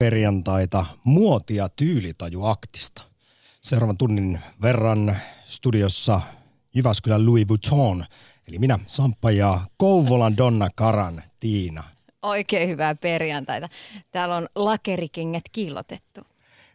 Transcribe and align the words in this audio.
perjantaita 0.00 0.86
muotia 1.04 1.68
tyylitajuaktista. 1.68 3.02
Seuraavan 3.60 3.96
tunnin 3.96 4.40
verran 4.62 5.16
studiossa 5.44 6.20
Jyväskylän 6.74 7.26
Louis 7.26 7.48
Vuitton, 7.48 8.04
eli 8.48 8.58
minä 8.58 8.78
Samppa 8.86 9.30
ja 9.30 9.60
Kouvolan 9.76 10.36
Donna 10.36 10.68
Karan 10.74 11.22
Tiina. 11.40 11.84
Oikein 12.22 12.68
hyvää 12.68 12.94
perjantaita. 12.94 13.68
Täällä 14.10 14.36
on 14.36 14.48
lakerikengät 14.54 15.44
kiillotettu. 15.52 16.20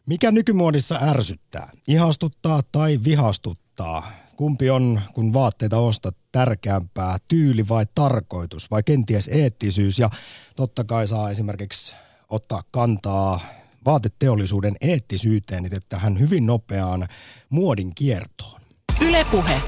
Mikä 0.06 0.32
nykymuodissa 0.32 1.00
ärsyttää? 1.02 1.72
Ihastuttaa 1.88 2.62
tai 2.72 3.00
vihastuttaa? 3.04 4.12
Kumpi 4.36 4.70
on, 4.70 5.02
kun 5.14 5.34
vaatteita 5.34 5.78
ostat, 5.78 6.16
tärkeämpää, 6.32 7.18
tyyli 7.28 7.68
vai 7.68 7.86
tarkoitus 7.96 8.72
vai 8.72 8.84
kenties 8.84 9.28
eettisyys? 9.28 10.00
Ja 10.00 10.10
totta 10.56 10.84
kai 10.84 11.08
saa 11.08 11.30
esimerkiksi 11.30 11.96
ottaa 12.30 12.64
kantaa 12.72 13.40
vaateteollisuuden 13.86 14.76
eettisyyteen 14.82 15.64
niin 15.64 15.82
tähän 15.90 16.20
hyvin 16.20 16.46
nopeaan 16.46 17.08
muodin 17.50 17.96
kiertoon. 17.96 18.62
Ylepuhe. 19.02 19.62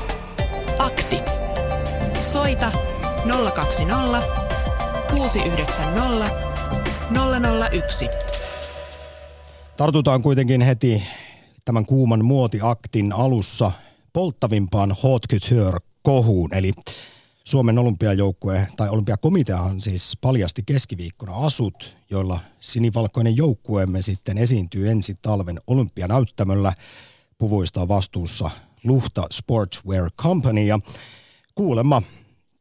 Akti. 0.80 1.20
Soita 2.21 2.71
020 3.53 4.21
690 5.09 6.47
001. 7.71 8.09
Tartutaan 9.77 10.21
kuitenkin 10.21 10.61
heti 10.61 11.03
tämän 11.66 11.85
kuuman 11.85 12.25
muotiaktin 12.25 13.13
alussa 13.13 13.71
polttavimpaan 14.13 14.95
hot 15.03 15.21
couture-kohuun, 15.31 16.53
eli 16.53 16.73
Suomen 17.47 17.79
olympiajoukkue 17.79 18.67
tai 18.77 18.89
olympiakomiteahan 18.89 19.81
siis 19.81 20.17
paljasti 20.21 20.63
keskiviikkona 20.65 21.35
asut, 21.35 21.97
joilla 22.09 22.39
sinivalkoinen 22.59 23.38
joukkueemme 23.38 24.01
sitten 24.01 24.38
esiintyy 24.38 24.89
ensi 24.89 25.15
talven 25.21 25.61
olympianäyttämöllä. 25.67 26.73
Puvuista 27.38 27.81
on 27.81 27.88
vastuussa 27.88 28.52
Luhta 28.83 29.27
Sportswear 29.31 30.11
Company 30.11 30.63
ja 30.63 30.80
kuulemma, 31.55 32.02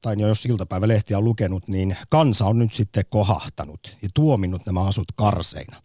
tai 0.02 0.20
jos 0.20 0.46
iltapäivälehtiä 0.46 1.18
on 1.18 1.24
lukenut, 1.24 1.68
niin 1.68 1.96
kansa 2.08 2.46
on 2.46 2.58
nyt 2.58 2.72
sitten 2.72 3.04
kohahtanut 3.10 3.96
ja 4.02 4.08
tuominnut 4.14 4.66
nämä 4.66 4.82
asut 4.82 5.12
karseina. 5.16 5.82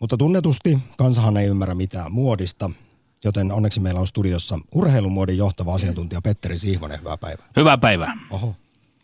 Mutta 0.00 0.16
tunnetusti 0.16 0.78
kansahan 0.98 1.36
ei 1.36 1.46
ymmärrä 1.46 1.74
mitään 1.74 2.12
muodista, 2.12 2.70
joten 3.26 3.52
onneksi 3.52 3.80
meillä 3.80 4.00
on 4.00 4.06
studiossa 4.06 4.58
urheilumuodin 4.74 5.36
johtava 5.36 5.74
asiantuntija 5.74 6.22
Petteri 6.22 6.58
Sihvonen. 6.58 6.98
Hyvää 6.98 7.16
päivää. 7.16 7.46
Hyvää 7.56 7.78
päivää. 7.78 8.18
Oho, 8.30 8.54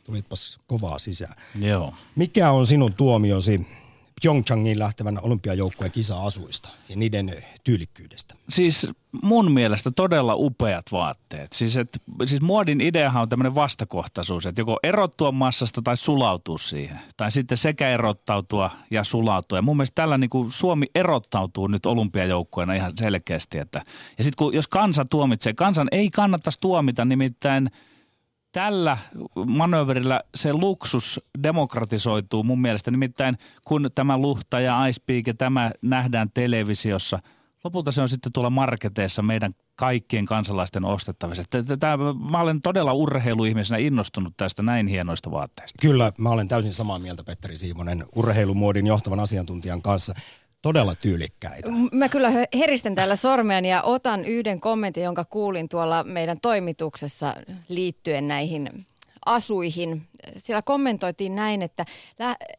tulitpas 0.04 0.58
kovaa 0.66 0.98
sisään. 0.98 1.34
Joo. 1.60 1.94
Mikä 2.16 2.50
on 2.50 2.66
sinun 2.66 2.94
tuomiosi 2.94 3.66
Pyeongchangiin 4.22 4.78
lähtevän 4.78 5.18
olympiajoukkueen 5.22 5.92
kisa-asuista 5.92 6.68
ja 6.88 6.96
niiden 6.96 7.44
tyylikkyydestä? 7.64 8.34
Siis 8.48 8.86
mun 9.22 9.52
mielestä 9.52 9.90
todella 9.90 10.34
upeat 10.36 10.84
vaatteet. 10.92 11.52
Siis, 11.52 11.76
et, 11.76 12.02
siis 12.26 12.42
muodin 12.42 12.80
ideahan 12.80 13.22
on 13.22 13.28
tämmöinen 13.28 13.54
vastakohtaisuus, 13.54 14.46
että 14.46 14.60
joko 14.60 14.78
erottua 14.82 15.32
massasta 15.32 15.82
tai 15.82 15.96
sulautua 15.96 16.58
siihen. 16.58 16.98
Tai 17.16 17.30
sitten 17.30 17.58
sekä 17.58 17.88
erottautua 17.88 18.70
ja 18.90 19.04
sulautua. 19.04 19.58
Ja 19.58 19.62
mun 19.62 19.76
mielestä 19.76 19.94
tällä 19.94 20.18
niin 20.18 20.30
kuin 20.30 20.50
Suomi 20.50 20.86
erottautuu 20.94 21.66
nyt 21.66 21.86
olympiajoukkueena 21.86 22.74
ihan 22.74 22.92
selkeästi. 22.98 23.58
Että, 23.58 23.82
ja 24.18 24.24
sitten 24.24 24.46
jos 24.52 24.68
kansa 24.68 25.04
tuomitsee, 25.04 25.52
kansan 25.54 25.88
ei 25.92 26.10
kannattaisi 26.10 26.60
tuomita 26.60 27.04
nimittäin– 27.04 27.70
tällä 28.52 28.98
manööverillä 29.46 30.20
se 30.34 30.52
luksus 30.52 31.20
demokratisoituu 31.42 32.42
mun 32.42 32.60
mielestä. 32.60 32.90
Nimittäin 32.90 33.38
kun 33.64 33.90
tämä 33.94 34.18
luhta 34.18 34.60
ja 34.60 34.86
Ice 34.86 35.02
Peak 35.06 35.26
ja 35.26 35.34
tämä 35.34 35.70
nähdään 35.82 36.30
televisiossa, 36.34 37.18
lopulta 37.64 37.92
se 37.92 38.02
on 38.02 38.08
sitten 38.08 38.32
tuolla 38.32 38.50
marketeissa 38.50 39.22
meidän 39.22 39.54
kaikkien 39.76 40.26
kansalaisten 40.26 40.84
ostettavissa. 40.84 41.42
Tämä, 41.80 41.96
mä 42.30 42.40
olen 42.40 42.60
todella 42.60 42.92
urheiluihmisenä 42.92 43.78
innostunut 43.78 44.34
tästä 44.36 44.62
näin 44.62 44.86
hienoista 44.86 45.30
vaatteista. 45.30 45.78
Kyllä, 45.82 46.12
mä 46.18 46.30
olen 46.30 46.48
täysin 46.48 46.72
samaa 46.72 46.98
mieltä 46.98 47.24
Petteri 47.24 47.56
Siimonen 47.56 48.04
urheilumuodin 48.14 48.86
johtavan 48.86 49.20
asiantuntijan 49.20 49.82
kanssa 49.82 50.14
todella 50.62 50.94
tyylikkäitä. 50.94 51.70
Mä 51.92 52.08
kyllä 52.08 52.30
heristän 52.58 52.94
täällä 52.94 53.16
sormeani 53.16 53.70
ja 53.70 53.82
otan 53.82 54.24
yhden 54.24 54.60
kommentin, 54.60 55.02
jonka 55.02 55.24
kuulin 55.24 55.68
tuolla 55.68 56.04
meidän 56.04 56.38
toimituksessa 56.42 57.34
liittyen 57.68 58.28
näihin 58.28 58.86
asuihin. 59.26 60.02
Siellä 60.36 60.62
kommentoitiin 60.62 61.36
näin, 61.36 61.62
että, 61.62 61.86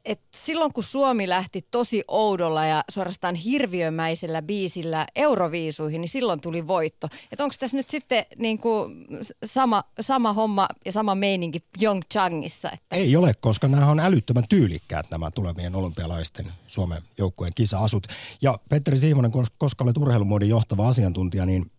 että 0.05 0.25
silloin 0.35 0.73
kun 0.73 0.83
Suomi 0.83 1.29
lähti 1.29 1.65
tosi 1.71 2.03
oudolla 2.07 2.65
ja 2.65 2.83
suorastaan 2.89 3.35
hirviömäisellä 3.35 4.41
biisillä 4.41 5.07
Euroviisuihin, 5.15 6.01
niin 6.01 6.09
silloin 6.09 6.41
tuli 6.41 6.67
voitto. 6.67 7.07
Että 7.31 7.43
onko 7.43 7.55
tässä 7.59 7.77
nyt 7.77 7.89
sitten 7.89 8.25
niin 8.37 8.57
kuin 8.57 9.05
sama, 9.45 9.83
sama 10.01 10.33
homma 10.33 10.67
ja 10.85 10.91
sama 10.91 11.15
meininki 11.15 11.59
Pyeongchangissa? 11.79 12.71
Että... 12.71 12.95
Ei 12.95 13.15
ole, 13.15 13.33
koska 13.41 13.67
nämä 13.67 13.91
on 13.91 13.99
älyttömän 13.99 14.43
tyylikkäät 14.49 15.05
nämä 15.11 15.31
tulevien 15.31 15.75
olympialaisten 15.75 16.45
Suomen 16.67 17.01
joukkueen 17.17 17.53
kisa-asut. 17.55 18.07
Ja 18.41 18.59
Petteri 18.69 18.99
Siimonen, 18.99 19.31
koska 19.57 19.83
olet 19.83 19.97
urheilumuodin 19.97 20.49
johtava 20.49 20.87
asiantuntija, 20.87 21.45
niin 21.45 21.71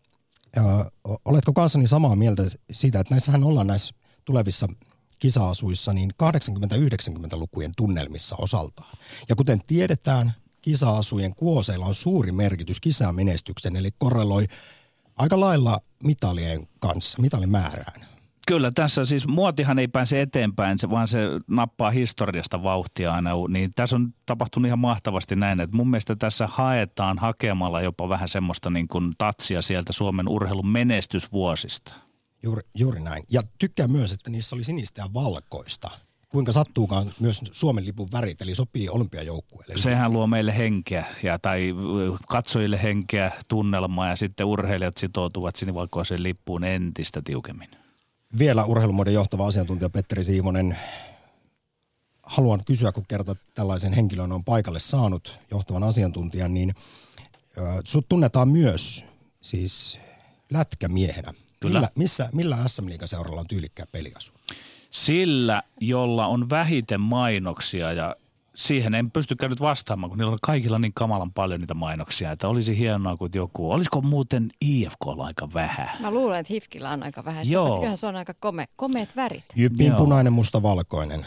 ö, 0.56 0.60
oletko 1.24 1.52
kanssani 1.52 1.86
samaa 1.86 2.16
mieltä 2.16 2.42
siitä, 2.72 3.00
että 3.00 3.14
näissähän 3.14 3.44
ollaan 3.44 3.66
näissä 3.66 3.94
tulevissa 4.24 4.68
kisa-asuissa 5.18 5.92
niin 5.92 6.10
80-90-lukujen 6.22 7.72
tunnelmissa 7.76 8.36
osaltaan. 8.38 8.96
Ja 9.28 9.36
kuten 9.36 9.60
tiedetään, 9.66 10.32
kisa-asujen 10.62 11.34
kuoseilla 11.34 11.86
on 11.86 11.94
suuri 11.94 12.32
merkitys 12.32 12.80
kisamenestyksen, 12.80 13.76
eli 13.76 13.90
korreloi 13.98 14.46
aika 15.16 15.40
lailla 15.40 15.80
mitalien 16.04 16.68
kanssa, 16.78 17.22
mitalimäärään. 17.22 18.14
Kyllä, 18.46 18.70
tässä 18.70 19.04
siis 19.04 19.26
muotihan 19.26 19.78
ei 19.78 19.88
pääse 19.88 20.20
eteenpäin, 20.20 20.78
vaan 20.90 21.08
se 21.08 21.18
nappaa 21.48 21.90
historiasta 21.90 22.62
vauhtia 22.62 23.14
aina. 23.14 23.30
Niin 23.48 23.72
tässä 23.76 23.96
on 23.96 24.14
tapahtunut 24.26 24.66
ihan 24.66 24.78
mahtavasti 24.78 25.36
näin, 25.36 25.60
että 25.60 25.76
mun 25.76 25.90
mielestä 25.90 26.16
tässä 26.16 26.46
haetaan 26.46 27.18
hakemalla 27.18 27.82
jopa 27.82 28.08
vähän 28.08 28.28
semmoista 28.28 28.70
niin 28.70 28.88
kuin 28.88 29.12
tatsia 29.18 29.62
sieltä 29.62 29.92
Suomen 29.92 30.28
urheilun 30.28 30.68
menestysvuosista. 30.68 31.94
Juuri, 32.44 32.62
juuri 32.75 33.00
näin. 33.00 33.25
Ja 33.31 33.43
tykkään 33.59 33.91
myös, 33.91 34.12
että 34.12 34.31
niissä 34.31 34.56
oli 34.56 34.65
sinistä 34.65 35.03
ja 35.03 35.09
valkoista. 35.15 35.91
Kuinka 36.28 36.53
sattuukaan 36.53 37.12
myös 37.21 37.41
Suomen 37.53 37.84
lipun 37.84 38.09
värit, 38.12 38.43
eli 38.43 38.55
sopii 38.55 38.88
olympiajoukkueelle. 38.88 39.77
Sehän 39.77 40.12
luo 40.12 40.27
meille 40.27 40.59
henkeä, 40.59 41.06
ja, 41.22 41.38
tai 41.38 41.75
katsojille 42.28 42.82
henkeä, 42.82 43.32
tunnelmaa, 43.49 44.09
ja 44.09 44.16
sitten 44.16 44.47
urheilijat 44.47 44.97
sitoutuvat 44.97 45.56
sinivalkoiseen 45.56 46.22
lippuun 46.22 46.65
entistä 46.65 47.22
tiukemmin. 47.25 47.71
Vielä 48.38 48.65
urheilumuodon 48.65 49.15
johtava 49.15 49.47
asiantuntija 49.47 49.91
Petteri 49.91 50.25
Siimonen. 50.25 50.78
Haluan 52.22 52.65
kysyä, 52.66 52.93
kun 52.93 53.05
kerta 53.09 53.37
tällaisen 53.55 53.93
henkilön 53.93 54.32
on 54.32 54.44
paikalle 54.44 54.81
saanut 54.81 55.41
johtavan 55.50 55.82
asiantuntijan, 55.82 56.55
niin 56.55 56.75
sut 57.84 58.09
tunnetaan 58.09 58.49
myös 58.49 59.05
siis 59.41 60.00
lätkämiehenä. 60.50 61.32
Kyllä. 61.69 61.78
Millä, 61.78 61.91
missä, 61.97 62.28
millä 62.32 62.58
SM 62.66 62.88
Liigan 62.88 63.08
seuralla 63.08 63.41
on 63.41 63.47
tyylikkää 63.47 63.86
peliasu? 63.92 64.32
Sillä, 64.91 65.62
jolla 65.80 66.26
on 66.26 66.50
vähiten 66.50 67.00
mainoksia 67.00 67.92
ja 67.92 68.16
siihen 68.54 68.94
en 68.94 69.10
pystykään 69.10 69.50
nyt 69.50 69.60
vastaamaan, 69.60 70.10
kun 70.10 70.19
niillä 70.19 70.32
on 70.32 70.38
kaikilla 70.42 70.78
niin 70.78 70.92
kamalan 70.94 71.32
paljon 71.32 71.60
niitä 71.60 71.75
mainoksia, 71.75 72.32
että 72.32 72.48
olisi 72.48 72.78
hienoa 72.78 73.16
kuin 73.16 73.30
joku. 73.34 73.72
Olisiko 73.72 74.00
muuten 74.00 74.50
IFK 74.60 75.06
aika 75.19 75.48
vähän? 75.54 75.91
Mä 76.00 76.10
luulen, 76.10 76.41
että 76.41 76.52
HIFKillä 76.52 76.91
on 76.91 77.02
aika 77.02 77.25
vähän. 77.25 77.50
Joo. 77.50 77.96
se 77.96 78.06
on 78.06 78.16
aika 78.16 78.34
kome, 78.41 78.69
komeet 78.76 79.16
värit. 79.16 79.44
Jypin 79.54 79.94
punainen, 79.94 80.32
musta, 80.32 80.62
valkoinen 80.62 81.26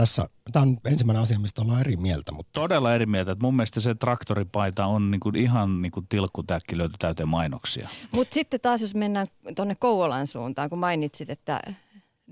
tässä, 0.00 0.28
tämä 0.52 0.62
on 0.62 0.78
ensimmäinen 0.84 1.22
asia, 1.22 1.38
mistä 1.38 1.62
ollaan 1.62 1.80
eri 1.80 1.96
mieltä. 1.96 2.32
Mutta... 2.32 2.60
Todella 2.60 2.94
eri 2.94 3.06
mieltä. 3.06 3.32
Että 3.32 3.44
mun 3.44 3.56
mielestä 3.56 3.80
se 3.80 3.94
traktoripaita 3.94 4.86
on 4.86 5.10
niin 5.10 5.20
kuin 5.20 5.36
ihan 5.36 5.82
niin 5.82 5.92
kuin 5.92 6.06
tilkkutäkki 6.08 6.78
löyty 6.78 6.94
täyteen 6.98 7.28
mainoksia. 7.28 7.88
Mutta 8.14 8.34
sitten 8.34 8.60
taas, 8.60 8.80
jos 8.80 8.94
mennään 8.94 9.26
tuonne 9.56 9.74
Kouvolan 9.74 10.26
suuntaan, 10.26 10.70
kun 10.70 10.78
mainitsit, 10.78 11.30
että 11.30 11.60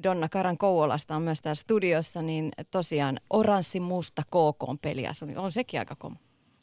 Donna 0.03 0.29
Karan 0.29 0.59
Kouvolasta 0.59 1.17
on 1.17 1.23
myös 1.23 1.43
täällä 1.43 1.55
studiossa, 1.55 2.23
niin 2.23 2.53
tosiaan 2.71 3.21
oranssi 3.31 3.81
musta 3.81 4.23
KK 4.23 4.81
peliasu, 4.83 5.25
niin 5.25 5.39
on 5.39 5.53
sekin 5.53 5.81
aika 5.81 5.97
koma. 5.97 6.17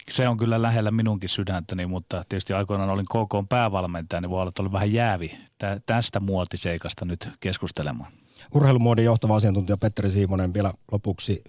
Se 0.09 0.27
on 0.27 0.37
kyllä 0.37 0.61
lähellä 0.61 0.91
minunkin 0.91 1.29
sydäntäni, 1.29 1.85
mutta 1.85 2.21
tietysti 2.29 2.53
aikoinaan 2.53 2.89
olin 2.89 3.05
KK 3.05 3.49
päävalmentaja, 3.49 4.21
niin 4.21 4.29
voi 4.29 4.41
olla, 4.41 4.49
että 4.49 4.61
olin 4.61 4.71
vähän 4.71 4.93
jäävi 4.93 5.37
tästä 5.85 6.19
muotiseikasta 6.19 7.05
nyt 7.05 7.29
keskustelemaan. 7.39 8.11
Urheilumuodin 8.53 9.05
johtava 9.05 9.35
asiantuntija 9.35 9.77
Petteri 9.77 10.11
Siimonen 10.11 10.53
vielä 10.53 10.73
lopuksi. 10.91 11.43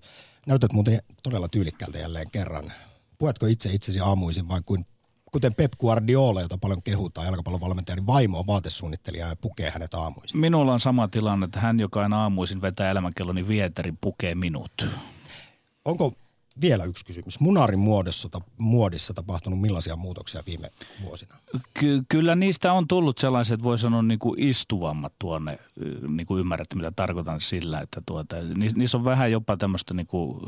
Näytät 0.47 0.73
muuten 0.73 1.03
todella 1.23 1.49
tyylikkäältä 1.49 1.99
jälleen 1.99 2.31
kerran. 2.31 2.73
Puetko 3.19 3.47
itse 3.47 3.73
itsesi 3.73 4.01
aamuisin 4.01 4.49
vai 4.49 4.61
kuin, 4.67 4.85
kuten 5.33 5.55
Pep 5.55 5.73
Guardiola, 5.81 6.41
jota 6.41 6.59
paljon 6.59 6.83
kehutaan, 6.83 7.27
jalkapallovalmentaja, 7.27 7.97
niin 7.97 8.07
vaimo 8.07 8.39
on 8.39 8.47
vaatesuunnittelija 8.47 9.27
ja 9.27 9.37
pukee 9.37 9.71
hänet 9.71 9.95
aamuisin. 9.95 10.41
Minulla 10.41 10.73
on 10.73 10.81
sama 10.81 11.09
tilanne, 11.09 11.45
että 11.45 11.61
hän, 11.61 11.81
joka 11.81 12.03
aina 12.03 12.23
aamuisin 12.23 12.63
vetää 12.63 12.91
elämänkelloni 12.91 13.49
vieterin, 13.49 13.99
pukee 14.01 14.35
minut. 14.35 14.87
Onko 15.85 16.13
vielä 16.61 16.85
yksi 16.85 17.05
kysymys. 17.05 17.41
Munarin 17.41 17.79
muodossa, 17.79 18.29
muodissa 18.59 19.15
tapahtunut 19.15 19.61
millaisia 19.61 19.97
muutoksia 19.97 20.43
viime 20.47 20.71
vuosina? 21.03 21.37
Ky- 21.75 22.03
kyllä 22.09 22.35
niistä 22.35 22.73
on 22.73 22.89
tullut 22.89 23.19
sellaiset, 23.19 23.63
voi 23.63 23.79
sanoa 23.79 24.03
niin 24.03 24.19
kuin 24.19 24.41
istuvammat 24.43 25.13
tuonne, 25.19 25.59
niin 26.09 26.27
kuin 26.27 26.41
ymmärrätte 26.41 26.77
mitä 26.77 26.93
tarkoitan 26.97 27.41
sillä, 27.41 27.81
että 27.81 28.03
tuota, 28.07 28.37
niissä 28.77 28.99
on 28.99 29.05
vähän 29.05 29.33
jopa 29.33 29.57
tämmöistä 29.57 29.95
niin 29.95 30.07
kuin 30.07 30.41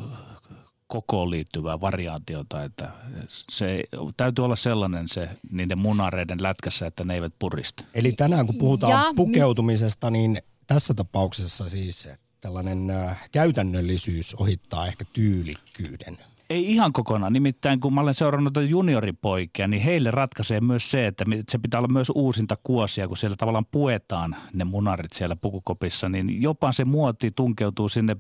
kokoon 0.86 1.30
liittyvää 1.30 1.80
variaatiota, 1.80 2.64
että 2.64 2.90
se 3.28 3.84
täytyy 4.16 4.44
olla 4.44 4.56
sellainen 4.56 5.08
se 5.08 5.28
niiden 5.50 5.78
munareiden 5.78 6.42
lätkässä, 6.42 6.86
että 6.86 7.04
ne 7.04 7.14
eivät 7.14 7.32
purista. 7.38 7.84
Eli 7.94 8.12
tänään 8.12 8.46
kun 8.46 8.58
puhutaan 8.58 8.92
ja, 8.92 9.12
pukeutumisesta, 9.16 10.10
niin 10.10 10.38
tässä 10.66 10.94
tapauksessa 10.94 11.68
siis 11.68 12.08
tällainen 12.40 12.90
äh, 12.90 13.28
käytännöllisyys 13.32 14.34
ohittaa 14.34 14.86
ehkä 14.86 15.04
tyylikkyyden. 15.12 16.18
Ei 16.50 16.72
ihan 16.72 16.92
kokonaan. 16.92 17.32
Nimittäin 17.32 17.80
kun 17.80 17.94
mä 17.94 18.00
olen 18.00 18.14
seurannut 18.14 18.54
junioripoikia, 18.68 19.68
niin 19.68 19.82
heille 19.82 20.10
ratkaisee 20.10 20.60
myös 20.60 20.90
se, 20.90 21.06
että 21.06 21.24
se 21.48 21.58
pitää 21.58 21.80
olla 21.80 21.92
myös 21.92 22.12
uusinta 22.14 22.56
kuosia, 22.62 23.08
kun 23.08 23.16
siellä 23.16 23.36
tavallaan 23.36 23.66
puetaan 23.66 24.36
ne 24.52 24.64
munarit 24.64 25.12
siellä 25.12 25.36
pukukopissa, 25.36 26.08
niin 26.08 26.42
jopa 26.42 26.72
se 26.72 26.84
muoti 26.84 27.30
tunkeutuu 27.30 27.88
sinne 27.88 28.16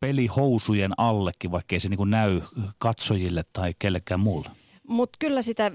pelihousujen 0.00 0.92
allekin, 0.96 1.50
vaikka 1.50 1.74
ei 1.74 1.80
se 1.80 1.88
niin 1.88 2.10
näy 2.10 2.40
katsojille 2.78 3.44
tai 3.52 3.72
kellekään 3.78 4.20
muulle. 4.20 4.50
Mutta 4.88 5.16
kyllä 5.18 5.42
sitä, 5.42 5.72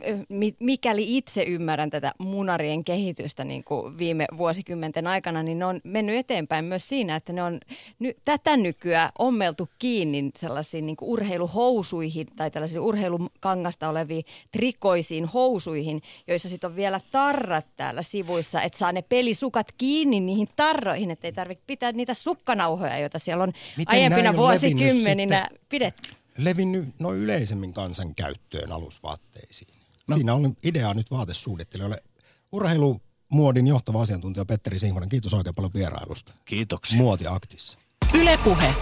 mikäli 0.59 1.17
itse 1.17 1.43
ymmärrän 1.43 1.89
tätä 1.89 2.13
munarien 2.17 2.83
kehitystä 2.83 3.43
niin 3.43 3.63
kuin 3.63 3.97
viime 3.97 4.25
vuosikymmenten 4.37 5.07
aikana, 5.07 5.43
niin 5.43 5.59
ne 5.59 5.65
on 5.65 5.81
mennyt 5.83 6.15
eteenpäin 6.15 6.65
myös 6.65 6.89
siinä, 6.89 7.15
että 7.15 7.33
ne 7.33 7.43
on 7.43 7.59
ny, 7.99 8.13
tätä 8.25 8.57
nykyään 8.57 9.09
ommeltu 9.19 9.69
kiinni 9.79 10.31
sellaisiin 10.37 10.85
niin 10.85 10.95
kuin 10.95 11.09
urheiluhousuihin 11.09 12.27
tai 12.35 12.51
tällaisiin 12.51 12.79
urheilukangasta 12.79 13.89
oleviin 13.89 14.25
trikoisiin 14.51 15.25
housuihin, 15.25 16.01
joissa 16.27 16.49
sitten 16.49 16.69
on 16.69 16.75
vielä 16.75 16.99
tarrat 17.11 17.65
täällä 17.75 18.01
sivuissa, 18.01 18.61
että 18.61 18.77
saa 18.77 18.91
ne 18.91 19.01
pelisukat 19.01 19.67
kiinni 19.77 20.19
niihin 20.19 20.49
tarroihin, 20.55 21.11
että 21.11 21.27
ei 21.27 21.33
tarvitse 21.33 21.63
pitää 21.67 21.91
niitä 21.91 22.13
sukkanauhoja, 22.13 22.97
joita 22.97 23.19
siellä 23.19 23.43
on 23.43 23.53
Miten 23.77 23.95
aiempina 23.95 24.35
vuosikymmeninä 24.35 25.47
pidetty 25.69 26.22
levinnyt 26.37 26.99
noin 26.99 27.17
yleisemmin 27.17 27.73
kansan 27.73 28.15
käyttöön 28.15 28.71
alusvaatteisiin? 28.71 29.73
No. 30.07 30.15
Siinä 30.15 30.33
on 30.33 30.55
idea 30.63 30.93
nyt 30.93 31.11
vaatesuunnittelijoille. 31.11 32.03
Urheilumuodin 32.51 33.67
johtava 33.67 34.01
asiantuntija 34.01 34.45
Petteri 34.45 34.79
Sinkonen, 34.79 35.09
kiitos 35.09 35.33
oikein 35.33 35.55
paljon 35.55 35.73
vierailusta. 35.73 36.33
Kiitoksia. 36.45 36.97
Muoti 36.97 37.27
Aktissa. 37.27 37.77
Ylepuhe. 38.13 38.75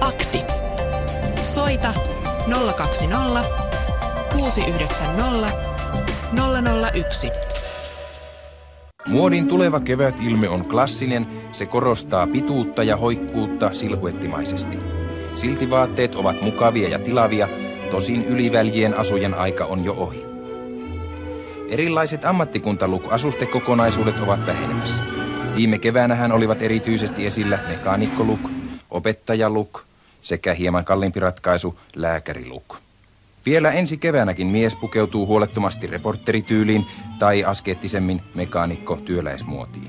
Akti. 0.00 0.38
Soita 1.42 1.94
020 2.76 3.44
690 4.32 5.74
001. 6.94 7.30
Muodin 9.06 9.48
tuleva 9.48 9.80
kevät 9.80 10.14
ilme 10.20 10.48
on 10.48 10.68
klassinen, 10.68 11.26
se 11.52 11.66
korostaa 11.66 12.26
pituutta 12.26 12.82
ja 12.82 12.96
hoikkuutta 12.96 13.74
silhuettimaisesti. 13.74 15.03
Silti 15.34 15.70
vaatteet 15.70 16.14
ovat 16.14 16.42
mukavia 16.42 16.88
ja 16.88 16.98
tilavia, 16.98 17.48
tosin 17.90 18.24
yliväljien 18.24 18.94
asujen 18.94 19.34
aika 19.34 19.64
on 19.64 19.84
jo 19.84 19.92
ohi. 19.92 20.24
Erilaiset 21.68 22.24
ammattikuntaluk-asustekokonaisuudet 22.24 24.22
ovat 24.22 24.46
vähenemässä. 24.46 25.02
Viime 25.54 25.78
keväänähän 25.78 26.32
olivat 26.32 26.62
erityisesti 26.62 27.26
esillä 27.26 27.58
mekaanikkoluk, 27.68 28.40
opettajaluk 28.90 29.80
sekä 30.22 30.54
hieman 30.54 30.84
kalliimpi 30.84 31.20
ratkaisu 31.20 31.78
lääkäriluk. 31.96 32.76
Vielä 33.46 33.72
ensi 33.72 33.96
keväänäkin 33.96 34.46
mies 34.46 34.74
pukeutuu 34.74 35.26
huolettomasti 35.26 35.86
reporterityyliin 35.86 36.86
tai 37.18 37.44
askeettisemmin 37.44 38.22
mekaanikko 38.34 38.96
työläismuotiin. 38.96 39.86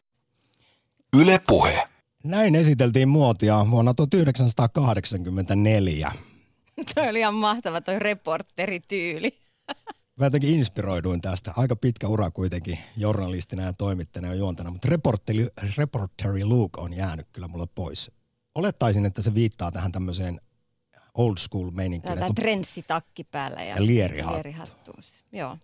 Yle 1.22 1.42
Puhe. 1.48 1.95
Näin 2.26 2.56
esiteltiin 2.56 3.08
muotia 3.08 3.66
vuonna 3.72 3.94
1984. 3.94 6.12
Toi 6.96 7.10
oli 7.10 7.20
ihan 7.20 7.34
mahtava 7.34 7.82
toi 7.82 8.00
reporterityyli. 8.00 9.38
Mä 10.20 10.26
jotenkin 10.26 10.56
inspiroiduin 10.56 11.22
tästä. 11.22 11.54
Aika 11.58 11.76
pitkä 11.76 12.08
ura 12.08 12.32
kuitenkin 12.32 12.80
journalistina 12.98 13.64
ja 13.64 13.74
toimittajana 13.74 14.28
ja 14.28 14.36
juontana, 14.36 14.72
mutta 14.72 14.88
reporteri, 14.90 15.48
reporteri 15.78 16.46
Luke 16.46 16.82
on 16.82 16.94
jäänyt 16.94 17.28
kyllä 17.34 17.48
mulle 17.48 17.68
pois. 17.76 18.12
Olettaisin, 18.56 19.06
että 19.06 19.22
se 19.22 19.34
viittaa 19.34 19.72
tähän 19.72 19.92
tämmöiseen 19.92 20.42
old 21.14 21.38
school 21.38 21.72
meininkiin. 21.72 22.20
Tämä 22.20 22.34
trenssitakki 22.36 23.24
päällä 23.24 23.64
ja, 23.64 23.76
ja 23.76 23.86
lierihattu. 23.86 24.36
lierihattu. 24.36 24.92
Joo 25.32 25.58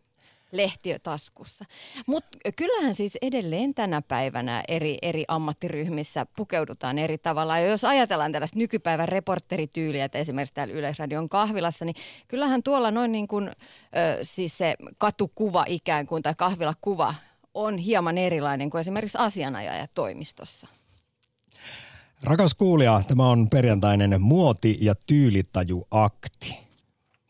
lehtiö 0.52 1.00
taskussa. 1.00 1.66
Mutta 2.08 2.38
kyllähän 2.56 2.96
siis 2.96 3.18
edelleen 3.22 3.74
tänä 3.74 4.02
päivänä 4.02 4.64
eri, 4.68 4.98
eri 5.02 5.26
ammattiryhmissä 5.28 6.26
pukeudutaan 6.36 7.00
eri 7.00 7.18
tavalla. 7.18 7.60
Ja 7.60 7.68
jos 7.68 7.84
ajatellaan 7.84 8.32
tällaista 8.32 8.60
nykypäivän 8.60 9.10
reporterityyliä, 9.10 10.06
että 10.06 10.18
esimerkiksi 10.18 10.54
täällä 10.54 10.74
Yleisradion 10.74 11.30
kahvilassa, 11.30 11.86
niin 11.86 11.96
kyllähän 12.28 12.64
tuolla 12.64 12.92
noin 12.92 13.12
niin 13.12 13.28
kuin, 13.28 13.48
ö, 13.48 13.54
siis 14.24 14.58
se 14.58 14.76
katukuva 14.98 15.66
ikään 15.68 16.08
kuin 16.08 16.24
tai 16.24 16.34
kahvilakuva 16.38 17.16
on 17.54 17.78
hieman 17.78 18.18
erilainen 18.18 18.70
kuin 18.70 18.80
esimerkiksi 18.80 19.18
asianajaja 19.18 19.88
toimistossa. 19.94 20.68
Rakas 22.24 22.54
kuulija, 22.54 23.02
tämä 23.08 23.30
on 23.30 23.50
perjantainen 23.50 24.22
muoti- 24.22 24.78
ja 24.82 24.94
tyylitajuakti. 25.08 26.71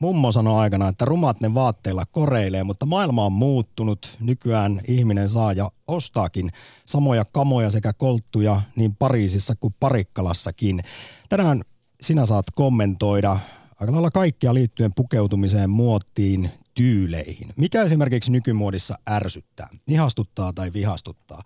Mummo 0.02 0.32
sanoi 0.32 0.60
aikana, 0.60 0.88
että 0.88 1.06
rumat 1.06 1.42
ne 1.42 1.54
vaatteilla 1.54 2.06
koreilee, 2.12 2.64
mutta 2.64 2.86
maailma 2.86 3.26
on 3.26 3.32
muuttunut. 3.32 4.18
Nykyään 4.20 4.82
ihminen 4.88 5.30
saa 5.30 5.54
ja 5.54 5.72
ostaakin 5.88 6.52
samoja 6.86 7.26
kamoja 7.26 7.72
sekä 7.72 7.94
kolttuja 7.94 8.62
niin 8.76 8.96
Pariisissa 8.96 9.56
kuin 9.56 9.76
Parikkalassakin. 9.80 10.84
Tänään 11.30 11.62
sinä 12.02 12.26
saat 12.26 12.46
kommentoida 12.56 13.40
aika 13.80 13.92
lailla 13.92 14.12
kaikkia 14.12 14.54
liittyen 14.54 14.92
pukeutumiseen, 14.96 15.70
muottiin, 15.70 16.50
tyyleihin. 16.74 17.50
Mikä 17.58 17.82
esimerkiksi 17.82 18.32
nykymuodissa 18.32 18.98
ärsyttää, 19.10 19.70
ihastuttaa 19.88 20.54
tai 20.54 20.74
vihastuttaa? 20.74 21.44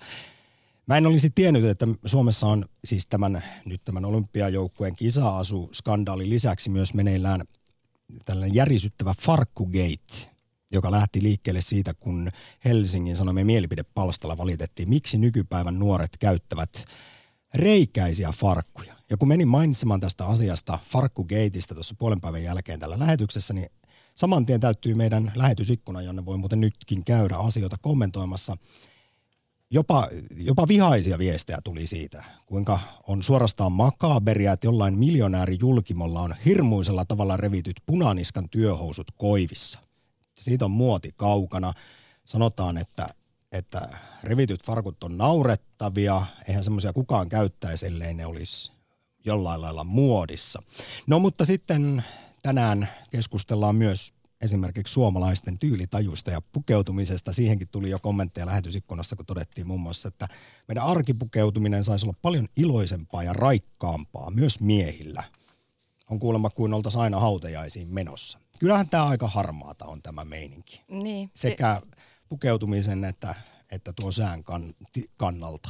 Mä 0.88 0.98
en 0.98 1.08
olisi 1.08 1.30
tiennyt, 1.30 1.64
että 1.64 1.88
Suomessa 2.06 2.48
on 2.48 2.66
siis 2.86 3.08
tämän, 3.08 3.44
nyt 3.66 3.82
tämän 3.84 4.06
olympiajoukkueen 4.06 4.96
kisa-asu 4.96 5.70
skandaalin 5.74 6.30
lisäksi 6.30 6.70
myös 6.70 6.94
meneillään 6.94 7.42
tällainen 8.26 8.56
järisyttävä 8.56 9.14
Farkkugate, 9.22 10.32
joka 10.72 10.92
lähti 10.92 11.24
liikkeelle 11.24 11.62
siitä, 11.62 11.94
kun 11.94 12.30
Helsingin 12.66 13.18
Sanomien 13.18 13.46
mielipidepalstalla 13.46 14.38
valitettiin, 14.38 14.90
miksi 14.90 15.18
nykypäivän 15.18 15.80
nuoret 15.80 16.18
käyttävät 16.20 16.86
reikäisiä 17.54 18.32
farkkuja. 18.32 18.96
Ja 19.10 19.18
kun 19.18 19.28
menin 19.28 19.48
mainitsemaan 19.48 20.00
tästä 20.00 20.26
asiasta 20.26 20.80
Farkkugateista 20.84 21.74
tuossa 21.74 21.96
puolen 22.00 22.22
päivän 22.22 22.44
jälkeen 22.44 22.80
tällä 22.80 23.00
lähetyksessä, 23.00 23.54
niin 23.54 23.70
saman 24.16 24.46
tien 24.46 24.60
täyttyy 24.60 24.94
meidän 24.94 25.32
lähetysikkuna, 25.36 26.02
jonne 26.02 26.26
voi 26.26 26.38
muuten 26.38 26.62
nytkin 26.62 27.06
käydä 27.06 27.36
asioita 27.36 27.78
kommentoimassa– 27.82 28.58
jopa, 29.70 30.10
jopa 30.36 30.68
vihaisia 30.68 31.18
viestejä 31.18 31.60
tuli 31.64 31.88
siitä, 31.88 32.24
kuinka 32.46 32.80
on 33.08 33.24
suorastaan 33.24 33.72
makaberia, 33.72 34.54
että 34.54 34.68
jollain 34.68 34.98
miljonäärijulkimolla 34.98 36.22
on 36.22 36.36
hirmuisella 36.46 37.06
tavalla 37.06 37.38
revityt 37.38 37.82
punaniskan 37.86 38.50
työhousut 38.50 39.12
koivissa. 39.18 39.80
Siitä 40.38 40.66
on 40.66 40.72
muoti 40.72 41.14
kaukana. 41.16 41.74
Sanotaan, 42.26 42.78
että, 42.78 43.14
että 43.52 43.90
revityt 44.24 44.66
farkut 44.66 45.04
on 45.04 45.18
naurettavia, 45.18 46.26
eihän 46.48 46.64
semmoisia 46.64 46.94
kukaan 46.94 47.30
käyttäisi, 47.30 47.86
ellei 47.86 48.14
ne 48.14 48.26
olisi 48.26 48.72
jollain 49.26 49.62
lailla 49.62 49.84
muodissa. 49.84 50.62
No 51.08 51.20
mutta 51.20 51.46
sitten 51.46 52.04
tänään 52.44 52.90
keskustellaan 53.12 53.76
myös 53.76 54.14
esimerkiksi 54.42 54.94
suomalaisten 54.94 55.60
tyylitajuista 55.60 56.32
ja 56.32 56.42
pukeutumisesta. 56.52 57.34
Siihenkin 57.34 57.68
tuli 57.68 57.90
jo 57.90 58.00
kommentteja 58.00 58.46
lähetysikkunassa, 58.46 59.16
kun 59.16 59.26
todettiin 59.26 59.68
muun 59.68 59.80
muassa, 59.80 60.08
että 60.08 60.28
meidän 60.68 60.84
arkipukeutuminen 60.84 61.84
saisi 61.84 62.06
olla 62.06 62.18
paljon 62.22 62.48
iloisempaa 62.58 63.24
ja 63.24 63.34
raikkaampaa 63.34 64.32
myös 64.32 64.60
miehillä. 64.60 65.24
On 66.10 66.20
kuulemma 66.20 66.50
kuin 66.50 66.74
oltaisiin 66.74 67.02
aina 67.02 67.20
hautajaisiin 67.20 67.94
menossa. 67.94 68.40
Kyllähän 68.60 68.90
tämä 68.90 69.06
aika 69.06 69.28
harmaata 69.28 69.86
on 69.86 70.02
tämä 70.02 70.26
meininki. 70.26 70.82
Niin. 70.88 71.32
Sekä 71.34 71.82
pukeutumisen 72.30 73.04
että, 73.04 73.36
että 73.72 73.94
tuo 74.02 74.12
sään 74.12 74.44
kan, 74.44 74.74
kannalta. 75.18 75.70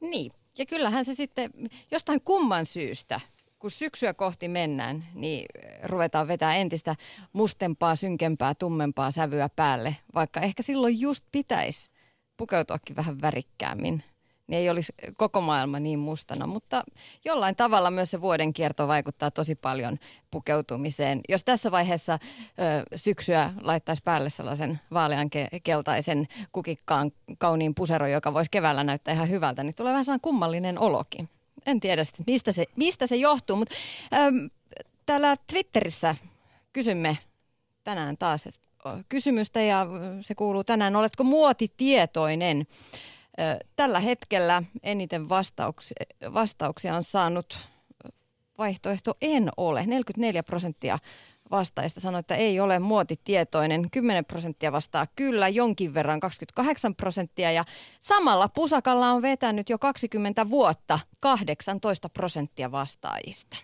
Niin, 0.00 0.32
ja 0.58 0.66
kyllähän 0.66 1.04
se 1.04 1.14
sitten 1.14 1.50
jostain 1.90 2.20
kumman 2.20 2.66
syystä– 2.66 3.20
kun 3.64 3.70
syksyä 3.70 4.14
kohti 4.14 4.48
mennään, 4.48 5.04
niin 5.14 5.46
ruvetaan 5.82 6.28
vetää 6.28 6.56
entistä 6.56 6.96
mustempaa, 7.32 7.96
synkempää, 7.96 8.54
tummempaa 8.54 9.10
sävyä 9.10 9.48
päälle, 9.56 9.96
vaikka 10.14 10.40
ehkä 10.40 10.62
silloin 10.62 11.00
just 11.00 11.24
pitäisi 11.32 11.90
pukeutuakin 12.36 12.96
vähän 12.96 13.20
värikkäämmin 13.20 14.04
niin 14.46 14.58
ei 14.58 14.70
olisi 14.70 14.92
koko 15.16 15.40
maailma 15.40 15.80
niin 15.80 15.98
mustana. 15.98 16.46
Mutta 16.46 16.84
jollain 17.24 17.56
tavalla 17.56 17.90
myös 17.90 18.10
se 18.10 18.20
vuoden 18.20 18.52
kierto 18.52 18.88
vaikuttaa 18.88 19.30
tosi 19.30 19.54
paljon 19.54 19.98
pukeutumiseen. 20.30 21.20
Jos 21.28 21.44
tässä 21.44 21.70
vaiheessa 21.70 22.12
ö, 22.14 22.18
syksyä 22.94 23.52
laittaisi 23.62 24.02
päälle 24.04 24.30
sellaisen 24.30 24.80
vaalean 24.92 25.30
keltaisen 25.62 26.28
kukikkaan 26.52 27.12
kauniin 27.38 27.74
pusero, 27.74 28.06
joka 28.06 28.34
voisi 28.34 28.50
keväällä 28.50 28.84
näyttää 28.84 29.14
ihan 29.14 29.30
hyvältä, 29.30 29.62
niin 29.62 29.74
tulee 29.76 29.92
vähän 29.92 30.04
sellainen 30.04 30.20
kummallinen 30.20 30.78
olokin. 30.78 31.28
En 31.66 31.80
tiedä 31.80 32.04
sitten, 32.04 32.24
mistä 32.26 32.52
se, 32.52 32.64
mistä 32.76 33.06
se 33.06 33.16
johtuu, 33.16 33.56
mutta 33.56 33.74
ö, 34.12 34.48
täällä 35.06 35.36
Twitterissä 35.46 36.16
kysymme 36.72 37.18
tänään 37.84 38.16
taas 38.18 38.44
kysymystä 39.08 39.60
ja 39.62 39.86
se 40.20 40.34
kuuluu 40.34 40.64
tänään, 40.64 40.96
oletko 40.96 41.24
muotitietoinen? 41.24 42.66
Tällä 43.76 44.00
hetkellä 44.00 44.62
eniten 44.82 45.28
vastauksia, 45.28 45.96
vastauksia 46.34 46.96
on 46.96 47.04
saanut 47.04 47.58
vaihtoehto 48.58 49.16
en 49.22 49.50
ole. 49.56 49.86
44 49.86 50.42
prosenttia 50.42 50.98
vastaajista 51.58 52.00
sanoi, 52.00 52.20
että 52.20 52.36
ei 52.36 52.60
ole 52.60 52.78
muotitietoinen. 52.78 53.90
10 53.90 54.24
prosenttia 54.24 54.72
vastaa 54.72 55.06
kyllä, 55.16 55.48
jonkin 55.48 55.94
verran 55.94 56.20
28 56.20 56.94
prosenttia. 56.94 57.52
Ja 57.52 57.64
samalla 58.00 58.48
pusakalla 58.48 59.12
on 59.12 59.22
vetänyt 59.22 59.70
jo 59.70 59.78
20 59.78 60.50
vuotta 60.50 60.98
18 61.20 62.08
prosenttia 62.08 62.72
vastaajista. 62.72 63.56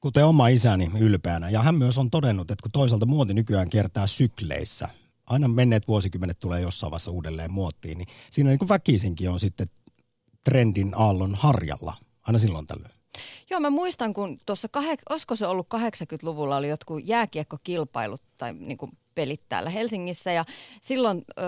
Kuten 0.00 0.26
oma 0.26 0.48
isäni 0.48 0.90
ylpeänä. 0.98 1.50
Ja 1.50 1.62
hän 1.62 1.74
myös 1.74 1.98
on 1.98 2.10
todennut, 2.10 2.50
että 2.50 2.62
kun 2.62 2.72
toisaalta 2.72 3.06
muoti 3.06 3.34
nykyään 3.34 3.70
kiertää 3.70 4.06
sykleissä– 4.06 4.88
aina 5.26 5.48
menneet 5.48 5.88
vuosikymmenet 5.88 6.40
tulee 6.40 6.60
jossain 6.60 6.90
vaiheessa 6.90 7.10
uudelleen 7.10 7.52
muottiin, 7.52 7.98
niin 7.98 8.08
siinä 8.30 8.50
niin 8.50 8.58
kuin 8.58 8.68
väkisinkin 8.68 9.30
on 9.30 9.40
sitten 9.40 9.66
trendin 10.44 10.92
aallon 10.96 11.34
harjalla 11.34 11.96
aina 12.22 12.38
silloin 12.38 12.66
tällöin. 12.66 12.93
Joo, 13.50 13.60
mä 13.60 13.70
muistan, 13.70 14.14
kun 14.14 14.38
tuossa, 14.46 14.68
olisiko 15.10 15.36
se 15.36 15.46
ollut 15.46 15.66
80-luvulla, 15.74 16.56
oli 16.56 16.68
jotkut 16.68 17.00
jääkiekkokilpailut 17.04 18.22
tai 18.38 18.52
niin 18.52 18.78
kuin 18.78 18.90
pelit 19.14 19.40
täällä 19.48 19.70
Helsingissä 19.70 20.32
ja 20.32 20.44
silloin 20.80 21.24
ö, 21.38 21.42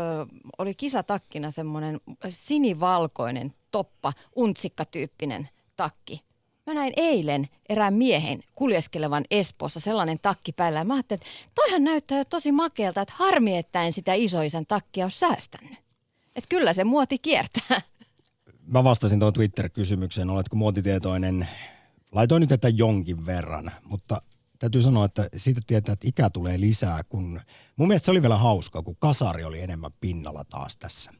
oli 0.59 0.75
kisatakkina 0.75 1.51
semmoinen 1.51 2.01
sinivalkoinen 2.29 3.55
toppa, 3.71 4.13
untsikkatyyppinen 4.37 5.49
takki. 5.77 6.27
Mä 6.67 6.75
näin 6.75 6.93
eilen 6.97 7.49
erään 7.69 7.95
miehen 7.95 8.43
kuljeskelevan 8.55 9.25
Espoossa 9.31 9.81
sellainen 9.81 10.19
takki 10.23 10.53
päällä. 10.53 10.85
Mä 10.85 10.95
ajattelin, 10.95 11.23
että 11.23 11.51
toihan 11.55 11.85
näyttää 11.85 12.19
jo 12.19 12.25
tosi 12.25 12.53
makealta, 12.53 13.01
että 13.01 13.15
harmi, 13.17 13.57
että 13.57 13.83
en 13.83 13.93
sitä 13.93 14.15
isoisen 14.15 14.67
takkia 14.67 15.05
ole 15.05 15.11
säästänyt. 15.11 15.73
Että 16.37 16.49
kyllä 16.49 16.73
se 16.73 16.85
muoti 16.85 17.19
kiertää. 17.19 17.81
Mä 18.67 18.85
vastasin 18.85 19.21
tuon 19.21 19.33
Twitter-kysymykseen, 19.33 20.31
oletko 20.31 20.57
muotitietoinen. 20.57 21.49
Laitoin 22.13 22.41
nyt 22.41 22.53
että 22.53 22.69
jonkin 22.69 23.27
verran, 23.27 23.71
mutta 23.85 24.23
täytyy 24.59 24.83
sanoa, 24.83 25.05
että 25.05 25.29
siitä 25.37 25.61
tietää, 25.67 25.93
että 25.93 26.09
ikä 26.09 26.31
tulee 26.31 26.61
lisää, 26.61 27.05
kun 27.05 27.41
mun 27.77 27.89
mielestä 27.89 28.05
se 28.05 28.11
oli 28.11 28.23
vielä 28.23 28.37
hauska, 28.37 28.83
kun 28.83 28.97
kasari 28.99 29.45
oli 29.45 29.61
enemmän 29.61 29.91
pinnalla 30.01 30.45
taas 30.45 30.77
tässä, 30.77 31.13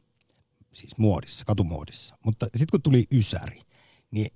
siis 0.73 0.99
muodissa, 0.99 1.45
katumuodissa. 1.45 2.17
Mutta 2.25 2.47
sitten 2.47 2.67
kun 2.71 2.83
tuli 2.83 3.05
ysäri, 3.13 3.61
niin 4.11 4.31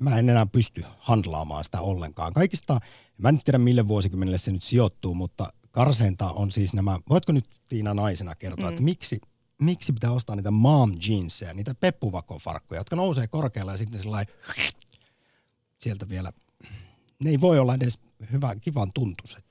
mä 0.00 0.18
en 0.18 0.30
enää 0.30 0.46
pysty 0.46 0.84
handlaamaan 0.98 1.64
sitä 1.64 1.80
ollenkaan. 1.80 2.32
Kaikista, 2.32 2.80
mä 3.18 3.28
en 3.28 3.38
tiedä 3.44 3.58
mille 3.58 3.88
vuosikymmenelle 3.88 4.38
se 4.38 4.52
nyt 4.52 4.62
sijoittuu, 4.62 5.14
mutta 5.14 5.52
karseinta 5.70 6.32
on 6.32 6.50
siis 6.50 6.74
nämä, 6.74 6.98
voitko 7.08 7.32
nyt 7.32 7.46
Tiina 7.68 7.94
naisena 7.94 8.34
kertoa, 8.34 8.64
mm. 8.64 8.70
että 8.70 8.82
miksi, 8.82 9.20
miksi 9.62 9.92
pitää 9.92 10.12
ostaa 10.12 10.36
niitä 10.36 10.50
mom 10.50 10.92
jeansseja, 11.08 11.54
niitä 11.54 11.74
peppuvakofarkkuja, 11.74 12.80
jotka 12.80 12.96
nousee 12.96 13.26
korkealle 13.26 13.72
ja 13.72 13.78
sitten 13.78 14.02
sellainen 14.02 14.34
sieltä 15.76 16.08
vielä, 16.08 16.30
ne 17.24 17.30
ei 17.30 17.40
voi 17.40 17.58
olla 17.58 17.74
edes 17.74 17.98
hyvä, 18.32 18.56
kivan 18.56 18.90
tuntuiset. 18.94 19.44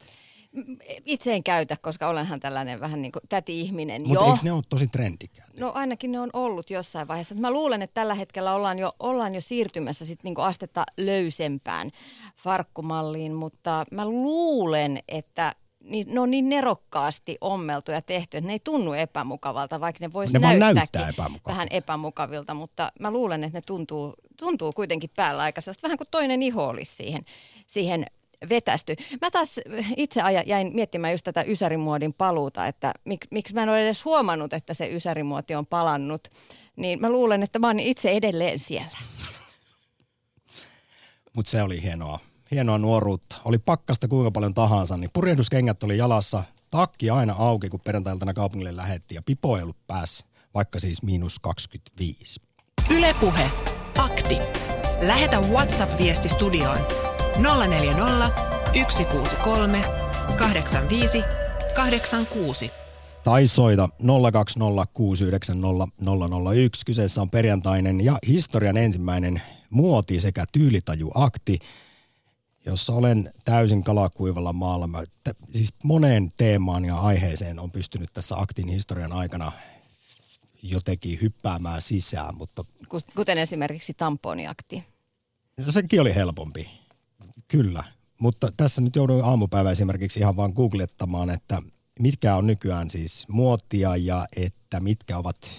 Itse 1.05 1.33
en 1.33 1.43
käytä, 1.43 1.77
koska 1.81 2.07
olenhan 2.07 2.39
tällainen 2.39 2.79
vähän 2.79 3.01
niin 3.01 3.11
kuin 3.11 3.23
täti-ihminen. 3.29 4.07
Mutta 4.07 4.25
eikö 4.25 4.39
ne 4.43 4.51
ole 4.51 4.63
tosi 4.69 4.87
trendikäät? 4.87 5.59
No 5.59 5.71
ainakin 5.75 6.11
ne 6.11 6.19
on 6.19 6.29
ollut 6.33 6.69
jossain 6.69 7.07
vaiheessa. 7.07 7.35
Mä 7.35 7.51
luulen, 7.51 7.81
että 7.81 7.93
tällä 7.93 8.13
hetkellä 8.13 8.53
ollaan 8.53 8.79
jo, 8.79 8.93
ollaan 8.99 9.35
jo 9.35 9.41
siirtymässä 9.41 10.05
sit 10.05 10.23
niin 10.23 10.35
kuin 10.35 10.45
astetta 10.45 10.83
löysempään 10.97 11.91
farkkumalliin, 12.35 13.33
mutta 13.33 13.85
mä 13.91 14.05
luulen, 14.05 14.99
että 15.07 15.55
niin, 15.83 16.07
ne 16.13 16.19
on 16.19 16.31
niin 16.31 16.49
nerokkaasti 16.49 17.37
ommeltu 17.41 17.91
ja 17.91 18.01
tehty, 18.01 18.37
että 18.37 18.47
ne 18.47 18.53
ei 18.53 18.59
tunnu 18.59 18.93
epämukavalta, 18.93 19.79
vaikka 19.79 19.97
ne 20.01 20.13
voisi 20.13 20.39
näyttääkin 20.39 20.75
näyttää 20.75 21.29
vähän 21.47 21.67
epämukavilta, 21.71 22.53
mutta 22.53 22.91
mä 22.99 23.11
luulen, 23.11 23.43
että 23.43 23.57
ne 23.57 23.61
tuntuu, 23.61 24.13
tuntuu 24.37 24.71
kuitenkin 24.71 25.09
päällä 25.15 25.43
aika 25.43 25.61
vähän 25.83 25.97
kuin 25.97 26.07
toinen 26.11 26.43
iho 26.43 26.67
olisi 26.67 26.95
siihen, 26.95 27.25
siihen 27.67 28.05
vetästy. 28.49 28.95
Mä 29.21 29.31
taas 29.31 29.59
itse 29.97 30.21
jäin 30.45 30.71
miettimään 30.73 31.13
just 31.13 31.23
tätä 31.23 31.43
ysärimuodin 31.43 32.13
paluuta, 32.13 32.67
että 32.67 32.93
mik, 33.05 33.27
miksi 33.31 33.53
mä 33.53 33.63
en 33.63 33.69
ole 33.69 33.83
edes 33.83 34.05
huomannut, 34.05 34.53
että 34.53 34.73
se 34.73 34.87
ysärimuoti 34.87 35.55
on 35.55 35.65
palannut. 35.65 36.27
Niin 36.75 37.01
mä 37.01 37.09
luulen, 37.09 37.43
että 37.43 37.59
mä 37.59 37.67
oon 37.67 37.79
itse 37.79 38.11
edelleen 38.11 38.59
siellä. 38.59 38.97
Mutta 41.33 41.51
se 41.51 41.61
oli 41.61 41.81
hienoa. 41.81 42.19
Hienoa 42.53 42.77
nuoruutta. 42.77 43.35
Oli 43.45 43.57
pakkasta 43.57 44.07
kuinka 44.07 44.31
paljon 44.31 44.53
tahansa, 44.53 44.97
niin 44.97 45.09
purjehduskengät 45.13 45.83
oli 45.83 45.97
jalassa, 45.97 46.43
takki 46.71 47.09
aina 47.09 47.35
auki, 47.37 47.69
kun 47.69 47.79
perjantailtana 47.79 48.33
kaupungille 48.33 48.75
lähettiin 48.75 49.15
ja 49.15 49.21
pipo 49.21 49.57
ei 49.57 49.63
ollut 49.63 49.87
päässä, 49.87 50.25
vaikka 50.53 50.79
siis 50.79 51.03
miinus 51.03 51.39
25. 51.39 52.41
Ylepuhe. 52.89 53.51
Akti. 53.97 54.37
Lähetä 55.01 55.39
WhatsApp-viesti 55.39 56.29
studioon 56.29 56.77
040 57.67 58.29
163 58.89 59.81
85 60.37 61.23
86. 61.75 62.71
Tai 63.23 63.47
soita 63.47 63.89
020690001. 64.01 64.05
Kyseessä 66.85 67.21
on 67.21 67.29
perjantainen 67.29 68.05
ja 68.05 68.17
historian 68.27 68.77
ensimmäinen 68.77 69.41
muoti 69.69 70.19
sekä 70.19 70.45
tyylitajuakti, 70.51 71.59
jossa 72.65 72.93
olen 72.93 73.33
täysin 73.45 73.83
kalakuivalla 73.83 74.53
maalla. 74.53 74.87
Mä, 74.87 75.03
t- 75.23 75.53
siis 75.53 75.73
moneen 75.83 76.31
teemaan 76.37 76.85
ja 76.85 76.97
aiheeseen 76.99 77.59
on 77.59 77.71
pystynyt 77.71 78.09
tässä 78.13 78.35
aktin 78.37 78.67
historian 78.67 79.11
aikana 79.13 79.51
jotenkin 80.63 81.21
hyppäämään 81.21 81.81
sisään. 81.81 82.37
Mutta... 82.37 82.65
Kuten 83.15 83.37
esimerkiksi 83.37 83.93
tamponiakti. 83.93 84.83
No, 85.57 85.71
sekin 85.71 86.01
oli 86.01 86.15
helpompi 86.15 86.83
Kyllä, 87.47 87.83
mutta 88.19 88.51
tässä 88.57 88.81
nyt 88.81 88.95
jouduin 88.95 89.23
aamupäivä 89.23 89.71
esimerkiksi 89.71 90.19
ihan 90.19 90.35
vaan 90.35 90.53
googlettamaan, 90.55 91.29
että 91.29 91.61
mitkä 91.99 92.35
on 92.35 92.47
nykyään 92.47 92.89
siis 92.89 93.27
muotia 93.27 93.95
ja 93.95 94.27
että 94.35 94.79
mitkä 94.79 95.17
ovat 95.17 95.51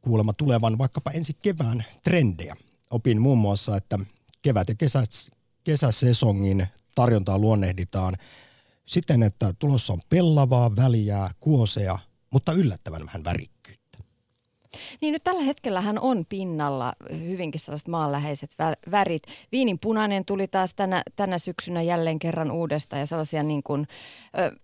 kuulemma 0.00 0.32
tulevan 0.32 0.78
vaikkapa 0.78 1.10
ensi 1.10 1.36
kevään 1.42 1.84
trendejä. 2.04 2.56
Opin 2.90 3.20
muun 3.20 3.38
muassa, 3.38 3.76
että 3.76 3.98
kevät- 4.42 4.68
ja 4.68 4.74
kesä, 4.74 5.02
kesäsesongin 5.64 6.66
tarjontaa 6.94 7.38
luonnehditaan 7.38 8.14
siten, 8.86 9.22
että 9.22 9.52
tulossa 9.58 9.92
on 9.92 10.00
pellavaa, 10.08 10.76
väliä, 10.76 11.30
kuoseja, 11.40 11.98
mutta 12.30 12.52
yllättävän 12.52 13.06
vähän 13.06 13.24
väriä. 13.24 13.48
Niin 15.00 15.12
nyt 15.12 15.24
tällä 15.24 15.42
hetkellähän 15.42 15.98
on 15.98 16.26
pinnalla 16.28 16.92
hyvinkin 17.12 17.60
sellaiset 17.60 17.88
maanläheiset 17.88 18.54
värit. 18.90 19.22
Viinin 19.52 19.78
punainen 19.78 20.24
tuli 20.24 20.48
taas 20.48 20.74
tänä, 20.74 21.02
tänä 21.16 21.38
syksynä 21.38 21.82
jälleen 21.82 22.18
kerran 22.18 22.50
uudestaan 22.50 23.00
ja 23.00 23.06
sellaisia 23.06 23.42
niin 23.42 23.62
kuin, 23.62 23.88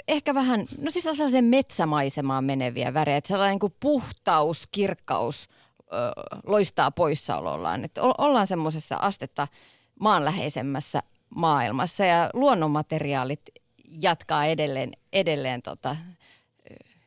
ehkä 0.09 0.35
vähän, 0.35 0.67
no 0.81 0.91
siis 0.91 1.05
sellaisen 1.05 1.45
metsämaisemaan 1.45 2.45
meneviä 2.45 2.95
värejä. 2.95 3.21
Sellainen 3.25 3.53
niin 3.53 3.61
kuin 3.61 3.75
puhtaus, 3.81 4.69
kirkkaus 4.73 5.49
loistaa 6.47 6.91
poissaolollaan. 6.91 7.85
Että 7.85 8.03
ollaan 8.03 8.47
semmoisessa 8.47 8.97
astetta 8.97 9.49
maanläheisemmässä 10.01 11.03
maailmassa 11.35 12.05
ja 12.05 12.31
luonnonmateriaalit 12.35 13.41
jatkaa 13.89 14.45
edelleen, 14.47 14.93
edelleen 15.13 15.63
tota, 15.63 15.97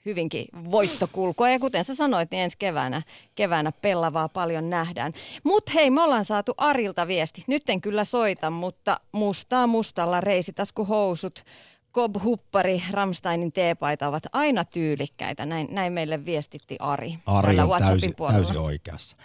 hyvinkin 0.06 0.46
voittokulkua. 0.72 1.50
Ja 1.50 1.60
kuten 1.60 1.84
sä 1.84 1.96
sanoit, 1.96 2.32
niin 2.32 2.44
ensi 2.44 2.58
keväänä, 2.60 3.02
keväänä 3.36 3.72
pellavaa 3.72 4.30
paljon 4.30 4.70
nähdään. 4.70 5.14
Mutta 5.44 5.72
hei, 5.76 5.90
me 5.90 6.02
ollaan 6.02 6.26
saatu 6.26 6.54
Arilta 6.58 7.08
viesti. 7.08 7.44
Nyt 7.48 7.70
en 7.70 7.82
kyllä 7.82 8.04
soita, 8.04 8.50
mutta 8.50 9.00
mustaa 9.12 9.68
mustalla 9.68 10.22
reisitaskuhousut, 10.22 11.44
Kob 11.92 12.16
Huppari, 12.24 12.84
Ramsteinin 12.92 13.52
teepaita 13.52 14.08
ovat 14.08 14.24
aina 14.34 14.66
tyylikkäitä. 14.66 15.46
Näin, 15.46 15.68
näin 15.72 15.94
meille 15.94 16.26
viestitti 16.26 16.76
Ari. 16.80 17.16
Ari 17.26 17.60
on 17.60 17.70
täysin, 17.80 18.16
täysin 18.32 18.58
oikeassa. 18.58 19.18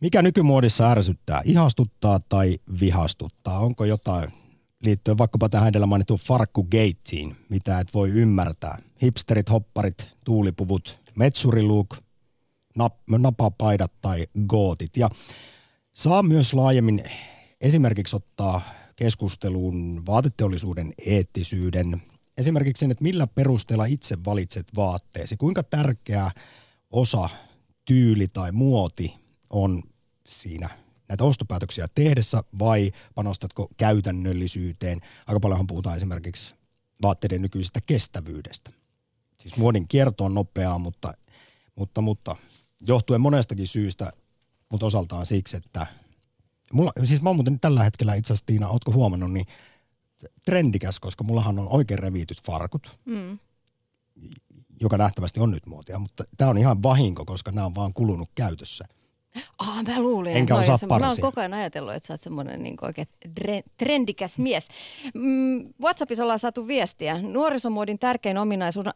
Mikä 0.00 0.22
nykymuodissa 0.22 0.90
ärsyttää? 0.90 1.40
Ihastuttaa 1.44 2.18
tai 2.28 2.58
vihastuttaa? 2.80 3.58
Onko 3.58 3.84
jotain 3.84 4.28
liittyen 4.82 5.18
vaikkapa 5.18 5.48
tähän 5.48 5.68
edellä 5.68 5.86
mainittuun 5.86 6.20
farkkugeittiin, 6.20 7.36
mitä 7.48 7.80
et 7.80 7.94
voi 7.94 8.10
ymmärtää. 8.10 8.78
Hipsterit, 9.02 9.50
hopparit, 9.50 10.06
tuulipuvut, 10.24 11.00
metsuriluuk 11.16 11.96
nap, 12.76 12.94
napapaidat 13.18 13.92
tai 14.00 14.26
gootit. 14.48 14.96
Ja 14.96 15.10
saa 15.94 16.22
myös 16.22 16.54
laajemmin 16.54 17.02
esimerkiksi 17.60 18.16
ottaa 18.16 18.62
keskusteluun 18.96 20.06
vaateteollisuuden 20.06 20.94
eettisyyden, 21.06 22.02
esimerkiksi 22.38 22.80
sen, 22.80 22.90
että 22.90 23.04
millä 23.04 23.26
perusteella 23.26 23.84
itse 23.84 24.16
valitset 24.24 24.66
vaatteesi, 24.76 25.36
kuinka 25.36 25.62
tärkeä 25.62 26.30
osa 26.90 27.28
tyyli 27.84 28.26
tai 28.32 28.52
muoti 28.52 29.23
on 29.50 29.82
siinä 30.28 30.84
näitä 31.08 31.24
ostopäätöksiä 31.24 31.88
tehdessä 31.94 32.44
vai 32.58 32.92
panostatko 33.14 33.68
käytännöllisyyteen? 33.76 35.00
Aika 35.26 35.40
paljonhan 35.40 35.66
puhutaan 35.66 35.96
esimerkiksi 35.96 36.54
vaatteiden 37.02 37.42
nykyisestä 37.42 37.80
kestävyydestä. 37.86 38.70
Siis 39.40 39.56
muodin 39.56 39.88
kierto 39.88 40.24
on 40.24 40.34
nopeaa, 40.34 40.78
mutta, 40.78 41.14
mutta, 41.76 42.00
mutta 42.00 42.36
johtuen 42.80 43.20
monestakin 43.20 43.66
syystä, 43.66 44.12
mutta 44.68 44.86
osaltaan 44.86 45.26
siksi, 45.26 45.56
että 45.56 45.86
mulla, 46.72 46.92
siis 47.04 47.22
mä 47.22 47.28
oon 47.28 47.36
muuten 47.36 47.60
tällä 47.60 47.84
hetkellä 47.84 48.14
itse 48.14 48.32
asiassa 48.32 48.46
Tiina, 48.46 48.68
ootko 48.68 48.92
huomannut, 48.92 49.32
niin 49.32 49.46
trendikäs, 50.44 51.00
koska 51.00 51.24
mullahan 51.24 51.58
on 51.58 51.68
oikein 51.68 51.98
reviityt 51.98 52.42
farkut, 52.42 52.98
mm. 53.04 53.38
joka 54.80 54.98
nähtävästi 54.98 55.40
on 55.40 55.50
nyt 55.50 55.66
muotia, 55.66 55.98
mutta 55.98 56.24
tämä 56.36 56.50
on 56.50 56.58
ihan 56.58 56.82
vahinko, 56.82 57.24
koska 57.24 57.52
nämä 57.52 57.66
on 57.66 57.74
vaan 57.74 57.94
kulunut 57.94 58.30
käytössä. 58.34 58.84
Ah, 59.58 59.84
mä 59.84 60.02
luulin. 60.02 60.36
Enkä 60.36 60.56
osaa 60.56 60.78
parsia. 60.88 61.06
Mä 61.06 61.12
oon 61.12 61.20
koko 61.20 61.40
ajan 61.40 61.54
ajatellut, 61.54 61.94
että 61.94 62.06
sä 62.06 62.12
oot 62.14 62.22
semmoinen 62.22 62.62
niin 62.62 62.76
oikein 62.82 63.08
trendikäs 63.76 64.38
mies. 64.38 64.68
Mm, 65.14 65.74
WhatsAppissa 65.82 66.22
ollaan 66.22 66.38
saatu 66.38 66.66
viestiä. 66.66 67.18
Nuorisomuodin 67.22 67.98
tärkein 67.98 68.38
ominaisuus, 68.38 68.86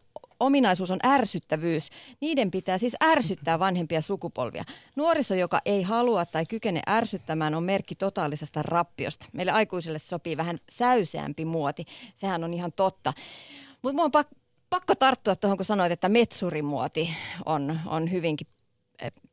ominaisuus 0.40 0.90
on 0.90 0.98
ärsyttävyys. 1.06 1.88
Niiden 2.20 2.50
pitää 2.50 2.78
siis 2.78 2.96
ärsyttää 3.04 3.58
vanhempia 3.58 4.00
sukupolvia. 4.00 4.64
Nuoriso, 4.96 5.34
joka 5.34 5.60
ei 5.64 5.82
halua 5.82 6.26
tai 6.26 6.46
kykene 6.46 6.82
ärsyttämään, 6.88 7.54
on 7.54 7.62
merkki 7.62 7.94
totaalisesta 7.94 8.62
rappiosta. 8.62 9.26
Meille 9.32 9.52
aikuisille 9.52 9.98
sopii 9.98 10.36
vähän 10.36 10.58
säyseämpi 10.70 11.44
muoti. 11.44 11.84
Sehän 12.14 12.44
on 12.44 12.54
ihan 12.54 12.72
totta. 12.72 13.12
Mutta 13.82 13.96
mun 13.96 14.04
on 14.04 14.10
pak- 14.12 14.36
pakko 14.70 14.94
tarttua 14.94 15.36
tuohon, 15.36 15.56
kun 15.56 15.64
sanoit, 15.64 15.92
että 15.92 16.08
metsurimuoti 16.08 17.14
on, 17.46 17.80
on 17.86 18.10
hyvinkin 18.10 18.46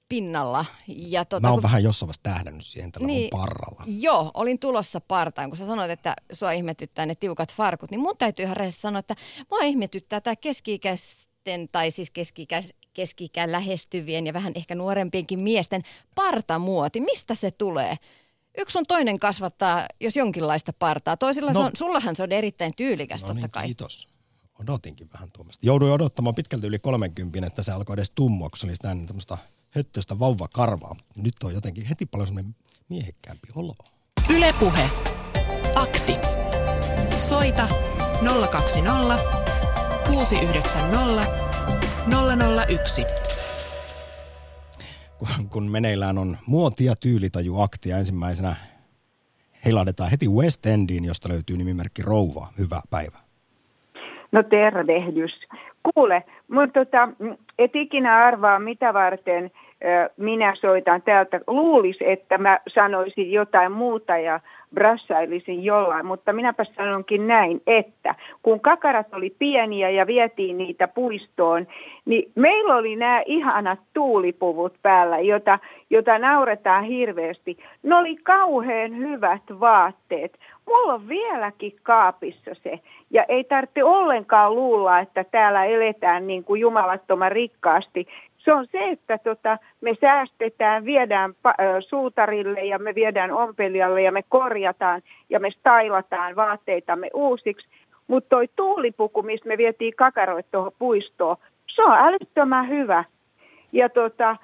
pinnalla. 0.09 0.65
Ja 0.87 1.25
tota, 1.25 1.41
Mä 1.41 1.47
oon 1.47 1.55
kun... 1.55 1.63
vähän 1.63 1.83
jossain 1.83 2.07
vaiheessa 2.07 2.23
tähdännyt 2.23 2.65
siihen 2.65 2.91
tällä 2.91 3.07
niin, 3.07 3.29
parralla. 3.29 3.83
Joo, 3.85 4.31
olin 4.33 4.59
tulossa 4.59 5.01
partaan. 5.01 5.49
Kun 5.49 5.57
sä 5.57 5.65
sanoit, 5.65 5.91
että 5.91 6.15
sua 6.33 6.51
ihmetyttää 6.51 7.05
ne 7.05 7.15
tiukat 7.15 7.53
farkut, 7.53 7.91
niin 7.91 7.99
mun 7.99 8.17
täytyy 8.17 8.43
ihan 8.43 8.57
rehellisesti 8.57 8.81
sanoa, 8.81 8.99
että 8.99 9.15
mua 9.51 9.59
ihmetyttää 9.59 10.21
tämä 10.21 10.35
keski-ikäisten 10.35 11.69
tai 11.71 11.91
siis 11.91 12.11
keski-ikä, 12.11 12.63
keski 12.93 13.31
lähestyvien 13.45 14.27
ja 14.27 14.33
vähän 14.33 14.53
ehkä 14.55 14.75
nuorempienkin 14.75 15.39
miesten 15.39 15.81
partamuoti. 16.15 17.01
Mistä 17.01 17.35
se 17.35 17.51
tulee? 17.51 17.97
Yksi 18.57 18.77
on 18.77 18.85
toinen 18.87 19.19
kasvattaa, 19.19 19.85
jos 19.99 20.15
jonkinlaista 20.15 20.73
partaa. 20.73 21.17
Toisilla 21.17 21.51
no, 21.51 21.59
se 21.59 21.65
on, 21.65 21.71
sullahan 21.73 22.15
se 22.15 22.23
on 22.23 22.31
erittäin 22.31 22.73
tyylikäs 22.77 23.21
no 23.21 23.27
totta 23.27 23.41
niin, 23.41 23.51
kai. 23.51 23.65
kiitos. 23.65 24.09
Odotinkin 24.59 25.09
vähän 25.13 25.31
tuommoista. 25.31 25.65
Jouduin 25.65 25.91
odottamaan 25.91 26.35
pitkälti 26.35 26.67
yli 26.67 26.79
30, 26.79 27.47
että 27.47 27.63
se 27.63 27.71
alkoi 27.71 27.93
edes 27.93 28.11
tummua, 28.11 28.49
kun 28.49 28.57
se 28.57 28.67
oli 28.67 28.75
sitä 28.75 28.95
tämmöistä 29.07 29.37
höttöstä 29.75 30.19
vauvakarvaa. 30.19 30.95
Nyt 31.23 31.33
on 31.43 31.53
jotenkin 31.53 31.85
heti 31.85 32.05
paljon 32.05 32.27
semmoinen 32.27 32.55
miehekkäämpi 32.89 33.47
olo. 33.55 33.75
Ylepuhe. 34.37 34.89
Akti. 35.75 36.13
Soita 37.17 37.67
020 38.51 39.17
690 40.07 41.21
001. 42.67 43.05
Kun, 45.17 45.49
kun 45.49 45.71
meneillään 45.71 46.17
on 46.17 46.37
muoti- 46.47 46.85
ja 46.85 46.95
tyylitajuaktia 47.01 47.97
ensimmäisenä 47.97 48.55
heilahdetaan 49.65 50.11
heti 50.11 50.27
West 50.27 50.65
Endiin, 50.65 51.05
josta 51.05 51.29
löytyy 51.29 51.57
nimimerkki 51.57 52.01
Rouva. 52.01 52.47
Hyvää 52.59 52.81
päivää. 52.89 53.21
No 54.31 54.43
tervehdys. 54.43 55.31
Kuule, 55.93 56.23
mutta 56.47 56.85
tota, 56.85 57.09
et 57.59 57.71
ikinä 57.75 58.17
arvaa 58.25 58.59
mitä 58.59 58.93
varten– 58.93 59.51
minä 60.17 60.55
soitan 60.55 61.01
täältä. 61.01 61.39
Luulis, 61.47 61.97
että 62.01 62.37
mä 62.37 62.59
sanoisin 62.67 63.31
jotain 63.31 63.71
muuta 63.71 64.17
ja 64.17 64.39
brassailisin 64.73 65.63
jollain, 65.63 66.05
mutta 66.05 66.33
minäpä 66.33 66.63
sanonkin 66.63 67.27
näin, 67.27 67.61
että 67.67 68.15
kun 68.43 68.59
kakarat 68.59 69.13
oli 69.13 69.35
pieniä 69.39 69.89
ja 69.89 70.07
vietiin 70.07 70.57
niitä 70.57 70.87
puistoon, 70.87 71.67
niin 72.05 72.31
meillä 72.35 72.75
oli 72.75 72.95
nämä 72.95 73.21
ihanat 73.25 73.79
tuulipuvut 73.93 74.73
päällä, 74.81 75.19
jota, 75.19 75.59
jota 75.89 76.19
nauretaan 76.19 76.83
hirveästi. 76.83 77.57
Ne 77.83 77.95
oli 77.95 78.15
kauhean 78.15 78.97
hyvät 78.97 79.43
vaatteet. 79.59 80.39
Mulla 80.67 80.93
on 80.93 81.07
vieläkin 81.07 81.75
kaapissa 81.83 82.51
se. 82.63 82.79
Ja 83.09 83.25
ei 83.27 83.43
tarvitse 83.43 83.83
ollenkaan 83.83 84.55
luulla, 84.55 84.99
että 84.99 85.23
täällä 85.23 85.65
eletään 85.65 86.27
niin 86.27 86.43
kuin 86.43 86.61
jumalattoman 86.61 87.31
rikkaasti 87.31 88.07
se 88.45 88.53
on 88.53 88.67
se, 88.71 88.89
että 88.89 89.17
tota, 89.17 89.57
me 89.81 89.95
säästetään, 90.01 90.85
viedään 90.85 91.33
suutarille 91.89 92.65
ja 92.65 92.79
me 92.79 92.95
viedään 92.95 93.31
ompelijalle 93.31 94.01
ja 94.01 94.11
me 94.11 94.23
korjataan 94.29 95.01
ja 95.29 95.39
me 95.39 95.51
stailataan 95.51 96.35
vaatteitamme 96.35 97.09
uusiksi. 97.13 97.67
Mutta 98.07 98.29
toi 98.29 98.49
tuulipuku, 98.55 99.23
mistä 99.23 99.47
me 99.47 99.57
vietiin 99.57 99.93
kakaroit 99.95 100.45
tuohon 100.51 100.71
puistoon, 100.79 101.37
se 101.75 101.83
on 101.83 101.97
älyttömän 101.97 102.69
hyvä. 102.69 103.03
Ja 103.71 103.89
tota, 103.89 104.37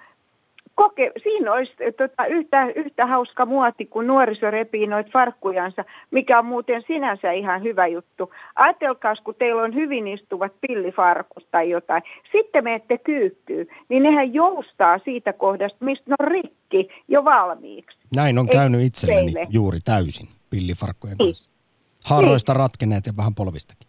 koke, 0.75 1.12
siinä 1.23 1.53
olisi 1.53 1.73
tota, 1.97 2.25
yhtä, 2.25 2.65
yhtä 2.75 3.05
hauska 3.05 3.45
muoti, 3.45 3.86
kun 3.86 4.07
nuoriso 4.07 4.51
repii 4.51 4.88
noita 4.88 5.10
farkkujansa, 5.13 5.86
mikä 6.12 6.39
on 6.39 6.45
muuten 6.45 6.84
sinänsä 6.88 7.31
ihan 7.31 7.63
hyvä 7.63 7.88
juttu. 7.88 8.34
Ajatelkaa, 8.55 9.15
kun 9.23 9.36
teillä 9.36 9.62
on 9.62 9.75
hyvin 9.75 10.07
istuvat 10.07 10.53
pillifarkut 10.62 11.47
tai 11.51 11.69
jotain, 11.69 12.03
sitten 12.31 12.63
menette 12.63 12.97
kyykkyyn, 12.97 13.67
niin 13.89 14.03
nehän 14.03 14.34
joustaa 14.34 14.99
siitä 14.99 15.34
kohdasta, 15.34 15.86
mistä 15.86 16.03
ne 16.07 16.15
on 16.19 16.27
rikki 16.27 16.89
jo 17.07 17.25
valmiiksi. 17.25 17.97
Näin 18.15 18.38
on 18.38 18.47
käynyt 18.47 18.81
itselleni 18.81 19.34
teille. 19.34 19.47
juuri 19.49 19.79
täysin 19.86 20.27
pillifarkkujen 20.49 21.17
kanssa. 21.17 21.49
Niin. 21.49 21.62
Haaroista 22.05 22.53
niin. 22.53 22.60
ratkeneet 22.60 23.05
ja 23.05 23.13
vähän 23.17 23.36
polvistakin. 23.36 23.88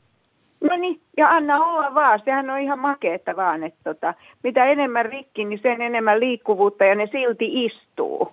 No 0.70 0.76
niin, 0.76 1.01
ja 1.16 1.28
anna 1.28 1.64
olla 1.64 1.94
vaan. 1.94 2.20
Sehän 2.24 2.50
on 2.50 2.60
ihan 2.60 2.78
makeetta 2.78 3.36
vaan, 3.36 3.64
että 3.64 3.80
tota, 3.84 4.14
mitä 4.42 4.64
enemmän 4.64 5.06
rikki, 5.06 5.44
niin 5.44 5.60
sen 5.62 5.82
enemmän 5.82 6.20
liikkuvuutta 6.20 6.84
ja 6.84 6.94
ne 6.94 7.08
silti 7.12 7.64
istuu. 7.64 8.32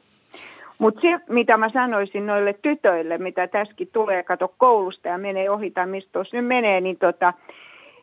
Mutta 0.78 1.02
se, 1.02 1.20
mitä 1.30 1.58
mä 1.58 1.70
sanoisin 1.70 2.26
noille 2.26 2.56
tytöille, 2.62 3.18
mitä 3.18 3.48
tässäkin 3.48 3.90
tulee, 3.94 4.24
kato 4.24 4.54
koulusta 4.58 5.08
ja 5.08 5.18
menee 5.18 5.50
ohi 5.50 5.72
tai 5.72 5.88
mistä 5.88 6.10
tuossa 6.12 6.38
nyt 6.38 6.46
menee, 6.46 6.82
niin 6.82 6.98
tota, 6.98 7.34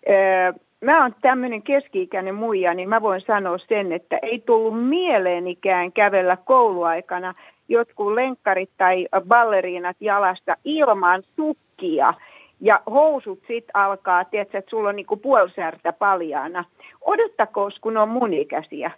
öö, 0.08 0.52
mä 0.80 1.02
oon 1.02 1.14
tämmöinen 1.20 1.62
keski-ikäinen 1.62 2.34
muija, 2.34 2.74
niin 2.74 2.88
mä 2.88 3.02
voin 3.02 3.20
sanoa 3.20 3.58
sen, 3.58 3.92
että 3.92 4.18
ei 4.22 4.42
tullut 4.46 4.88
mieleenikään 4.88 5.92
kävellä 5.92 6.36
kouluaikana 6.44 7.34
jotkut 7.68 8.14
lenkkarit 8.14 8.70
tai 8.76 9.08
balleriinat 9.28 9.96
jalasta 10.00 10.56
ilman 10.64 11.22
tukkia– 11.36 12.14
ja 12.60 12.80
housut 12.90 13.38
sitten 13.38 13.76
alkaa, 13.76 14.24
tiedätkö, 14.24 14.58
että 14.58 14.70
sulla 14.70 14.88
on 14.88 14.96
niinku 14.96 15.16
puolisärtä 15.16 15.92
paljaana. 15.92 16.64
Odottakoon, 17.00 17.72
kun 17.80 17.96
on 17.96 18.08
mun 18.08 18.32
ikäisiä. 18.32 18.90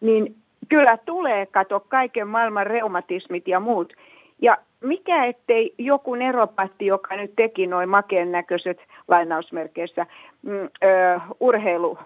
Niin 0.00 0.34
kyllä 0.68 0.98
tulee, 1.04 1.46
kato, 1.46 1.80
kaiken 1.80 2.28
maailman 2.28 2.66
reumatismit 2.66 3.48
ja 3.48 3.60
muut. 3.60 3.92
Ja 4.42 4.58
mikä 4.80 5.24
ettei 5.24 5.74
joku 5.78 6.14
neropatti, 6.14 6.86
joka 6.86 7.16
nyt 7.16 7.32
teki 7.36 7.66
noin 7.66 7.88
makeen 7.88 8.32
näköiset 8.32 8.78
lainausmerkeissä 9.08 10.06
mm, 10.42 10.68
ö, 10.84 11.20
urheilu 11.40 11.98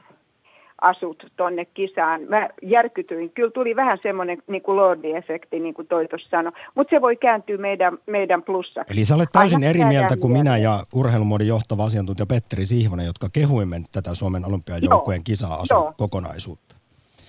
asut 0.85 1.27
tonne 1.37 1.65
kisaan. 1.65 2.21
Mä 2.29 2.49
järkytyin. 2.63 3.31
Kyllä 3.31 3.51
tuli 3.51 3.77
vähän 3.77 3.99
semmoinen 4.03 4.39
niin 4.47 4.63
kuin 4.63 4.77
Lordi-efekti, 4.77 5.61
niin 5.61 5.75
kuin 5.75 5.89
toi 5.89 6.09
tuossa 6.09 6.29
sanoi. 6.29 6.53
Mutta 6.75 6.91
se 6.91 7.01
voi 7.01 7.17
kääntyä 7.17 7.57
meidän, 7.57 7.99
meidän 8.07 8.43
plussaksi. 8.43 8.93
Eli 8.93 9.05
sä 9.05 9.15
olet 9.15 9.29
täysin 9.33 9.57
Aina 9.57 9.69
eri 9.69 9.85
mieltä 9.85 10.17
kuin 10.17 10.33
minä 10.33 10.59
ja 10.59 10.85
urheilumuodin 10.95 11.49
johtava 11.49 11.85
asiantuntija 11.85 12.27
Petteri 12.27 12.67
Sihvonen, 12.67 13.07
jotka 13.07 13.29
kehuimme 13.33 13.81
tätä 13.93 14.15
Suomen 14.15 14.47
olympiajoukkueen 14.47 15.25
kisa 15.25 15.49
kokonaisuutta. 15.97 16.75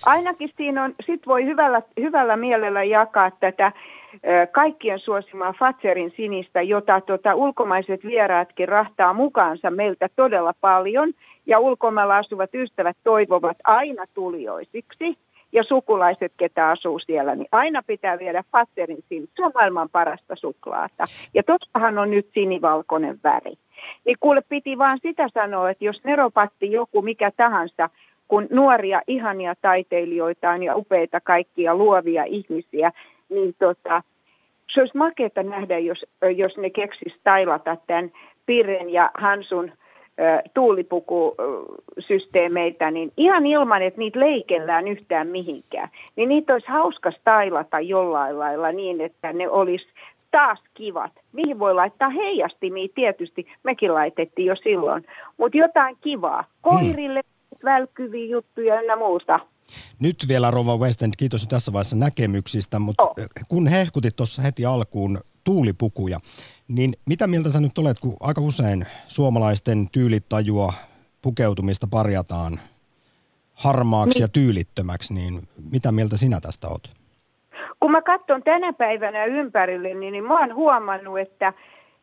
Ainakin 0.06 0.50
siinä 0.56 0.84
on, 0.84 0.94
sit 1.06 1.26
voi 1.26 1.44
hyvällä, 1.44 1.82
hyvällä 2.00 2.36
mielellä 2.36 2.84
jakaa 2.84 3.30
tätä 3.30 3.72
kaikkien 4.52 4.98
suosimaa 4.98 5.52
Fatserin 5.52 6.12
sinistä, 6.16 6.62
jota 6.62 7.00
tota, 7.00 7.34
ulkomaiset 7.34 8.04
vieraatkin 8.04 8.68
rahtaa 8.68 9.12
mukaansa 9.12 9.70
meiltä 9.70 10.08
todella 10.16 10.54
paljon– 10.60 11.12
ja 11.46 11.58
ulkomailla 11.58 12.16
asuvat 12.16 12.54
ystävät 12.54 12.96
toivovat 13.04 13.56
aina 13.64 14.04
tulijoisiksi 14.14 15.18
ja 15.52 15.62
sukulaiset, 15.62 16.32
ketä 16.36 16.68
asuu 16.68 16.98
siellä, 16.98 17.34
niin 17.34 17.48
aina 17.52 17.82
pitää 17.86 18.18
viedä 18.18 18.44
Fatterin 18.52 19.04
sinne. 19.08 19.28
Se 19.36 19.44
on 19.44 19.52
maailman 19.54 19.88
parasta 19.88 20.36
suklaata. 20.36 21.04
Ja 21.34 21.42
tossahan 21.42 21.98
on 21.98 22.10
nyt 22.10 22.28
sinivalkoinen 22.34 23.20
väri. 23.24 23.54
Niin 24.04 24.16
kuule, 24.20 24.42
piti 24.48 24.78
vaan 24.78 24.98
sitä 25.02 25.28
sanoa, 25.34 25.70
että 25.70 25.84
jos 25.84 26.04
neropatti 26.04 26.72
joku 26.72 27.02
mikä 27.02 27.30
tahansa 27.36 27.90
kun 28.28 28.46
nuoria 28.50 29.02
ihania 29.06 29.54
taiteilijoita 29.62 30.50
on 30.50 30.62
ja 30.62 30.76
upeita 30.76 31.20
kaikkia 31.20 31.74
luovia 31.74 32.24
ihmisiä, 32.24 32.92
niin 33.28 33.54
tota, 33.58 34.02
se 34.74 34.80
olisi 34.80 34.96
makeata 34.96 35.42
nähdä, 35.42 35.78
jos, 35.78 36.04
jos 36.36 36.56
ne 36.56 36.70
keksis 36.70 37.14
tailata 37.24 37.76
tämän 37.86 38.12
Pirren 38.46 38.90
ja 38.90 39.10
Hansun 39.14 39.72
tuulipukusysteemeitä, 40.54 42.90
niin 42.90 43.12
ihan 43.16 43.46
ilman, 43.46 43.82
että 43.82 43.98
niitä 43.98 44.20
leikellään 44.20 44.88
yhtään 44.88 45.28
mihinkään, 45.28 45.88
niin 46.16 46.28
niitä 46.28 46.52
olisi 46.52 46.68
hauska 46.68 47.12
stailata 47.20 47.80
jollain 47.80 48.38
lailla 48.38 48.72
niin, 48.72 49.00
että 49.00 49.32
ne 49.32 49.48
olisi 49.48 49.86
taas 50.30 50.58
kivat. 50.74 51.12
Mihin 51.32 51.58
voi 51.58 51.74
laittaa 51.74 52.08
heijastimia 52.08 52.88
tietysti, 52.94 53.46
mekin 53.62 53.94
laitettiin 53.94 54.46
jo 54.46 54.56
silloin, 54.56 55.06
mutta 55.36 55.58
jotain 55.58 55.96
kivaa. 56.00 56.44
Koirille 56.62 57.20
hmm. 57.20 57.58
välkkyviä 57.64 58.26
juttuja 58.26 58.82
ja 58.82 58.96
muuta. 58.96 59.40
Nyt 60.00 60.16
vielä 60.28 60.50
Rova 60.50 60.76
Westend, 60.76 61.12
kiitos 61.18 61.48
tässä 61.48 61.72
vaiheessa 61.72 61.96
näkemyksistä, 61.96 62.78
mutta 62.78 63.02
oh. 63.02 63.14
kun 63.48 63.66
hehkutit 63.66 64.16
tuossa 64.16 64.42
heti 64.42 64.66
alkuun 64.66 65.18
tuulipukuja, 65.44 66.18
niin 66.68 66.94
mitä 67.06 67.26
mieltä 67.26 67.50
sä 67.50 67.60
nyt 67.60 67.78
olet, 67.78 67.98
kun 67.98 68.16
aika 68.20 68.40
usein 68.40 68.86
suomalaisten 69.08 69.88
tyylitajua 69.92 70.72
pukeutumista 71.22 71.86
parjataan 71.90 72.60
harmaaksi 73.54 74.18
niin. 74.18 74.24
ja 74.24 74.28
tyylittömäksi, 74.28 75.14
niin 75.14 75.40
mitä 75.70 75.92
mieltä 75.92 76.16
sinä 76.16 76.40
tästä 76.40 76.68
olet? 76.68 76.90
Kun 77.80 77.90
mä 77.90 78.02
katson 78.02 78.42
tänä 78.42 78.72
päivänä 78.72 79.24
ympärille, 79.24 79.94
niin, 79.94 80.12
niin 80.12 80.24
mä 80.24 80.40
oon 80.40 80.54
huomannut, 80.54 81.18
että 81.18 81.52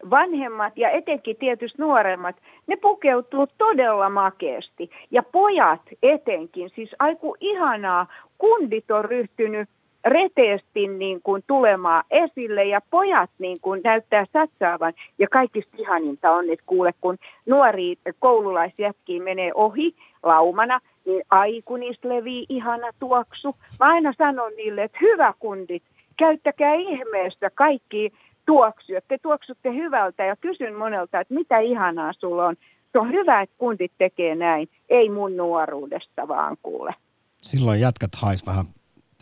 vanhemmat 0.10 0.78
ja 0.78 0.90
etenkin 0.90 1.38
tietysti 1.38 1.82
nuoremmat, 1.82 2.36
ne 2.68 2.76
pukeutuu 2.76 3.48
todella 3.58 4.10
makeasti. 4.10 4.90
Ja 5.12 5.24
pojat 5.24 5.82
etenkin, 6.04 6.70
siis 6.76 6.90
aiku 7.00 7.36
ihanaa, 7.40 8.08
kundit 8.38 8.92
on 8.92 9.06
ryhtynyt 9.06 9.70
reteesti 10.06 10.88
niin 10.88 11.22
kuin 11.22 11.44
tulemaan 11.48 12.04
esille 12.12 12.64
ja 12.64 12.82
pojat 12.90 13.30
niin 13.40 13.60
kuin 13.62 13.82
näyttää 13.84 14.26
satsaavan. 14.34 14.94
Ja 15.20 15.28
kaikista 15.28 15.78
ihaninta 15.78 16.32
on, 16.32 16.50
että 16.50 16.66
kuule, 16.66 16.94
kun 17.02 17.18
nuori 17.46 17.96
koululaisjätkiä 18.20 19.24
menee 19.24 19.52
ohi 19.56 19.96
laumana, 20.24 20.80
niin 21.06 21.24
aiku 21.30 21.78
niistä 21.78 22.10
levii 22.10 22.46
ihana 22.50 22.88
tuoksu. 23.00 23.56
Mä 23.80 23.86
aina 23.86 24.14
sanon 24.18 24.52
niille, 24.56 24.84
että 24.84 24.98
hyvä 25.02 25.34
kundit, 25.40 25.84
käyttäkää 26.18 26.74
ihmeestä 26.74 27.50
kaikki 27.50 28.14
tuoksuja. 28.46 29.02
Te 29.08 29.18
tuoksutte 29.18 29.74
hyvältä 29.74 30.24
ja 30.26 30.36
kysyn 30.36 30.76
monelta, 30.76 31.20
että 31.20 31.34
mitä 31.34 31.60
ihanaa 31.60 32.14
sulla 32.14 32.48
on. 32.48 32.56
Se 32.92 33.00
on 33.00 33.12
hyvä, 33.12 33.42
että 33.42 33.56
kundit 33.58 33.92
tekee 33.98 34.36
näin. 34.36 34.70
Ei 34.90 35.10
mun 35.10 35.38
nuoruudesta 35.38 36.28
vaan 36.28 36.58
kuule. 36.64 36.96
Silloin 37.42 37.80
jätkät 37.80 38.16
hais 38.16 38.46
vähän 38.46 38.66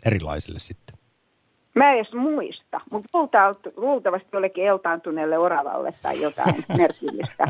erilaisille 0.06 0.60
sitten? 0.60 0.98
Mä 1.74 1.92
en 1.92 1.96
edes 1.98 2.12
muista, 2.12 2.80
mutta 2.90 3.08
luultavasti 3.76 4.28
jollekin 4.32 4.66
eltaantuneelle 4.66 5.38
oravalle 5.38 5.94
tai 6.02 6.20
jotain 6.20 6.64
merkillistä. 6.78 7.46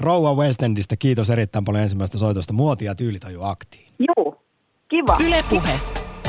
Rouva 0.00 0.34
West 0.34 0.62
Endistä, 0.62 0.96
kiitos 0.98 1.30
erittäin 1.30 1.64
paljon 1.64 1.82
ensimmäistä 1.82 2.18
soitosta. 2.18 2.52
Muotia 2.52 2.94
tyylitaju 2.94 3.42
aktiin. 3.42 3.86
Joo, 3.98 4.42
kiva. 4.88 5.16
Ylepuhe 5.26 5.80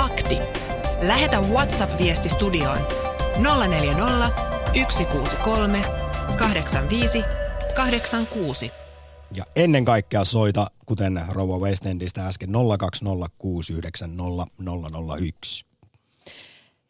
akti. 0.06 0.38
Lähetä 1.08 1.40
WhatsApp-viesti 1.40 2.30
studioon 2.30 2.78
040 3.68 4.30
163 4.90 5.82
85 6.38 7.24
86. 7.76 8.72
Ja 9.34 9.46
ennen 9.56 9.86
kaikkea 9.86 10.26
soita, 10.26 10.72
kuten 10.86 11.22
Rouva 11.30 11.58
West 11.58 11.86
Endistä 11.86 12.28
äsken, 12.28 12.50
020690001. 12.50 12.54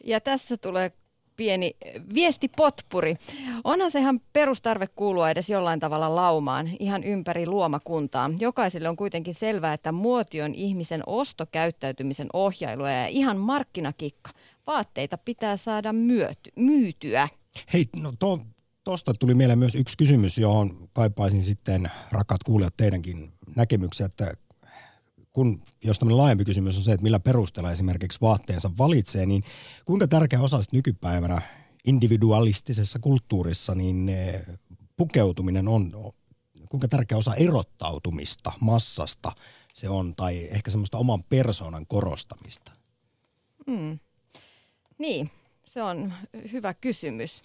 Ja 0.04 0.22
tässä 0.22 0.58
tulee 0.58 0.92
pieni 1.36 1.76
viestipotpuri. 2.14 3.16
Onhan 3.64 3.92
se 3.92 4.00
ihan 4.00 4.22
perustarve 4.34 4.88
kuulua 4.88 5.30
edes 5.30 5.50
jollain 5.50 5.80
tavalla 5.80 6.16
laumaan, 6.16 6.70
ihan 6.80 7.04
ympäri 7.04 7.48
luomakuntaa. 7.48 8.30
Jokaiselle 8.40 8.90
on 8.90 8.96
kuitenkin 8.96 9.34
selvää, 9.34 9.74
että 9.74 9.92
muoti 9.92 10.42
on 10.42 10.56
ihmisen 10.56 11.04
ostokäyttäytymisen 11.06 12.28
ohjailua 12.34 12.92
ja 12.92 13.08
ihan 13.08 13.38
markkinakikka. 13.38 14.32
Vaatteita 14.68 15.18
pitää 15.18 15.58
saada 15.58 15.94
myöty, 15.94 16.52
myytyä. 16.56 17.28
Hei, 17.74 17.90
no 17.96 18.14
to, 18.20 18.40
Tuosta 18.90 19.14
tuli 19.14 19.34
mieleen 19.34 19.60
myös 19.60 19.76
yksi 19.76 19.98
kysymys, 19.98 20.38
johon 20.38 20.90
kaipaisin 20.94 21.44
sitten, 21.44 21.92
rakkaat 22.12 22.44
kuulijat, 22.44 22.78
teidänkin 22.78 23.32
näkemyksiä, 23.56 24.06
että 24.06 24.34
kun, 25.34 25.64
jos 25.84 26.00
tämmöinen 26.00 26.18
laajempi 26.18 26.46
kysymys 26.46 26.78
on 26.78 26.84
se, 26.84 26.92
että 26.92 27.04
millä 27.04 27.20
perusteella 27.20 27.72
esimerkiksi 27.72 28.22
vaatteensa 28.22 28.72
valitsee, 28.78 29.26
niin 29.26 29.44
kuinka 29.86 30.08
tärkeä 30.08 30.42
osa 30.42 30.60
nykypäivänä 30.72 31.42
individualistisessa 31.86 33.00
kulttuurissa, 33.00 33.76
niin 33.76 34.10
eh, 34.10 34.42
pukeutuminen 34.98 35.68
on, 35.68 35.92
kuinka 36.70 36.88
tärkeä 36.88 37.18
osa 37.18 37.36
erottautumista 37.36 38.52
massasta 38.62 39.32
se 39.74 39.90
on, 39.90 40.16
tai 40.16 40.48
ehkä 40.52 40.72
semmoista 40.72 40.98
oman 40.98 41.24
persoonan 41.24 41.86
korostamista? 41.88 42.72
Mm. 43.68 44.00
Niin, 44.98 45.32
se 45.66 45.84
on 45.84 46.14
hyvä 46.52 46.74
kysymys. 46.74 47.42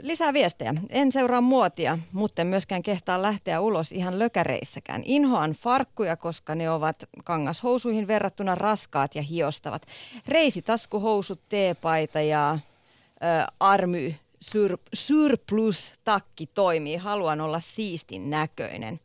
Lisää 0.00 0.32
viestejä. 0.32 0.74
En 0.90 1.12
seuraa 1.12 1.40
muotia, 1.40 1.98
mutta 2.12 2.42
en 2.42 2.48
myöskään 2.48 2.82
kehtaa 2.82 3.22
lähteä 3.22 3.60
ulos 3.60 3.92
ihan 3.92 4.18
lökäreissäkään. 4.18 5.02
Inhoan 5.04 5.52
farkkuja, 5.52 6.16
koska 6.16 6.54
ne 6.54 6.70
ovat 6.70 6.96
kangashousuihin 7.24 8.06
verrattuna 8.06 8.54
raskaat 8.54 9.14
ja 9.14 9.22
hiostavat. 9.22 9.86
Reisitaskuhousut, 10.28 11.40
teepaita 11.48 12.20
ja 12.20 12.52
ö, 12.52 13.52
army 13.60 14.14
sur, 14.40 14.78
surplus 14.92 15.94
takki 16.04 16.46
toimii. 16.46 16.96
Haluan 16.96 17.40
olla 17.40 17.60
siistin 17.60 18.30
näköinen. 18.30 19.00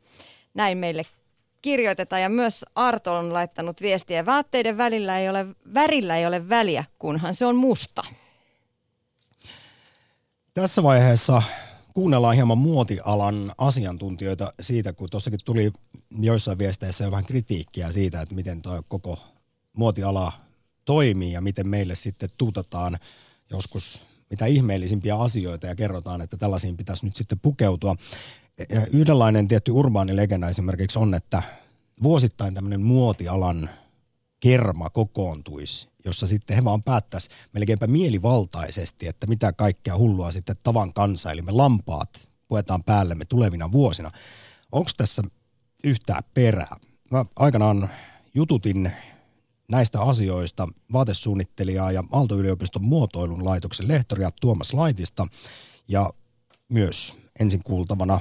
Näin 0.53 0.77
meille 0.77 1.03
kirjoitetaan 1.61 2.21
ja 2.21 2.29
myös 2.29 2.65
Arto 2.75 3.15
on 3.15 3.33
laittanut 3.33 3.81
viestiä. 3.81 4.25
Vaatteiden 4.25 4.77
välillä 4.77 5.19
ei 5.19 5.29
ole, 5.29 5.45
värillä 5.73 6.17
ei 6.17 6.25
ole 6.25 6.49
väliä, 6.49 6.83
kunhan 6.99 7.35
se 7.35 7.45
on 7.45 7.55
musta. 7.55 8.03
Tässä 10.57 10.83
vaiheessa 10.83 11.41
kuunnellaan 11.93 12.35
hieman 12.35 12.57
muotialan 12.57 13.51
asiantuntijoita 13.57 14.53
siitä, 14.61 14.93
kun 14.93 15.09
tuossakin 15.09 15.39
tuli 15.45 15.71
joissain 16.19 16.57
viesteissä 16.57 17.03
jo 17.03 17.11
vähän 17.11 17.25
kritiikkiä 17.25 17.91
siitä, 17.91 18.21
että 18.21 18.35
miten 18.35 18.61
tuo 18.61 18.83
koko 18.87 19.19
muotiala 19.73 20.33
toimii 20.85 21.31
ja 21.31 21.41
miten 21.41 21.67
meille 21.67 21.95
sitten 21.95 22.29
tuutetaan 22.37 22.97
joskus 23.49 24.01
mitä 24.29 24.45
ihmeellisimpiä 24.45 25.15
asioita 25.15 25.67
ja 25.67 25.75
kerrotaan, 25.75 26.21
että 26.21 26.37
tällaisiin 26.37 26.77
pitäisi 26.77 27.05
nyt 27.05 27.15
sitten 27.15 27.39
pukeutua. 27.39 27.95
Yhdenlainen 28.91 29.47
tietty 29.47 29.71
urbaani 29.71 30.15
legenda 30.15 30.49
esimerkiksi 30.49 30.99
on, 30.99 31.13
että 31.13 31.43
vuosittain 32.03 32.53
tämmöinen 32.53 32.81
muotialan 32.81 33.69
kerma 34.39 34.89
kokoontuisi, 34.89 35.89
jossa 36.05 36.27
sitten 36.27 36.55
he 36.55 36.63
vaan 36.63 36.83
päättäisi 36.83 37.29
melkeinpä 37.53 37.87
mielivaltaisesti, 37.87 39.07
että 39.07 39.27
mitä 39.27 39.53
kaikkea 39.53 39.97
hullua 39.97 40.31
sitten 40.31 40.55
tavan 40.63 40.93
kanssa, 40.93 41.31
eli 41.31 41.41
me 41.41 41.51
lampaat 41.51 42.29
puetaan 42.47 42.83
päällemme 42.83 43.25
tulevina 43.25 43.71
vuosina. 43.71 44.11
Onko 44.71 44.89
tässä 44.97 45.23
yhtään 45.83 46.23
perää? 46.33 46.77
Mä 47.11 47.25
aikanaan 47.35 47.89
jututin 48.33 48.91
näistä 49.67 50.01
asioista 50.01 50.67
vaatesuunnittelijaa 50.93 51.91
ja 51.91 52.03
Aalto-yliopiston 52.11 52.83
muotoilun 52.83 53.45
laitoksen 53.45 53.87
lehtoria 53.87 54.31
Tuomas 54.41 54.73
Laitista 54.73 55.27
ja 55.87 56.13
myös 56.69 57.17
ensin 57.39 57.63
kuultavana 57.63 58.19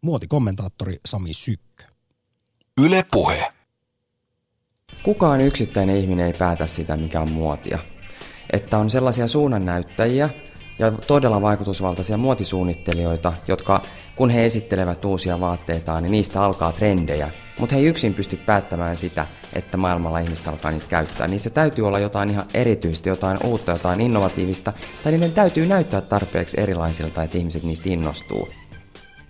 muotikommentaattori 0.00 0.96
Sami 1.04 1.34
Sykkö. 1.34 1.84
Yle 2.80 3.06
Puhe. 3.10 3.52
Kukaan 5.02 5.40
yksittäinen 5.40 5.96
ihminen 5.96 6.26
ei 6.26 6.32
päätä 6.32 6.66
sitä, 6.66 6.96
mikä 6.96 7.20
on 7.20 7.30
muotia. 7.30 7.78
Että 8.52 8.78
on 8.78 8.90
sellaisia 8.90 9.26
suunnannäyttäjiä 9.26 10.30
ja 10.78 10.90
todella 10.90 11.42
vaikutusvaltaisia 11.42 12.16
muotisuunnittelijoita, 12.16 13.32
jotka 13.48 13.82
kun 14.16 14.30
he 14.30 14.44
esittelevät 14.44 15.04
uusia 15.04 15.40
vaatteitaan, 15.40 16.02
niin 16.02 16.10
niistä 16.10 16.42
alkaa 16.42 16.72
trendejä. 16.72 17.30
Mutta 17.58 17.74
he 17.74 17.80
ei 17.80 17.86
yksin 17.86 18.14
pysty 18.14 18.36
päättämään 18.36 18.96
sitä, 18.96 19.26
että 19.52 19.76
maailmalla 19.76 20.18
ihmiset 20.18 20.48
alkaa 20.48 20.70
niitä 20.70 20.86
käyttää. 20.88 21.28
Niin 21.28 21.40
se 21.40 21.50
täytyy 21.50 21.86
olla 21.86 21.98
jotain 21.98 22.30
ihan 22.30 22.46
erityistä, 22.54 23.08
jotain 23.08 23.38
uutta, 23.44 23.72
jotain 23.72 24.00
innovatiivista, 24.00 24.72
tai 25.02 25.12
niiden 25.12 25.32
täytyy 25.32 25.66
näyttää 25.66 26.00
tarpeeksi 26.00 26.60
erilaisilta, 26.60 27.22
että 27.22 27.38
ihmiset 27.38 27.62
niistä 27.62 27.88
innostuu. 27.88 28.48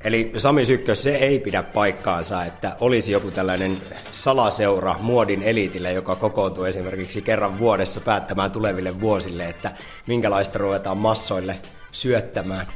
Eli 0.05 0.33
Sami 0.37 0.65
Sykkö, 0.65 0.95
se 0.95 1.17
ei 1.17 1.39
pidä 1.39 1.63
paikkaansa, 1.63 2.45
että 2.45 2.77
olisi 2.81 3.13
joku 3.13 3.31
tällainen 3.31 3.79
salaseura 4.13 4.95
muodin 5.01 5.43
elitille, 5.43 5.93
joka 5.93 6.17
kokoontuu 6.17 6.65
esimerkiksi 6.65 7.23
kerran 7.23 7.59
vuodessa 7.59 8.01
päättämään 8.01 8.51
tuleville 8.51 9.01
vuosille, 9.01 9.49
että 9.49 9.73
minkälaista 10.07 10.59
ruvetaan 10.59 10.99
massoille 10.99 11.61
syöttämään. 11.93 12.67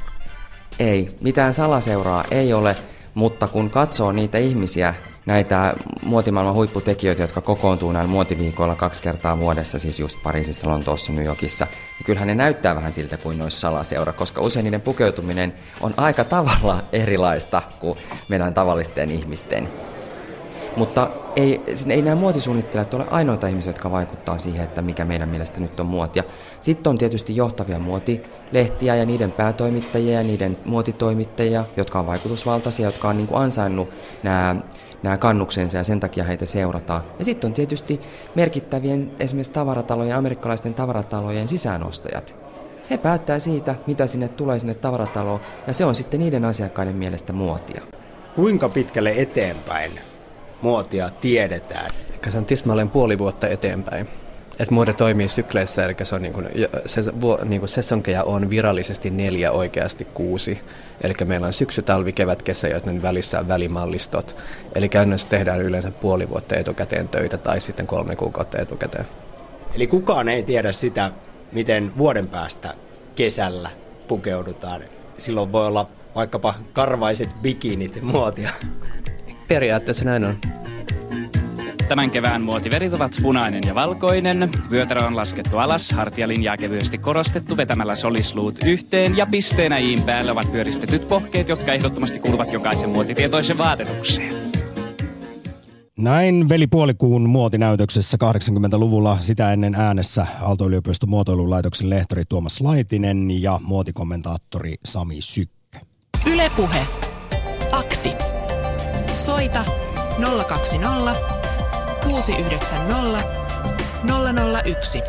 Ei, 0.79 1.09
mitään 1.21 1.53
salaseuraa 1.53 2.23
ei 2.31 2.53
ole, 2.53 2.75
mutta 3.13 3.47
kun 3.47 3.69
katsoo 3.69 4.11
niitä 4.11 4.37
ihmisiä, 4.37 4.95
näitä 5.25 5.75
muotimaailman 6.03 6.55
huipputekijöitä, 6.55 7.23
jotka 7.23 7.41
kokoontuu 7.41 7.91
näillä 7.91 8.09
muotiviikoilla 8.09 8.75
kaksi 8.75 9.01
kertaa 9.01 9.39
vuodessa, 9.39 9.79
siis 9.79 9.99
just 9.99 10.23
Pariisissa, 10.23 10.69
Lontoossa, 10.69 11.13
New 11.13 11.25
Yorkissa, 11.25 11.65
niin 11.65 12.05
kyllähän 12.05 12.27
ne 12.27 12.35
näyttää 12.35 12.75
vähän 12.75 12.93
siltä 12.93 13.17
kuin 13.17 13.37
noissa 13.37 13.59
salaseura, 13.59 14.13
koska 14.13 14.41
usein 14.41 14.63
niiden 14.63 14.81
pukeutuminen 14.81 15.53
on 15.81 15.93
aika 15.97 16.23
tavalla 16.23 16.83
erilaista 16.91 17.61
kuin 17.79 17.97
meidän 18.29 18.53
tavallisten 18.53 19.11
ihmisten. 19.11 19.69
Mutta 20.77 21.09
ei, 21.35 21.61
ei 21.89 22.01
nämä 22.01 22.15
muotisuunnittelijat 22.15 22.93
ole 22.93 23.05
ainoita 23.11 23.47
ihmisiä, 23.47 23.69
jotka 23.69 23.91
vaikuttaa 23.91 24.37
siihen, 24.37 24.63
että 24.63 24.81
mikä 24.81 25.05
meidän 25.05 25.29
mielestä 25.29 25.59
nyt 25.59 25.79
on 25.79 25.85
muotia. 25.85 26.23
Sitten 26.59 26.89
on 26.89 26.97
tietysti 26.97 27.35
johtavia 27.35 27.79
muotilehtiä 27.79 28.95
ja 28.95 29.05
niiden 29.05 29.31
päätoimittajia 29.31 30.13
ja 30.13 30.23
niiden 30.23 30.57
muotitoimittajia, 30.65 31.65
jotka 31.77 31.99
on 31.99 32.07
vaikutusvaltaisia, 32.07 32.85
jotka 32.85 33.09
on 33.09 33.17
niin 33.17 33.27
kuin 33.27 33.41
ansainnut 33.41 33.89
nämä 34.23 34.55
nämä 35.05 35.17
kannuksensa 35.17 35.77
ja 35.77 35.83
sen 35.83 35.99
takia 35.99 36.23
heitä 36.23 36.45
seurataan. 36.45 37.01
Ja 37.19 37.25
sitten 37.25 37.47
on 37.47 37.53
tietysti 37.53 38.01
merkittävien 38.35 39.11
esimerkiksi 39.19 39.51
tavaratalojen, 39.51 40.15
amerikkalaisten 40.15 40.73
tavaratalojen 40.73 41.47
sisäänostajat. 41.47 42.35
He 42.89 42.97
päättää 42.97 43.39
siitä, 43.39 43.75
mitä 43.87 44.07
sinne 44.07 44.27
tulee 44.27 44.59
sinne 44.59 44.73
tavarataloon, 44.73 45.39
ja 45.67 45.73
se 45.73 45.85
on 45.85 45.95
sitten 45.95 46.19
niiden 46.19 46.45
asiakkaiden 46.45 46.95
mielestä 46.95 47.33
muotia. 47.33 47.81
Kuinka 48.35 48.69
pitkälle 48.69 49.13
eteenpäin 49.17 49.91
muotia 50.61 51.09
tiedetään? 51.09 51.91
Se 52.29 52.37
on 52.37 52.45
tismalleen 52.45 52.89
puoli 52.89 53.17
vuotta 53.17 53.47
eteenpäin. 53.47 54.07
Et 54.59 54.71
muode 54.71 54.93
toimii 54.93 55.27
sykleissä, 55.27 55.85
eli 55.85 55.93
se 56.03 56.15
on 56.15 56.21
niin 56.21 56.33
kuin, 56.33 56.47
se, 56.85 57.01
niin 57.45 57.61
kuin 57.61 57.69
sesonkeja 57.69 58.23
on 58.23 58.49
virallisesti 58.49 59.09
neljä, 59.09 59.51
oikeasti 59.51 60.05
kuusi. 60.05 60.61
Eli 61.01 61.13
meillä 61.25 61.47
on 61.47 61.53
syksy, 61.53 61.81
talvi, 61.81 62.11
kevät, 62.11 62.43
kesä, 62.43 62.67
joiden 62.67 63.01
välissä 63.01 63.39
on 63.39 63.47
välimallistot. 63.47 64.35
Eli 64.75 64.89
käytännössä 64.89 65.29
tehdään 65.29 65.61
yleensä 65.61 65.91
puoli 65.91 66.29
vuotta 66.29 66.55
etukäteen 66.55 67.07
töitä 67.07 67.37
tai 67.37 67.61
sitten 67.61 67.87
kolme 67.87 68.15
kuukautta 68.15 68.57
etukäteen. 68.61 69.05
Eli 69.75 69.87
kukaan 69.87 70.29
ei 70.29 70.43
tiedä 70.43 70.71
sitä, 70.71 71.11
miten 71.51 71.91
vuoden 71.97 72.27
päästä 72.27 72.73
kesällä 73.15 73.69
pukeudutaan. 74.07 74.81
Silloin 75.17 75.51
voi 75.51 75.67
olla 75.67 75.89
vaikkapa 76.15 76.53
karvaiset 76.73 77.29
bikinit 77.41 78.01
muotia. 78.01 78.49
Periaatteessa 79.47 80.05
näin 80.05 80.23
on. 80.23 80.37
Tämän 81.87 82.11
kevään 82.11 82.41
muotiverit 82.41 82.93
ovat 82.93 83.11
punainen 83.21 83.61
ja 83.65 83.75
valkoinen. 83.75 84.49
Vyötärö 84.71 85.05
on 85.05 85.15
laskettu 85.15 85.57
alas, 85.57 85.91
hartialinjaa 85.91 86.57
kevyesti 86.57 86.97
korostettu 86.97 87.57
vetämällä 87.57 87.95
solisluut 87.95 88.55
yhteen 88.65 89.17
ja 89.17 89.25
pisteenä 89.25 89.77
iin 89.77 90.01
päälle 90.01 90.31
ovat 90.31 90.51
pyöristetyt 90.51 91.07
pohkeet, 91.07 91.49
jotka 91.49 91.73
ehdottomasti 91.73 92.19
kuuluvat 92.19 92.53
jokaisen 92.53 92.89
muotitietoisen 92.89 93.57
vaatetukseen. 93.57 94.35
Näin 95.97 96.49
velipuolikuun 96.49 97.29
muotinäytöksessä 97.29 98.17
80-luvulla 98.23 99.17
sitä 99.19 99.53
ennen 99.53 99.75
äänessä 99.75 100.27
Aalto-yliopiston 100.41 101.09
muotoilulaitoksen 101.09 101.89
lehtori 101.89 102.23
Tuomas 102.29 102.61
Laitinen 102.61 103.41
ja 103.41 103.59
muotikommentaattori 103.63 104.75
Sami 104.85 105.17
Sykkö. 105.19 105.79
Ylepuhe. 106.25 106.87
Akti. 107.71 108.09
Soita 109.13 109.65
020 110.47 111.34
690 112.05 113.23
001. 114.65 115.01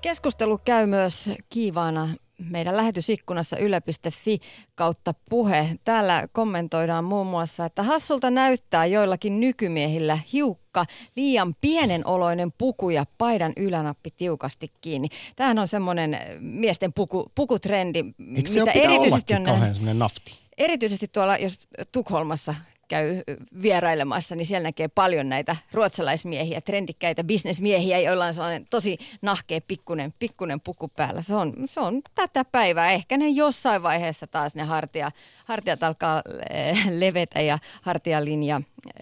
Keskustelu 0.00 0.58
käy 0.64 0.86
myös 0.86 1.30
kiivaana 1.48 2.08
meidän 2.50 2.76
lähetysikkunassa 2.76 3.56
yle.fi 3.58 4.38
kautta 4.74 5.14
puhe. 5.30 5.76
Täällä 5.84 6.28
kommentoidaan 6.32 7.04
muun 7.04 7.26
muassa, 7.26 7.64
että 7.64 7.82
hassulta 7.82 8.30
näyttää 8.30 8.86
joillakin 8.86 9.40
nykymiehillä 9.40 10.18
hiukka, 10.32 10.86
liian 11.16 11.54
pienen 11.60 12.06
oloinen 12.06 12.52
puku 12.58 12.90
ja 12.90 13.06
paidan 13.18 13.52
ylänappi 13.56 14.10
tiukasti 14.10 14.72
kiinni. 14.80 15.08
Tämähän 15.36 15.58
on 15.58 15.68
semmoinen 15.68 16.18
miesten 16.40 16.92
puku, 16.92 17.32
pukutrendi, 17.34 18.04
Eikö 18.36 18.50
se 18.50 18.60
mitä 18.60 18.72
erityisesti 18.72 19.34
on 19.34 19.42
nähnyt. 19.42 19.98
nafti? 19.98 20.38
Erityisesti 20.58 21.08
tuolla, 21.08 21.36
jos 21.36 21.58
Tukholmassa 21.92 22.54
käy 22.88 23.22
vierailemassa, 23.62 24.36
niin 24.36 24.46
siellä 24.46 24.68
näkee 24.68 24.88
paljon 24.88 25.28
näitä 25.28 25.56
ruotsalaismiehiä, 25.72 26.60
trendikkäitä 26.60 27.24
bisnesmiehiä, 27.24 27.98
joilla 27.98 28.26
on 28.26 28.34
sellainen 28.34 28.66
tosi 28.70 28.98
nahkea 29.22 29.60
pikkunen, 29.60 30.14
pikkunen 30.18 30.60
puku 30.60 30.88
päällä. 30.88 31.22
Se 31.22 31.34
on, 31.34 31.52
se 31.64 31.80
on 31.80 32.02
tätä 32.14 32.44
päivää. 32.44 32.90
Ehkä 32.90 33.16
ne 33.16 33.28
jossain 33.28 33.82
vaiheessa 33.82 34.26
taas 34.26 34.54
ne 34.54 34.62
hartia, 34.62 35.12
hartiat 35.44 35.82
alkaa 35.82 36.22
eh, 36.50 36.86
levetä 36.90 37.40
ja 37.40 37.58
hartialinja 37.82 38.60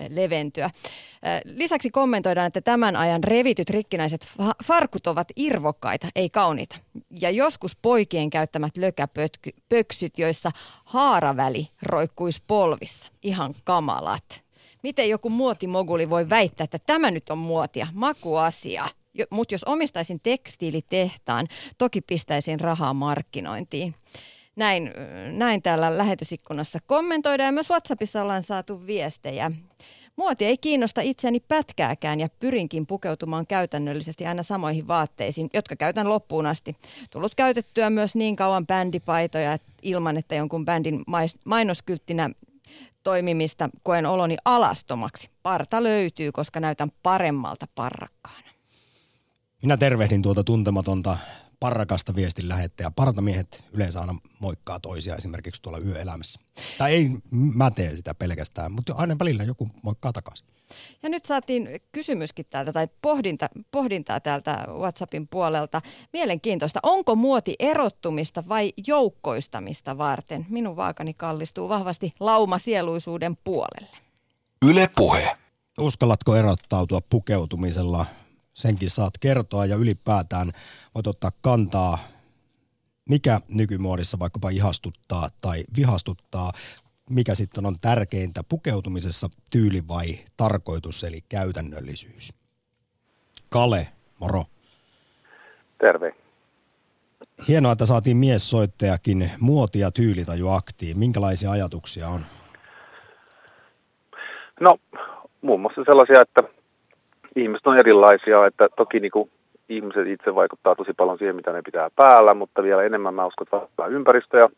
leventyä. 0.08 0.70
Lisäksi 1.44 1.90
kommentoidaan, 1.90 2.46
että 2.46 2.60
tämän 2.60 2.96
ajan 2.96 3.24
revityt 3.24 3.70
rikkinäiset 3.70 4.28
farkut 4.64 5.06
ovat 5.06 5.28
irvokkaita, 5.36 6.08
ei 6.14 6.30
kauniita. 6.30 6.76
Ja 7.10 7.30
joskus 7.30 7.76
poikien 7.76 8.30
käyttämät 8.30 8.76
lökäpöksyt, 8.76 10.18
joissa 10.18 10.50
haaraväli 10.84 11.68
roikkuisi 11.82 12.42
polvissa. 12.46 13.08
Ihan 13.22 13.54
kamalat. 13.64 14.42
Miten 14.82 15.08
joku 15.08 15.30
muotimoguli 15.30 16.10
voi 16.10 16.30
väittää, 16.30 16.64
että 16.64 16.78
tämä 16.78 17.10
nyt 17.10 17.30
on 17.30 17.38
muotia, 17.38 17.86
makuasia? 17.92 18.88
Mutta 19.30 19.54
jos 19.54 19.64
omistaisin 19.64 20.20
tekstiilitehtaan, 20.22 21.48
toki 21.78 22.00
pistäisin 22.00 22.60
rahaa 22.60 22.94
markkinointiin. 22.94 23.94
Näin, 24.56 24.90
näin 25.30 25.62
täällä 25.62 25.98
lähetysikkunassa 25.98 26.78
kommentoidaan 26.86 27.54
myös 27.54 27.70
WhatsAppissa 27.70 28.22
ollaan 28.22 28.42
saatu 28.42 28.86
viestejä. 28.86 29.50
Muoti 30.16 30.44
ei 30.44 30.58
kiinnosta 30.58 31.00
itseäni 31.00 31.40
pätkääkään 31.40 32.20
ja 32.20 32.28
pyrinkin 32.40 32.86
pukeutumaan 32.86 33.46
käytännöllisesti 33.46 34.26
aina 34.26 34.42
samoihin 34.42 34.88
vaatteisiin, 34.88 35.50
jotka 35.54 35.76
käytän 35.76 36.08
loppuun 36.08 36.46
asti. 36.46 36.76
Tullut 37.10 37.34
käytettyä 37.34 37.90
myös 37.90 38.16
niin 38.16 38.36
kauan 38.36 38.66
bändipaitoja 38.66 39.52
että 39.52 39.72
ilman, 39.82 40.16
että 40.16 40.34
jonkun 40.34 40.64
bändin 40.64 41.02
mainoskylttinä 41.44 42.30
toimimista 43.02 43.70
koen 43.82 44.06
oloni 44.06 44.36
alastomaksi. 44.44 45.30
Parta 45.42 45.82
löytyy, 45.82 46.32
koska 46.32 46.60
näytän 46.60 46.92
paremmalta 47.02 47.66
parrakkaana. 47.74 48.48
Minä 49.62 49.76
tervehdin 49.76 50.22
tuota 50.22 50.44
tuntematonta 50.44 51.16
parrakasta 51.62 52.14
viestin 52.14 52.48
lähettäjä. 52.48 52.90
Partamiehet 52.90 53.64
yleensä 53.72 54.00
aina 54.00 54.14
moikkaa 54.40 54.80
toisia 54.80 55.16
esimerkiksi 55.16 55.62
tuolla 55.62 55.78
yöelämässä. 55.78 56.40
Tai 56.78 56.92
ei 56.92 57.10
mä 57.30 57.70
tee 57.70 57.96
sitä 57.96 58.14
pelkästään, 58.14 58.72
mutta 58.72 58.94
aina 58.96 59.18
välillä 59.18 59.42
joku 59.42 59.68
moikkaa 59.82 60.12
takaisin. 60.12 60.46
Ja 61.02 61.08
nyt 61.08 61.24
saatiin 61.24 61.68
kysymyskin 61.92 62.46
täältä 62.50 62.72
tai 62.72 62.88
pohdinta, 63.02 63.48
pohdintaa 63.70 64.20
täältä 64.20 64.66
WhatsAppin 64.68 65.28
puolelta. 65.28 65.82
Mielenkiintoista. 66.12 66.80
Onko 66.82 67.14
muoti 67.14 67.54
erottumista 67.58 68.44
vai 68.48 68.72
joukkoistamista 68.86 69.98
varten? 69.98 70.46
Minun 70.48 70.76
vaakani 70.76 71.14
kallistuu 71.14 71.68
vahvasti 71.68 72.14
laumasieluisuuden 72.20 73.36
puolelle. 73.44 73.96
Yle 74.66 74.90
puhe. 74.96 75.36
Uskallatko 75.80 76.36
erottautua 76.36 77.00
pukeutumisella 77.10 78.06
senkin 78.54 78.90
saat 78.90 79.18
kertoa 79.20 79.66
ja 79.66 79.76
ylipäätään 79.76 80.52
voit 80.94 81.06
ottaa 81.06 81.32
kantaa, 81.40 81.98
mikä 83.08 83.40
nykymuodissa 83.48 84.18
vaikkapa 84.18 84.50
ihastuttaa 84.50 85.28
tai 85.40 85.64
vihastuttaa, 85.76 86.52
mikä 87.10 87.34
sitten 87.34 87.66
on 87.66 87.76
tärkeintä 87.80 88.42
pukeutumisessa, 88.48 89.28
tyyli 89.52 89.88
vai 89.88 90.18
tarkoitus 90.36 91.04
eli 91.04 91.24
käytännöllisyys. 91.28 92.34
Kale, 93.48 93.88
moro. 94.20 94.44
Terve. 95.80 96.14
Hienoa, 97.48 97.72
että 97.72 97.86
saatiin 97.86 98.16
miessoittajakin 98.16 99.30
muoti- 99.40 99.78
ja 99.78 99.90
tyylitaju 99.90 100.48
aktiin. 100.48 100.98
Minkälaisia 100.98 101.50
ajatuksia 101.50 102.08
on? 102.08 102.20
No, 104.60 104.78
muun 105.40 105.60
muassa 105.60 105.84
sellaisia, 105.84 106.20
että 106.20 106.61
ihmiset 107.36 107.66
on 107.66 107.78
erilaisia, 107.78 108.46
että 108.46 108.68
toki 108.76 109.00
niin 109.00 109.10
kuin 109.10 109.30
ihmiset 109.68 110.06
itse 110.06 110.34
vaikuttaa 110.34 110.74
tosi 110.74 110.92
paljon 110.96 111.18
siihen, 111.18 111.36
mitä 111.36 111.52
ne 111.52 111.62
pitää 111.62 111.90
päällä, 111.96 112.34
mutta 112.34 112.62
vielä 112.62 112.82
enemmän 112.82 113.14
mä 113.14 113.26
uskon, 113.26 113.46
että 113.62 113.86
ympäristö 113.86 114.38
ja 114.38 114.48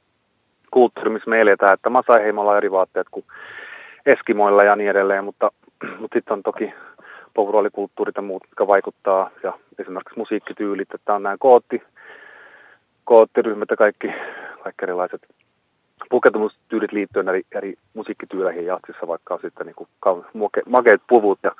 kulttuuri, 0.70 1.10
missä 1.10 1.30
me 1.30 1.40
eletään, 1.40 1.74
että 1.74 1.90
Masai-heimolla 1.90 2.50
on 2.50 2.56
eri 2.56 2.70
vaatteet 2.70 3.06
kuin 3.10 3.24
Eskimoilla 4.06 4.64
ja 4.64 4.76
niin 4.76 4.90
edelleen, 4.90 5.24
mutta, 5.24 5.50
mutta 6.00 6.16
sitten 6.16 6.32
on 6.32 6.42
toki 6.42 6.74
povruolikulttuurit 7.34 8.16
ja 8.16 8.22
muut, 8.22 8.42
jotka 8.44 8.66
vaikuttaa, 8.66 9.30
ja 9.42 9.52
esimerkiksi 9.78 10.18
musiikkityylit, 10.18 10.94
että 10.94 11.14
on 11.14 11.22
näin 11.22 11.38
kootti, 11.38 11.82
koottiryhmät 13.04 13.70
ja 13.70 13.76
kaikki, 13.76 14.08
kaikki 14.62 14.84
erilaiset 14.84 15.22
pukeutumustyylit 16.10 16.92
liittyen 16.92 17.28
eri, 17.28 17.42
eri 17.52 17.74
musiikkityyleihin 17.94 18.66
jatsissa, 18.66 19.08
vaikka 19.08 19.34
on 19.34 19.40
sitten 19.40 19.66
niin 19.66 19.76
kuin 19.76 19.88
makeat 20.66 21.02
puvut 21.08 21.38
ja 21.42 21.52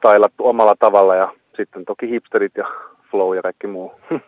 stylattu 0.00 0.46
omalla 0.46 0.74
tavalla 0.78 1.16
ja 1.16 1.32
sitten 1.56 1.84
toki 1.84 2.10
hipsterit 2.10 2.52
ja 2.56 2.64
flow 3.10 3.36
ja 3.36 3.42
kaikki 3.42 3.66
muu. 3.66 3.92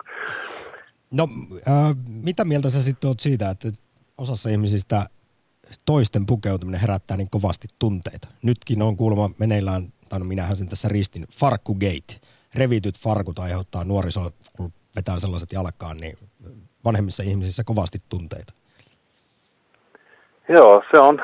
No, 1.18 1.28
äh, 1.68 1.96
mitä 2.24 2.44
mieltä 2.44 2.70
sä 2.70 2.82
sitten 2.82 3.08
oot 3.08 3.20
siitä, 3.20 3.50
että 3.50 3.68
osassa 4.18 4.50
ihmisistä 4.50 5.06
toisten 5.87 6.26
pukeutuminen 6.26 6.80
herättää 6.80 7.16
niin 7.16 7.30
kovasti 7.30 7.68
tunteita. 7.78 8.28
Nytkin 8.42 8.82
on 8.82 8.96
kuulemma 8.96 9.30
meneillään, 9.40 9.82
tai 10.08 10.18
no 10.18 10.24
minähän 10.24 10.56
sen 10.56 10.68
tässä 10.68 10.88
ristin, 10.88 11.24
farkkugate. 11.40 12.20
Revityt 12.54 12.98
farkut 12.98 13.38
aiheuttaa 13.38 13.85
nuoriso, 13.85 14.20
kun 14.56 14.72
vetää 14.96 15.18
sellaiset 15.18 15.52
jalkaan, 15.52 15.96
niin 15.96 16.16
vanhemmissa 16.85 17.22
ihmisissä 17.22 17.62
kovasti 17.64 17.98
tunteita. 18.08 18.52
Joo, 20.48 20.82
se 20.90 20.98
on, 20.98 21.22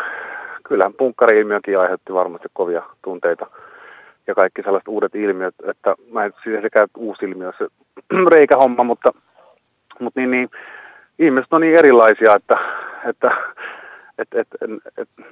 kyllähän 0.64 0.94
punkkari-ilmiökin 0.94 1.78
aiheutti 1.78 2.14
varmasti 2.14 2.48
kovia 2.52 2.82
tunteita 3.04 3.46
ja 4.28 4.34
kaikki 4.34 4.62
sellaiset 4.62 4.88
uudet 4.88 5.14
ilmiöt, 5.14 5.54
että 5.64 5.94
mä 6.12 6.24
en 6.24 6.32
siis 6.42 6.62
sekään 6.62 6.88
uusi 6.96 7.24
ilmiö 7.24 7.52
se 7.58 7.66
reikähomma, 8.36 8.84
mutta, 8.84 9.12
mutta 10.00 10.20
niin, 10.20 10.30
niin, 10.30 10.50
ihmiset 11.18 11.52
on 11.52 11.60
niin 11.60 11.78
erilaisia, 11.78 12.34
että, 12.34 12.56
että 13.04 13.30
et, 14.18 14.28
et, 14.34 14.48
et, 14.60 14.70
et, 14.96 15.26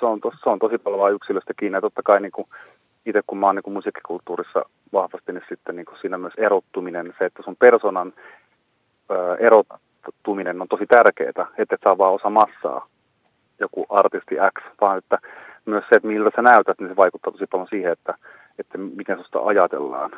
se, 0.00 0.06
on 0.06 0.20
tos, 0.20 0.34
se 0.42 0.50
on 0.50 0.58
tosi 0.58 0.78
paljon 0.78 1.00
vaan 1.00 1.14
yksilöstä 1.14 1.54
kiinni. 1.56 1.76
Ja 1.76 1.80
totta 1.80 2.02
kai 2.02 2.20
niin 2.20 2.32
kuin, 2.32 2.48
itse 3.06 3.20
kun 3.26 3.38
mä 3.38 3.46
oon 3.46 3.54
niin 3.56 3.72
musiikkikulttuurissa 3.72 4.64
vahvasti, 4.92 5.32
niin 5.32 5.44
sitten 5.48 5.76
niin 5.76 5.86
kuin 5.86 5.98
siinä 6.00 6.18
myös 6.18 6.34
erottuminen, 6.36 7.14
se, 7.18 7.24
että 7.24 7.42
sun 7.42 7.56
personan 7.56 8.12
ö, 9.10 9.36
erottuminen 9.36 10.62
on 10.62 10.68
tosi 10.68 10.86
tärkeää, 10.86 11.30
että 11.30 11.46
et 11.58 11.80
saa 11.84 11.98
vaan 11.98 12.14
osa 12.14 12.30
massaa, 12.30 12.86
joku 13.60 13.86
artisti 13.88 14.34
X, 14.34 14.62
vaan 14.80 14.98
että 14.98 15.18
myös 15.66 15.84
se, 15.88 15.96
että 15.96 16.08
miltä 16.08 16.30
sä 16.36 16.42
näytät, 16.42 16.80
niin 16.80 16.88
se 16.88 16.96
vaikuttaa 16.96 17.32
tosi 17.32 17.46
paljon 17.46 17.68
siihen, 17.70 17.92
että, 17.92 18.14
että 18.58 18.78
miten 18.78 19.18
susta 19.18 19.38
ajatellaan. 19.38 20.10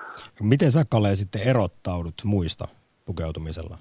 Miten 0.42 0.72
sä, 0.72 0.84
Kalle, 0.88 1.14
sitten 1.14 1.42
erottaudut 1.48 2.14
muista 2.24 2.68
pukeutumisella? 3.06 3.76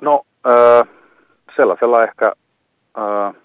No, 0.00 0.26
öö, 0.46 0.82
sellaisella 1.56 2.02
ehkä, 2.02 2.32
öö, 2.98 3.40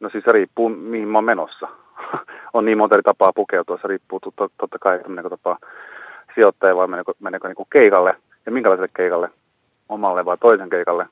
no 0.00 0.08
siis 0.12 0.24
se 0.24 0.32
riippuu 0.32 0.68
mihin 0.68 1.08
mä 1.08 1.18
oon 1.18 1.24
menossa. 1.24 1.68
on 2.54 2.64
niin 2.64 2.78
monta 2.78 2.94
eri 2.94 3.02
tapaa 3.02 3.32
pukeutua, 3.32 3.78
se 3.82 3.88
riippuu 3.88 4.20
totta, 4.20 4.48
totta 4.58 4.78
kai, 4.78 4.96
että 4.96 5.08
meneekö 5.08 5.30
tapaa 5.30 5.58
sijoittaja 6.34 6.76
vai 6.76 6.88
meneekö, 6.88 7.12
meneekö 7.20 7.48
niin 7.48 7.66
keikalle 7.72 8.16
ja 8.46 8.52
minkälaiselle 8.52 8.90
keikalle, 8.96 9.30
omalle 9.88 10.24
vai 10.24 10.38
toisen 10.38 10.70
keikalle. 10.70 11.06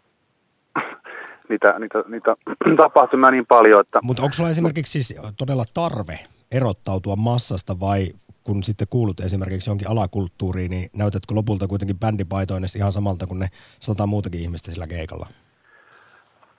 Niitä, 1.51 1.79
niitä, 1.79 2.05
niitä 2.09 2.37
tapahtumia 2.83 3.31
niin 3.31 3.47
paljon, 3.47 3.81
että... 3.81 3.99
Mutta 4.03 4.23
onko 4.23 4.33
sulla 4.33 4.51
esimerkiksi 4.51 5.03
siis 5.03 5.21
todella 5.39 5.65
tarve 5.75 6.19
erottautua 6.53 7.17
massasta 7.17 7.81
vai 7.81 8.07
kun 8.45 8.63
sitten 8.63 8.87
kuulut 8.91 9.21
esimerkiksi 9.21 9.71
jonkin 9.71 9.91
alakulttuuriin, 9.91 10.71
niin 10.71 10.91
näytätkö 10.97 11.35
lopulta 11.35 11.69
kuitenkin 11.69 11.99
bändipaitoinessa 11.99 12.79
ihan 12.79 12.93
samalta 12.93 13.27
kuin 13.27 13.41
ne 13.41 13.47
sata 13.81 14.07
muutakin 14.07 14.41
ihmistä 14.41 14.71
sillä 14.71 14.87
keikalla? 14.87 15.27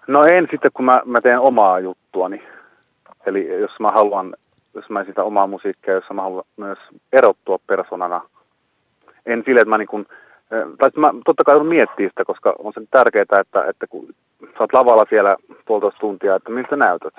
No 0.08 0.23
en 0.23 0.47
sitten, 0.51 0.71
kun 0.73 0.86
mä, 0.86 1.01
mä 1.06 1.21
teen 1.21 1.39
omaa 1.39 1.80
juttuani. 1.80 2.43
Eli 3.25 3.60
jos 3.62 3.71
mä 3.80 3.88
haluan, 3.93 4.36
jos 4.73 4.89
mä 4.89 5.04
sitä 5.04 5.23
omaa 5.23 5.47
musiikkia, 5.47 5.93
jossa 5.93 6.13
mä 6.13 6.21
haluan 6.21 6.43
myös 6.58 6.80
erottua 7.13 7.60
persoonana. 7.67 8.21
En 9.25 9.43
sille, 9.45 9.62
että 9.62 9.69
mä 9.69 9.77
niin 9.77 9.88
kuin, 9.88 10.06
tai 10.78 10.90
mä 10.96 11.14
totta 11.26 11.44
kai 11.44 11.64
miettiä 11.64 12.10
sitä, 12.10 12.26
koska 12.26 12.56
on 12.60 12.74
se 12.74 12.82
tärkeää, 12.92 13.42
että, 13.42 13.66
että 13.70 13.88
kun 13.88 14.08
sä 14.42 14.60
oot 14.60 14.74
lavalla 14.74 15.06
siellä 15.10 15.36
puolitoista 15.66 16.00
tuntia, 16.00 16.36
että 16.36 16.50
miltä 16.50 16.76
näytät. 16.76 17.14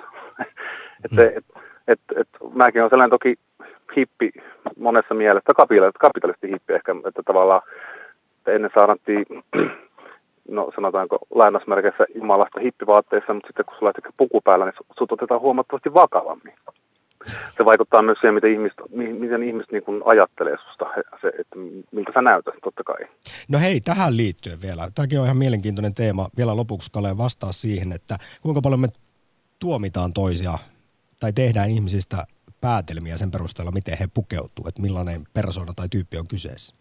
että 1.05 1.21
mm. 1.21 1.37
et, 1.37 1.45
et, 1.87 1.99
et, 2.15 2.27
mäkin 2.53 2.83
on 2.83 2.89
sellainen 2.89 3.09
toki 3.09 3.35
hippi 3.97 4.31
monessa 4.77 5.13
mielessä, 5.13 5.53
kapitalisti 5.99 6.51
hippi 6.51 6.73
ehkä, 6.73 6.95
että 7.05 7.23
tavallaan 7.25 7.61
että 8.43 8.51
ennen 8.51 8.71
saarnattiin, 8.73 9.25
no 10.57 10.71
sanotaanko 10.75 11.17
lainausmerkeissä 11.35 12.05
jumalasta 12.15 12.59
hippivaatteissa, 12.59 13.33
mutta 13.33 13.47
sitten 13.47 13.65
kun 13.65 13.75
sulla 13.79 13.93
on 13.97 14.13
puku 14.17 14.41
päällä, 14.41 14.65
niin 14.65 14.75
sut 14.97 15.11
otetaan 15.11 15.41
huomattavasti 15.41 15.93
vakavammin. 15.93 16.53
Se 17.57 17.65
vaikuttaa 17.65 18.01
myös 18.01 18.17
siihen, 18.21 18.33
miten 18.33 18.51
ihmiset, 18.51 18.77
miten 19.19 19.43
ihmiset 19.43 19.71
niin 19.71 19.83
kuin 19.83 20.01
ajattelee 20.05 20.57
susta, 20.67 20.85
se, 21.21 21.27
että 21.27 21.55
miltä 21.91 22.11
sä 22.13 22.21
näytät, 22.21 22.53
totta 22.63 22.83
kai. 22.83 23.07
No 23.49 23.59
hei, 23.59 23.81
tähän 23.81 24.17
liittyen 24.17 24.61
vielä. 24.61 24.87
Tämäkin 24.95 25.19
on 25.19 25.25
ihan 25.25 25.37
mielenkiintoinen 25.37 25.93
teema. 25.93 26.27
Vielä 26.37 26.55
lopuksi 26.55 26.91
Kale 26.91 27.17
vastaa 27.17 27.51
siihen, 27.51 27.91
että 27.91 28.17
kuinka 28.41 28.61
paljon 28.61 28.79
me 28.79 28.87
tuomitaan 29.59 30.13
toisia 30.13 30.53
tai 31.19 31.33
tehdään 31.33 31.69
ihmisistä 31.69 32.17
päätelmiä 32.61 33.17
sen 33.17 33.31
perusteella, 33.31 33.71
miten 33.71 33.97
he 33.99 34.07
pukeutuu, 34.13 34.65
että 34.67 34.81
millainen 34.81 35.21
persona 35.33 35.73
tai 35.75 35.87
tyyppi 35.91 36.17
on 36.17 36.27
kyseessä? 36.27 36.75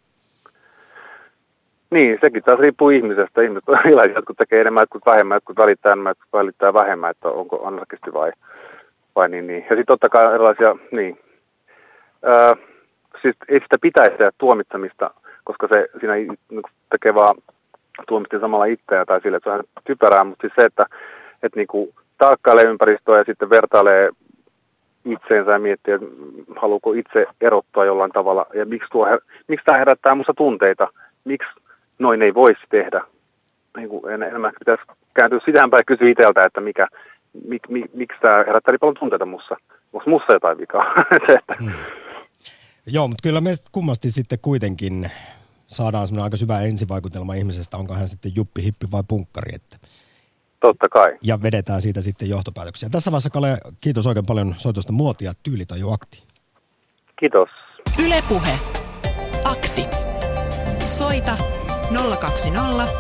Niin, 1.91 2.19
sekin 2.25 2.43
taas 2.43 2.59
riippuu 2.59 2.91
ihmisestä. 2.91 3.43
Ihmiset 3.43 3.69
on 3.69 3.79
erilaisia, 3.87 4.15
jotkut 4.15 4.37
tekee 4.37 4.61
enemmän, 4.61 4.83
jotkut 4.83 5.07
vähemmän, 5.07 5.37
jotkut 5.37 5.57
välittää 5.57 5.93
enemmän, 5.93 6.11
jotkut 6.11 6.33
välittää 6.33 6.75
vähemmän, 6.75 7.11
että 7.11 7.29
onko 7.29 7.67
anarkisti 7.67 8.13
vai, 8.13 8.33
vai 9.17 9.29
niin, 9.29 9.47
niin. 9.47 9.61
Ja 9.63 9.69
sitten 9.69 9.87
totta 9.87 10.09
kai 10.09 10.35
erilaisia, 10.35 10.77
niin. 10.91 11.19
Öö, 12.25 12.53
siis 13.23 13.37
ei 13.49 13.61
sitä 13.61 13.77
pitäisi 13.81 14.11
tehdä 14.11 14.31
tuomittamista, 14.39 15.11
koska 15.45 15.69
se 15.73 15.89
siinä 16.01 16.15
niin 16.15 16.63
tekee 16.91 17.15
vaan 17.15 17.35
tuomitti 18.09 18.41
samalla 18.41 18.65
itseään 18.65 19.07
tai 19.07 19.21
sille, 19.21 19.37
että 19.37 19.51
se 19.51 19.57
on 19.57 19.65
typerää, 19.85 20.25
mutta 20.25 20.41
siis 20.41 20.53
se, 20.57 20.65
että, 20.65 20.83
että 21.43 21.59
niin 21.59 21.67
kuin 21.67 21.95
tarkkailee 22.19 22.65
ympäristöä 22.65 23.19
ja 23.19 23.25
sitten 23.25 23.51
vertailee 23.51 24.11
itseensä 25.05 25.53
ja 25.53 25.59
miettiä, 25.59 25.95
että 25.95 26.07
haluuko 26.57 26.93
itse 26.93 27.27
erottua 27.41 27.85
jollain 27.85 28.13
tavalla 28.13 28.47
ja 28.55 28.67
miksi, 28.67 28.89
tuo, 28.93 29.19
miksi 29.49 29.65
tämä 29.65 29.79
herättää 29.79 30.15
minusta 30.15 30.35
tunteita, 30.35 30.89
miksi 31.25 31.49
noin 31.99 32.23
ei 32.23 32.35
voisi 32.35 32.61
tehdä. 32.69 33.05
Niin 33.77 33.89
kuin 33.89 34.13
en, 34.13 34.23
enemmän 34.23 34.53
pitäisi 34.59 34.83
kääntyä 35.15 35.39
sitäänpäin 35.45 35.71
päin 35.71 35.99
kysyä 35.99 36.11
itseltä, 36.11 36.45
että 36.45 36.61
mikä, 36.61 36.87
mik, 37.49 37.69
mik, 37.69 37.95
miksi 37.95 38.21
tämä 38.21 38.37
herättää 38.37 38.73
niin 38.73 38.81
paljon 38.81 38.97
tunteita 38.99 39.27
minussa. 39.27 39.57
Onko 39.93 40.07
minussa 40.07 40.33
jotain 40.33 40.59
vikaa? 40.59 40.85
Se, 41.27 41.33
että... 41.33 41.55
hmm. 41.63 41.73
Joo, 42.87 43.09
mutta 43.09 43.23
kyllä 43.23 43.41
meistä 43.41 43.69
kummasti 43.73 44.11
sitten 44.11 44.39
kuitenkin 44.43 45.11
saadaan 45.67 46.07
semmoinen 46.07 46.25
aika 46.25 46.37
syvä 46.37 46.61
ensivaikutelma 46.61 47.35
ihmisestä, 47.35 47.77
onko 47.77 47.95
hän 47.95 48.09
sitten 48.09 48.33
juppi, 48.37 48.63
hippi 48.63 48.87
vai 48.93 49.03
punkkari. 49.09 49.55
Että 49.55 49.77
Totta 50.61 50.89
kai. 50.89 51.19
Ja 51.23 51.43
vedetään 51.43 51.83
siitä 51.83 52.01
sitten 52.01 52.29
johtopäätöksiä. 52.29 52.89
Tässä 52.93 53.11
vaiheessa, 53.11 53.31
Kale, 53.31 53.59
kiitos 53.81 54.07
oikein 54.07 54.27
paljon 54.27 54.55
soitosta 54.59 54.93
muotia, 54.93 55.33
tyylitaju 55.43 55.93
akti. 55.93 56.23
Kiitos. 57.21 57.49
Ylepuhe. 58.05 58.59
Akti. 59.45 59.83
Soita 60.87 61.37
020 62.21 62.93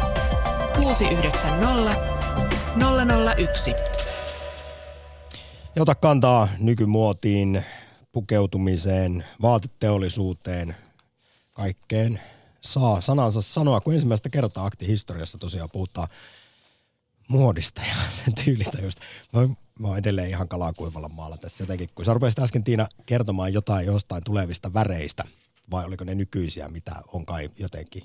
690 0.77 1.97
001. 3.39 3.75
Ja 5.77 5.83
ota 5.83 5.95
kantaa 5.95 6.49
nykymuotiin, 6.59 7.65
pukeutumiseen, 8.13 9.25
vaateteollisuuteen, 9.43 10.77
kaikkeen 11.55 12.21
saa 12.61 13.01
sanansa 13.01 13.43
sanoa, 13.43 13.81
kun 13.81 13.93
ensimmäistä 13.93 14.29
kertaa 14.29 14.67
aktihistoriassa 14.67 15.39
tosiaan 15.39 15.71
puhutaan 15.73 16.09
muodista 17.29 17.83
ja 17.89 17.95
tyylitajusta. 18.45 19.03
Mä, 19.33 19.49
mä 19.79 19.89
oon 19.89 19.99
edelleen 19.99 20.29
ihan 20.29 20.49
kalakuivalla 20.49 21.09
maalla 21.09 21.37
tässä 21.37 21.63
jotenkin. 21.63 21.89
Kun 21.95 22.05
sä 22.05 22.15
rupesit 22.15 22.39
äsken 22.39 22.65
Tiina 22.65 22.89
kertomaan 23.07 23.53
jotain 23.53 23.87
jostain 23.87 24.25
tulevista 24.25 24.75
väreistä, 24.75 25.25
vai 25.71 25.85
oliko 25.85 26.05
ne 26.05 26.15
nykyisiä, 26.15 26.69
mitä 26.69 26.93
on 27.13 27.27
kai 27.27 27.51
jotenkin, 27.59 28.03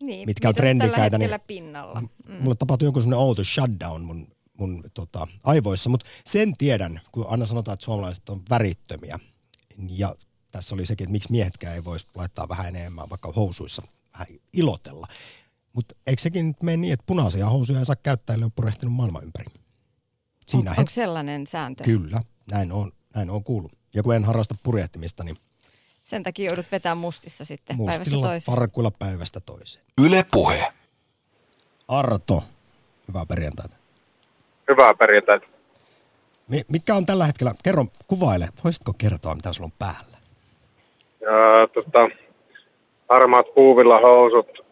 niin, 0.00 0.28
mitkä 0.28 0.48
on 0.48 0.54
trendikäitä. 0.54 1.18
Niin 1.18 1.40
pinnalla. 1.46 2.00
Mm. 2.00 2.34
Mulle 2.40 2.54
tapahtui 2.54 2.88
joku 2.88 3.00
semmoinen 3.00 3.26
outo 3.26 3.44
shutdown 3.44 4.02
mun, 4.02 4.28
mun 4.58 4.84
tota, 4.94 5.26
aivoissa, 5.44 5.90
mutta 5.90 6.06
sen 6.24 6.56
tiedän, 6.56 7.00
kun 7.12 7.26
aina 7.28 7.46
sanotaan, 7.46 7.74
että 7.74 7.84
suomalaiset 7.84 8.28
on 8.28 8.42
värittömiä. 8.50 9.18
Ja 9.88 10.14
tässä 10.50 10.74
oli 10.74 10.86
sekin, 10.86 11.04
että 11.04 11.12
miksi 11.12 11.30
miehetkään 11.30 11.74
ei 11.74 11.84
voisi 11.84 12.06
laittaa 12.14 12.48
vähän 12.48 12.66
enemmän 12.66 13.10
vaikka 13.10 13.32
housuissa 13.36 13.82
vähän 14.12 14.26
ilotella. 14.52 15.06
Mutta 15.72 15.94
eikö 16.06 16.22
sekin 16.22 16.48
nyt 16.48 16.62
mene 16.62 16.76
niin, 16.76 16.92
että 16.92 17.06
punaisia 17.06 17.50
housuja 17.50 17.78
ei 17.78 17.84
saa 17.84 17.96
käyttää, 17.96 18.34
ellei 18.34 18.44
ole 18.44 18.52
purehtinut 18.56 18.94
maailman 18.94 19.22
ympäri? 19.24 19.46
Siinä 20.46 20.70
on, 20.70 20.78
onko 20.78 20.90
sellainen 20.90 21.46
sääntö? 21.46 21.84
Kyllä, 21.84 22.22
näin 22.50 22.72
on, 22.72 22.92
näin 23.14 23.30
on 23.30 23.44
kuullut. 23.44 23.72
Ja 23.94 24.02
kun 24.02 24.14
en 24.14 24.24
harrasta 24.24 24.54
purjehtimista, 24.62 25.24
niin... 25.24 25.36
Sen 26.04 26.22
takia 26.22 26.46
joudut 26.46 26.72
vetämään 26.72 26.98
mustissa 26.98 27.44
sitten 27.44 27.76
Mustilla 27.76 27.98
päivästä 27.98 28.28
toiseen. 28.28 28.56
parkuilla 28.56 28.90
päivästä 28.90 29.40
toiseen. 29.40 29.84
Yle 30.00 30.24
Puhe. 30.32 30.72
Arto, 31.88 32.44
hyvää 33.08 33.26
perjantaita. 33.26 33.76
Hyvää 34.72 34.94
perjantaita. 34.94 35.46
Mikä 36.68 36.94
on 36.94 37.06
tällä 37.06 37.26
hetkellä, 37.26 37.54
kerro, 37.62 37.84
kuvaile, 38.06 38.46
voisitko 38.64 38.92
kertoa, 38.98 39.34
mitä 39.34 39.52
sulla 39.52 39.66
on 39.66 39.78
päällä? 39.78 40.18
Ja, 41.20 41.66
tota, 41.74 42.08
harmaat 43.08 43.54
puuvilla 43.54 44.00
housut, 44.00 44.66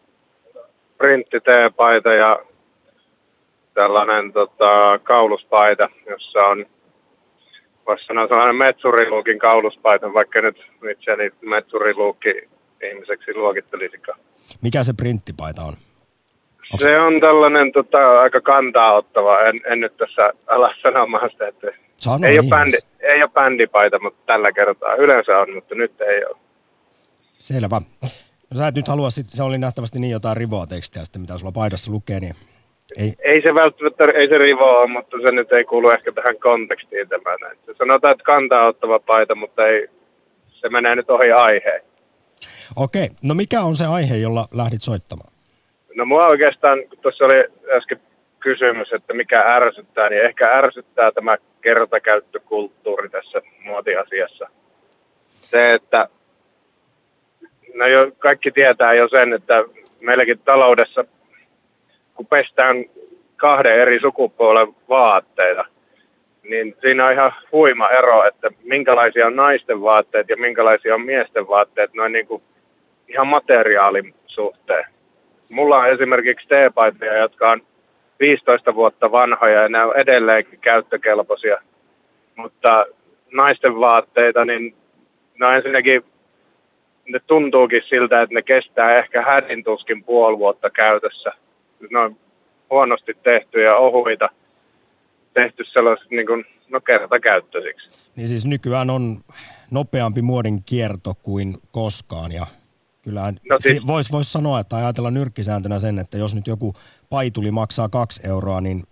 printti-teepaita 0.97 2.13
ja 2.13 2.39
tällainen 3.73 4.33
tota, 4.33 4.99
kauluspaita, 5.03 5.89
jossa 6.09 6.39
on, 6.39 6.65
voisi 7.87 8.05
sanoa 8.05 8.27
sellainen 8.27 8.55
metsuriluukin 8.55 9.39
kauluspaita, 9.39 10.13
vaikka 10.13 10.41
nyt 10.41 10.57
itseäni 10.91 11.31
metsuriluukki 11.41 12.49
ihmiseksi 12.91 13.33
luokittelisikaan. 13.33 14.19
Mikä 14.61 14.83
se 14.83 14.93
printtipaita 14.93 15.61
on? 15.61 15.73
Onks... 16.73 16.83
Se 16.83 16.99
on 16.99 17.19
tällainen 17.19 17.71
tota, 17.71 18.19
aika 18.19 18.41
kantaa 18.41 18.93
ottava. 18.93 19.39
En, 19.39 19.61
en 19.65 19.79
nyt 19.79 19.97
tässä 19.97 20.33
ala 20.47 20.73
sanomaan 20.83 21.29
sitä, 21.29 21.47
että 21.47 21.67
Sano 21.97 22.27
ei, 22.27 22.39
ole 22.39 22.47
bändi, 22.49 22.77
ei 22.99 23.23
ole 23.23 23.31
bändipaita, 23.33 23.99
mutta 23.99 24.21
tällä 24.25 24.51
kertaa 24.51 24.95
yleensä 24.95 25.39
on, 25.39 25.53
mutta 25.53 25.75
nyt 25.75 26.01
ei 26.01 26.25
ole. 26.25 26.37
Selvä. 27.39 27.81
No 28.51 28.57
sä 28.57 28.67
et 28.67 28.75
nyt 28.75 28.87
halua 28.87 29.09
sitten, 29.09 29.37
se 29.37 29.43
oli 29.43 29.57
nähtävästi 29.57 29.99
niin 29.99 30.11
jotain 30.11 30.37
rivoa 30.37 30.65
tekstiä 30.65 31.03
sitten, 31.03 31.21
mitä 31.21 31.37
sulla 31.37 31.51
paidassa 31.51 31.91
lukee, 31.91 32.19
niin 32.19 32.35
ei. 32.97 33.13
ei 33.19 33.41
se 33.41 33.53
välttämättä, 33.53 34.03
ei 34.03 34.27
se 34.27 34.37
rivoa 34.37 34.87
mutta 34.87 35.17
se 35.25 35.31
nyt 35.31 35.51
ei 35.51 35.63
kuulu 35.63 35.89
ehkä 35.89 36.11
tähän 36.11 36.39
kontekstiin 36.39 37.09
tämä. 37.09 37.37
Se 37.65 37.73
sanotaan, 37.77 38.11
että 38.11 38.23
kantaa 38.23 38.67
ottava 38.67 38.99
paita, 38.99 39.35
mutta 39.35 39.67
ei, 39.67 39.87
se 40.47 40.69
menee 40.69 40.95
nyt 40.95 41.09
ohi 41.09 41.31
aiheen. 41.31 41.81
Okei, 42.75 43.09
no 43.21 43.33
mikä 43.33 43.61
on 43.61 43.75
se 43.75 43.85
aihe, 43.85 44.17
jolla 44.17 44.47
lähdit 44.53 44.81
soittamaan? 44.81 45.30
No 45.95 46.05
mua 46.05 46.27
oikeastaan, 46.27 46.79
kun 46.89 46.97
tuossa 47.01 47.25
oli 47.25 47.43
äsken 47.77 47.99
kysymys, 48.39 48.93
että 48.93 49.13
mikä 49.13 49.41
ärsyttää, 49.55 50.09
niin 50.09 50.25
ehkä 50.25 50.57
ärsyttää 50.57 51.11
tämä 51.11 51.37
kertakäyttökulttuuri 51.61 53.09
tässä 53.09 53.41
muotiasiassa. 53.63 54.47
Se, 55.31 55.63
että 55.63 56.09
no 57.73 57.87
jo, 57.87 58.11
kaikki 58.19 58.51
tietää 58.51 58.93
jo 58.93 59.07
sen, 59.07 59.33
että 59.33 59.63
meilläkin 59.99 60.39
taloudessa, 60.39 61.05
kun 62.15 62.25
pestään 62.25 62.85
kahden 63.37 63.79
eri 63.79 63.99
sukupuolen 63.99 64.75
vaatteita, 64.89 65.65
niin 66.43 66.75
siinä 66.81 67.05
on 67.05 67.13
ihan 67.13 67.33
huima 67.51 67.89
ero, 67.89 68.27
että 68.27 68.49
minkälaisia 68.63 69.27
on 69.27 69.35
naisten 69.35 69.81
vaatteet 69.81 70.29
ja 70.29 70.37
minkälaisia 70.37 70.95
on 70.95 71.01
miesten 71.01 71.47
vaatteet 71.47 71.93
noin 71.93 72.11
niin 72.11 72.27
kuin 72.27 72.43
ihan 73.07 73.27
materiaalin 73.27 74.13
suhteen. 74.27 74.85
Mulla 75.51 75.77
on 75.77 75.89
esimerkiksi 75.89 76.47
teepaitoja, 76.47 77.17
jotka 77.17 77.51
on 77.51 77.61
15 78.19 78.75
vuotta 78.75 79.11
vanhoja 79.11 79.61
ja 79.61 79.69
ne 79.69 79.83
on 79.83 79.97
edelleenkin 79.97 80.59
käyttökelpoisia. 80.59 81.57
Mutta 82.35 82.85
naisten 83.33 83.79
vaatteita, 83.79 84.45
niin 84.45 84.75
no 85.39 85.51
ensinnäkin 85.51 86.03
ne 87.09 87.19
tuntuukin 87.27 87.81
siltä, 87.89 88.21
että 88.21 88.35
ne 88.35 88.41
kestää 88.41 88.95
ehkä 88.95 89.21
hädintuskin 89.21 90.03
puoli 90.03 90.37
vuotta 90.37 90.69
käytössä. 90.69 91.31
Ne 91.89 91.99
on 91.99 92.15
huonosti 92.69 93.17
tehtyjä 93.23 93.75
ohuita, 93.75 94.29
tehty 95.33 95.63
sellaiset 95.65 96.11
niin 96.11 96.27
kuin, 96.27 96.45
no 96.69 96.81
kertakäyttöisiksi. 96.81 98.11
Niin 98.15 98.27
siis 98.27 98.45
nykyään 98.45 98.89
on 98.89 99.17
nopeampi 99.71 100.21
muodin 100.21 100.63
kierto 100.63 101.13
kuin 101.23 101.57
koskaan 101.71 102.31
ja 102.31 102.47
Kyllä 103.01 103.33
no 103.49 103.57
siis... 103.59 103.87
voisi 103.87 104.11
vois 104.11 104.33
sanoa, 104.33 104.59
että 104.59 104.75
ajatella 104.75 105.11
nyrkkisääntönä 105.11 105.79
sen, 105.79 105.99
että 105.99 106.17
jos 106.17 106.35
nyt 106.35 106.47
joku 106.47 106.73
paituli 107.09 107.51
maksaa 107.51 107.89
kaksi 107.89 108.27
euroa, 108.27 108.61
niin 108.61 108.83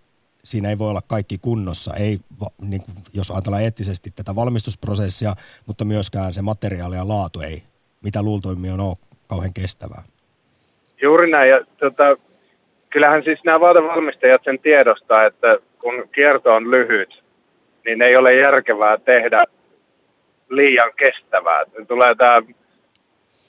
siinä 0.44 0.70
ei 0.70 0.78
voi 0.78 0.90
olla 0.90 1.02
kaikki 1.08 1.38
kunnossa. 1.38 1.96
Ei, 1.96 2.20
niin 2.62 2.82
jos 3.14 3.32
ajatellaan 3.32 3.64
eettisesti 3.64 4.10
tätä 4.16 4.36
valmistusprosessia, 4.36 5.34
mutta 5.66 5.86
myöskään 5.86 6.34
se 6.34 6.42
materiaali 6.42 6.96
ja 6.96 7.08
laatu 7.08 7.42
ei, 7.42 7.64
mitä 8.04 8.24
luultoimmin 8.24 8.80
on 8.80 8.96
kauhean 9.28 9.54
kestävää. 9.54 10.04
Juuri 11.02 11.32
näin. 11.32 11.50
Ja, 11.50 11.60
tota, 11.80 12.18
kyllähän 12.90 13.24
siis 13.24 13.40
nämä 13.46 13.60
vaatevalmistajat 13.60 14.42
sen 14.44 14.60
tiedostaa, 14.60 15.26
että 15.26 15.56
kun 15.80 16.10
kierto 16.12 16.56
on 16.56 16.72
lyhyt, 16.72 17.24
niin 17.86 18.02
ei 18.02 18.16
ole 18.16 18.36
järkevää 18.36 18.98
tehdä 18.98 19.44
liian 20.50 20.92
kestävää. 20.98 21.64
Tulee 21.88 22.16
tämä 22.16 22.42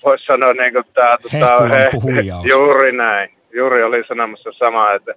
voisi 0.04 0.24
sanoa 0.24 0.52
niin 0.52 0.72
kuin 0.72 0.84
tämä... 0.94 1.12
Tuota, 1.22 1.66
he, 1.66 1.90
juuri 2.50 2.92
näin. 2.92 3.30
Juuri 3.52 3.82
oli 3.82 4.04
sanomassa 4.08 4.52
sama, 4.52 4.92
että, 4.92 5.14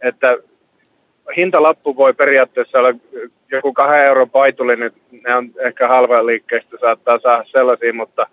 että 0.00 0.36
hintalappu 1.36 1.96
voi 1.96 2.14
periaatteessa 2.14 2.78
olla 2.78 2.94
joku 3.52 3.72
kahden 3.72 4.04
euron 4.04 4.30
paituli, 4.30 4.76
nyt 4.76 4.94
ne 5.10 5.34
on 5.34 5.50
ehkä 5.58 5.88
halva 5.88 6.26
liikkeestä 6.26 6.76
saattaa 6.80 7.18
saada 7.18 7.44
sellaisia, 7.44 7.94
mutta, 7.94 8.26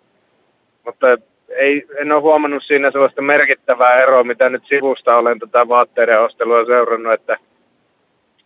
mutta 0.86 1.08
ei, 1.50 1.86
en 1.98 2.12
ole 2.12 2.22
huomannut 2.22 2.64
siinä 2.64 2.92
sellaista 2.92 3.22
merkittävää 3.22 3.96
eroa, 3.96 4.24
mitä 4.24 4.50
nyt 4.50 4.64
sivusta 4.66 5.18
olen 5.18 5.40
tätä 5.40 5.68
vaatteiden 5.68 6.22
ostelua 6.22 6.66
seurannut, 6.66 7.14
että, 7.14 7.38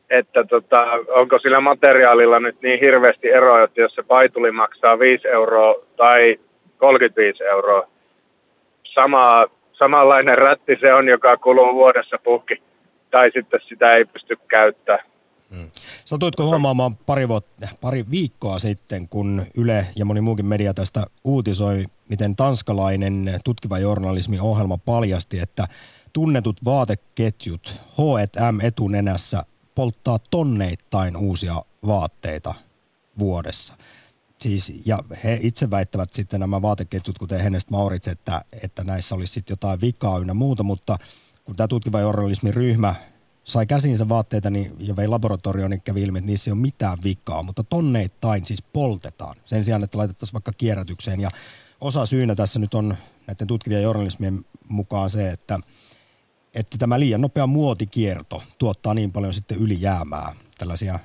että 0.10 0.44
tota, 0.44 0.88
onko 1.08 1.40
sillä 1.40 1.60
materiaalilla 1.60 2.40
nyt 2.40 2.62
niin 2.62 2.80
hirveästi 2.80 3.32
eroa, 3.32 3.64
että 3.64 3.82
jos 3.82 3.96
se 3.96 4.04
paituli 4.04 4.52
maksaa 4.52 5.00
5 5.00 5.28
euroa 5.28 5.76
tai 5.98 6.40
35 6.78 7.44
euroa. 7.44 7.88
Sama, 8.84 9.46
samanlainen 9.74 10.38
rätti 10.38 10.78
se 10.82 10.94
on, 10.94 11.08
joka 11.08 11.38
kuluu 11.38 11.74
vuodessa 11.74 12.18
puhki, 12.24 12.64
tai 13.12 13.32
sitten 13.32 13.60
sitä 13.70 13.88
ei 13.88 14.06
pysty 14.06 14.38
käyttämään. 14.48 15.06
Hmm. 15.56 15.72
Satuitko 16.06 16.44
huomaamaan 16.44 16.96
pari, 16.96 17.28
vuotta, 17.28 17.68
pari 17.82 18.06
viikkoa 18.12 18.60
sitten, 18.60 19.10
kun 19.10 19.46
Yle 19.58 19.88
ja 19.96 20.06
moni 20.06 20.22
muukin 20.22 20.46
media 20.46 20.74
tästä 20.74 21.06
uutisoi, 21.24 21.86
miten 22.10 22.36
tanskalainen 22.36 23.40
tutkiva 23.44 23.80
journalismi 23.80 24.40
ohjelma 24.40 24.78
paljasti, 24.78 25.40
että 25.40 25.68
tunnetut 26.14 26.66
vaateketjut 26.66 27.82
H&M 27.94 28.60
etunenässä 28.64 29.44
polttaa 29.76 30.18
tonneittain 30.32 31.18
uusia 31.18 31.56
vaatteita 31.88 32.56
vuodessa 33.20 33.76
siis, 34.42 34.74
ja 34.86 35.04
he 35.24 35.40
itse 35.42 35.70
väittävät 35.70 36.14
sitten 36.14 36.40
nämä 36.40 36.62
vaateketjut, 36.62 37.20
kuten 37.20 37.42
Hennest 37.42 37.70
Maurits, 37.70 38.08
että, 38.08 38.42
että 38.64 38.84
näissä 38.84 39.16
olisi 39.16 39.34
sitten 39.34 39.52
jotain 39.52 39.82
vikaa 39.82 40.18
ynnä 40.18 40.34
muuta, 40.34 40.64
mutta 40.64 41.00
kun 41.46 41.56
tämä 41.56 41.68
tutkiva 41.68 42.00
journalismin 42.00 42.54
ryhmä 42.54 42.96
sai 43.44 43.66
käsiinsä 43.66 44.10
vaatteita 44.10 44.50
niin, 44.50 44.76
ja 44.80 44.96
vei 44.96 45.08
laboratorioon, 45.08 45.72
niin 45.72 45.82
kävi 45.82 46.02
ilmi, 46.02 46.18
että 46.18 46.26
niissä 46.32 46.50
ei 46.50 46.54
ole 46.54 46.62
mitään 46.62 46.98
vikaa, 47.04 47.44
mutta 47.44 47.64
tonneittain 47.64 48.46
siis 48.46 48.62
poltetaan 48.62 49.36
sen 49.46 49.64
sijaan, 49.64 49.84
että 49.84 49.98
laitettaisiin 49.98 50.34
vaikka 50.34 50.52
kierrätykseen. 50.58 51.22
Ja 51.22 51.30
osa 51.82 52.06
syynä 52.06 52.36
tässä 52.36 52.60
nyt 52.60 52.74
on 52.74 52.96
näiden 53.28 53.48
tutkivien 53.48 53.84
journalismien 53.84 54.46
mukaan 54.70 55.10
se, 55.10 55.30
että, 55.30 55.60
että 56.54 56.78
tämä 56.78 57.00
liian 57.00 57.22
nopea 57.22 57.48
muotikierto 57.48 58.44
tuottaa 58.58 58.94
niin 58.94 59.12
paljon 59.12 59.34
sitten 59.34 59.58
ylijäämää, 59.58 60.36
tällaisia 60.58 61.00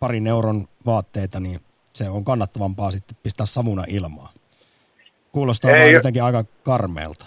parin 0.00 0.26
euron 0.26 0.68
vaatteita, 0.86 1.40
niin 1.40 1.60
se 1.96 2.08
on 2.10 2.24
kannattavampaa 2.24 2.90
sitten 2.90 3.16
pistää 3.22 3.46
savuna 3.46 3.84
ilmaa. 3.88 4.32
Kuulostaa 5.32 5.70
ei, 5.70 5.92
jotenkin 5.92 6.22
aika 6.22 6.44
karmeelta. 6.62 7.26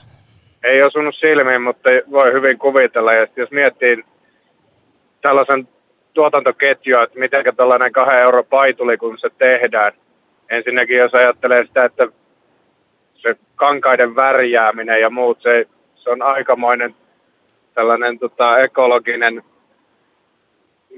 Ei 0.64 0.84
osunut 0.84 1.16
silmiin, 1.16 1.62
mutta 1.62 1.90
voi 2.12 2.34
hyvin 2.34 2.60
kuvitella. 2.60 3.14
Ja 3.14 3.28
jos 3.36 3.52
miettii 3.52 4.04
tällaisen 5.22 5.68
tuotantoketjua, 6.14 7.04
että 7.04 7.20
miten 7.20 7.46
tällainen 7.58 7.92
kahden 7.92 8.22
euro 8.22 8.44
paituli, 8.44 8.98
kun 8.98 9.18
se 9.18 9.30
tehdään. 9.38 9.92
Ensinnäkin 10.50 10.98
jos 10.98 11.14
ajattelee 11.14 11.66
sitä, 11.66 11.86
että 11.86 12.08
se 13.14 13.36
kankaiden 13.56 14.16
värjääminen 14.16 15.02
ja 15.02 15.10
muut, 15.10 15.42
se, 15.42 15.68
se 15.96 16.10
on 16.10 16.22
aikamoinen 16.22 16.96
tällainen 17.74 18.20
tota, 18.20 18.60
ekologinen 18.60 19.44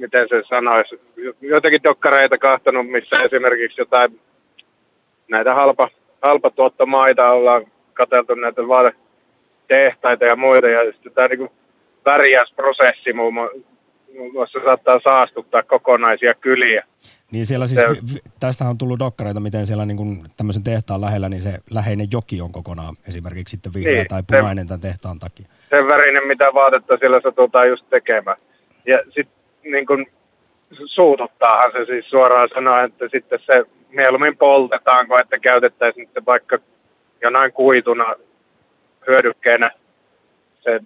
miten 0.02 0.28
se 0.30 0.44
sanoisi, 0.50 1.02
joitakin 1.42 1.84
dokkareita 1.84 2.38
kahtanut, 2.38 2.90
missä 2.90 3.16
esimerkiksi 3.24 3.82
jotain 3.82 4.20
näitä 5.30 5.54
halpa, 5.54 5.88
halpatuottomaita 6.22 7.30
ollaan 7.30 7.66
katseltu 7.94 8.36
näitä 8.36 8.62
tehtaita 9.68 10.26
ja 10.26 10.36
muita, 10.36 10.68
ja 10.68 10.92
sitten 10.92 11.14
tämä 11.14 11.28
niin 11.28 11.50
värjäysprosessi 12.06 13.14
muun 13.14 13.34
muassa 14.34 14.60
saattaa 14.66 15.00
saastuttaa 15.04 15.64
kokonaisia 15.64 16.34
kyliä. 16.34 16.84
Niin 17.32 17.46
siellä 17.46 17.68
siis, 17.68 17.82
se, 17.82 18.20
tästähän 18.40 18.72
on 18.72 18.78
tullut 18.78 19.00
dokkareita, 19.00 19.40
miten 19.40 19.68
siellä 19.68 19.86
niin 19.86 19.98
kuin 19.98 20.24
tämmöisen 20.38 20.64
tehtaan 20.64 21.02
lähellä, 21.02 21.30
niin 21.30 21.42
se 21.42 21.58
läheinen 21.72 22.08
joki 22.12 22.42
on 22.42 22.52
kokonaan 22.52 22.96
esimerkiksi 23.08 23.52
sitten 23.52 23.74
vihreä 23.74 23.96
niin, 23.96 24.08
tai 24.08 24.24
punainen 24.28 24.68
tämän 24.68 24.82
tehtaan 24.82 25.20
takia. 25.20 25.48
Sen 25.70 25.88
värinen, 25.88 26.28
mitä 26.28 26.54
vaatetta 26.54 26.98
siellä 27.00 27.22
satutaan 27.24 27.70
just 27.70 27.90
tekemään. 27.90 28.38
Ja 28.86 29.00
sitten 29.10 29.41
niin 29.64 29.86
kuin 29.86 30.06
suututtaahan 30.86 31.72
se 31.72 31.86
siis 31.86 32.10
suoraan 32.10 32.50
sanoa, 32.54 32.84
että 32.84 33.06
sitten 33.12 33.40
se 33.46 33.66
mieluummin 33.90 34.38
poltetaanko, 34.38 35.20
että 35.20 35.40
käytettäisiin 35.40 36.06
sitten 36.06 36.26
vaikka 36.26 36.58
jonain 37.22 37.52
kuituna 37.52 38.06
hyödykkeenä, 39.08 39.72
se, 40.64 40.80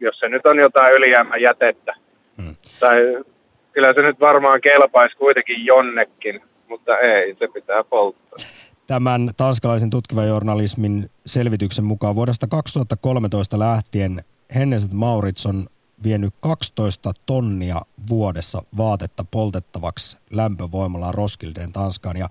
jos 0.00 0.18
se 0.18 0.28
nyt 0.28 0.46
on 0.46 0.58
jotain 0.58 0.94
ylijäämäjätettä. 0.94 1.94
Hmm. 2.42 2.56
Tai 2.80 3.24
kyllä 3.72 3.88
se 3.94 4.02
nyt 4.02 4.20
varmaan 4.20 4.60
kelpaisi 4.60 5.16
kuitenkin 5.16 5.66
jonnekin, 5.66 6.42
mutta 6.68 6.98
ei, 6.98 7.36
se 7.38 7.48
pitää 7.54 7.84
polttaa. 7.84 8.48
Tämän 8.86 9.30
tanskalaisen 9.36 9.90
tutkivan 9.90 10.28
journalismin 10.28 11.10
selvityksen 11.26 11.84
mukaan 11.84 12.14
vuodesta 12.14 12.46
2013 12.46 13.58
lähtien 13.58 14.24
Henneset 14.54 14.92
Maurits 14.92 15.46
on 15.46 15.66
vienyt 16.04 16.34
12 16.40 17.12
tonnia 17.26 17.80
vuodessa 18.08 18.62
vaatetta 18.76 19.24
poltettavaksi 19.24 20.18
lämpövoimalla 20.30 21.12
Roskildeen 21.12 21.72
Tanskaan. 21.72 22.16
Ja 22.16 22.28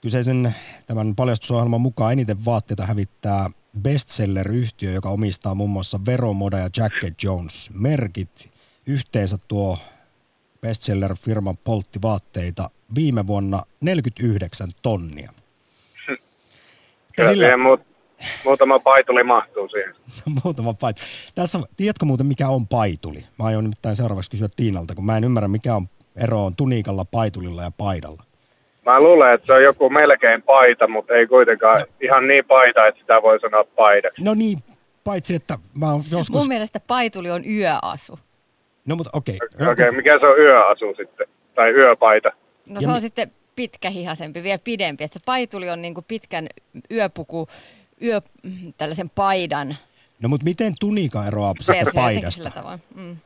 kyseisen 0.00 0.54
tämän 0.86 1.14
paljastusohjelman 1.14 1.80
mukaan 1.80 2.12
eniten 2.12 2.44
vaatteita 2.44 2.86
hävittää 2.86 3.50
bestseller-yhtiö, 3.82 4.92
joka 4.92 5.08
omistaa 5.08 5.54
muun 5.54 5.70
muassa 5.70 6.00
Veromoda 6.06 6.58
ja 6.58 6.68
Jacket 6.76 7.22
Jones 7.22 7.70
merkit. 7.74 8.52
Yhteensä 8.86 9.38
tuo 9.48 9.78
bestseller-firma 10.60 11.54
poltti 11.64 12.02
vaatteita 12.02 12.70
viime 12.94 13.26
vuonna 13.26 13.62
49 13.80 14.70
tonnia. 14.82 15.32
Kyllä 17.16 17.30
sillä- 17.30 17.56
muut, 17.56 17.91
muutama 18.44 18.78
paituli 18.78 19.24
mahtuu 19.24 19.68
siihen. 19.68 19.94
Muutama 20.44 20.74
paituli. 20.74 21.06
Tässä, 21.34 21.60
tiedätkö 21.76 22.04
muuten 22.04 22.26
mikä 22.26 22.48
on 22.48 22.66
paituli? 22.66 23.18
Mä 23.38 23.44
aion 23.44 23.64
nimittäin 23.64 23.96
seuraavaksi 23.96 24.30
kysyä 24.30 24.48
Tiinalta, 24.56 24.94
kun 24.94 25.06
mä 25.06 25.16
en 25.16 25.24
ymmärrä 25.24 25.48
mikä 25.48 25.74
on 25.76 25.88
ero 26.16 26.44
on 26.44 26.56
tunikalla, 26.56 27.04
paitulilla 27.04 27.62
ja 27.62 27.70
paidalla. 27.78 28.22
Mä 28.86 29.00
luulen, 29.00 29.34
että 29.34 29.46
se 29.46 29.52
on 29.52 29.62
joku 29.62 29.90
melkein 29.90 30.42
paita, 30.42 30.88
mutta 30.88 31.14
ei 31.14 31.26
kuitenkaan 31.26 31.80
no. 31.80 31.86
ihan 32.00 32.26
niin 32.28 32.44
paita, 32.44 32.86
että 32.86 33.00
sitä 33.00 33.22
voi 33.22 33.40
sanoa 33.40 33.64
paidaksi. 33.64 34.24
No 34.24 34.34
niin, 34.34 34.58
paitsi 35.04 35.34
että 35.34 35.58
mä 35.78 35.92
oon 35.92 36.02
joskus... 36.10 36.40
Mun 36.40 36.48
mielestä 36.48 36.80
paituli 36.80 37.30
on 37.30 37.44
yöasu. 37.46 38.18
No 38.86 38.96
mutta 38.96 39.10
okei. 39.12 39.38
Okei, 39.54 39.68
okay, 39.72 39.90
mikä 39.90 40.18
se 40.20 40.26
on 40.26 40.38
yöasu 40.38 40.94
sitten? 40.96 41.26
Tai 41.54 41.70
yöpaita? 41.70 42.32
No 42.68 42.80
se 42.80 42.90
on 42.90 43.00
sitten 43.00 43.32
pitkähihasempi, 43.56 44.42
vielä 44.42 44.58
pidempi. 44.58 45.04
Että 45.04 45.18
se 45.18 45.24
paituli 45.24 45.70
on 45.70 45.82
niin 45.82 45.94
kuin 45.94 46.04
pitkän 46.08 46.46
yöpuku, 46.90 47.48
yö, 48.02 48.20
tällaisen 48.78 49.10
paidan 49.10 49.76
No 50.22 50.28
mutta 50.28 50.44
miten 50.44 50.74
tunika 50.80 51.26
eroaa 51.26 51.54
sitten 51.60 51.86
paidasta? 51.94 52.50
sillä. 52.50 52.78
Mm. 52.94 53.16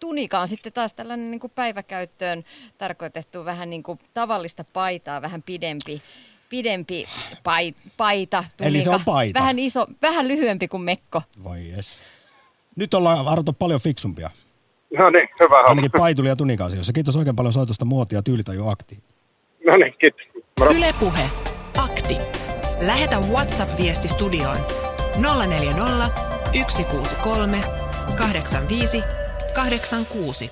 Tunika 0.00 0.40
on 0.40 0.48
sitten 0.48 0.72
taas 0.72 0.94
tällainen 0.94 1.30
niin 1.30 1.40
kuin 1.40 1.52
päiväkäyttöön 1.54 2.44
tarkoitettu 2.78 3.44
vähän 3.44 3.70
niin 3.70 3.82
kuin 3.82 3.98
tavallista 4.14 4.64
paitaa, 4.64 5.22
vähän 5.22 5.42
pidempi, 5.42 6.02
pidempi 6.48 7.04
pai, 7.44 7.74
paita, 7.96 8.44
tunika. 8.56 8.68
Eli 8.68 8.82
se 8.82 8.90
on 8.90 9.04
paita. 9.04 9.40
Vähän, 9.40 9.58
iso, 9.58 9.86
vähän 10.02 10.28
lyhyempi 10.28 10.68
kuin 10.68 10.82
mekko. 10.82 11.22
Voi 11.44 11.68
jes. 11.68 11.98
Nyt 12.76 12.94
ollaan 12.94 13.28
Arto 13.28 13.52
paljon 13.52 13.80
fiksumpia. 13.80 14.30
No 14.98 15.10
niin, 15.10 15.28
hyvä 15.40 15.56
homma. 15.56 15.68
Ainakin 15.68 15.90
paituli 15.98 16.28
ja 16.28 16.36
tunika-asioissa. 16.36 16.92
Kiitos 16.92 17.16
oikein 17.16 17.36
paljon 17.36 17.52
soitosta 17.52 17.84
muotia 17.84 18.22
tyylitaju 18.22 18.68
akti. 18.68 18.98
No 19.66 19.76
niin, 19.76 19.94
kiitos. 19.98 20.20
Yle 20.76 20.94
Puhe. 21.00 21.30
Akti. 21.78 22.45
Lähetä 22.80 23.18
WhatsApp-viesti 23.18 24.08
studioon 24.08 24.58
040 25.46 26.10
163 26.68 27.60
85 28.16 29.02
86. 29.54 30.50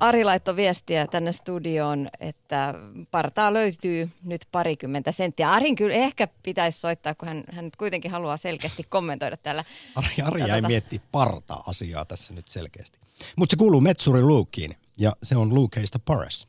Ari 0.00 0.24
laittoi 0.24 0.56
viestiä 0.56 1.06
tänne 1.06 1.32
studioon, 1.32 2.08
että 2.20 2.74
partaa 3.10 3.52
löytyy 3.52 4.10
nyt 4.22 4.46
parikymmentä 4.52 5.12
senttiä. 5.12 5.52
Arin 5.52 5.76
kyllä 5.76 5.94
ehkä 5.94 6.28
pitäisi 6.42 6.80
soittaa, 6.80 7.14
kun 7.14 7.28
hän, 7.28 7.44
hän 7.52 7.64
nyt 7.64 7.76
kuitenkin 7.76 8.10
haluaa 8.10 8.36
selkeästi 8.36 8.82
kommentoida 8.88 9.36
täällä. 9.36 9.64
Ari, 9.94 10.14
Ari 10.24 10.40
jäi 10.40 10.60
tota- 10.60 10.66
miettiä 10.66 11.00
parta-asiaa 11.12 12.04
tässä 12.04 12.34
nyt 12.34 12.48
selkeästi. 12.48 12.98
Mutta 13.36 13.52
se 13.52 13.56
kuuluu 13.56 13.80
Metsuri 13.80 14.22
Lukeen 14.22 14.74
ja 14.98 15.12
se 15.22 15.36
on 15.36 15.54
Luke 15.54 15.80
heistä 15.80 15.98
paras. 15.98 16.48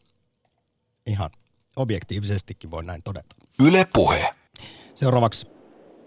Ihan 1.06 1.30
objektiivisestikin 1.76 2.72
voi 2.72 2.84
näin 2.84 3.04
todeta. 3.04 3.36
Yle 3.60 3.88
Puhe. 3.94 4.36
Seuraavaksi 4.96 5.48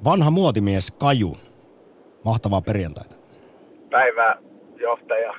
vanha 0.05 0.31
muotimies 0.31 0.91
Kaju. 0.91 1.37
Mahtavaa 2.25 2.61
perjantaita. 2.61 3.17
päivää 3.91 4.39
johtaja. 4.81 5.35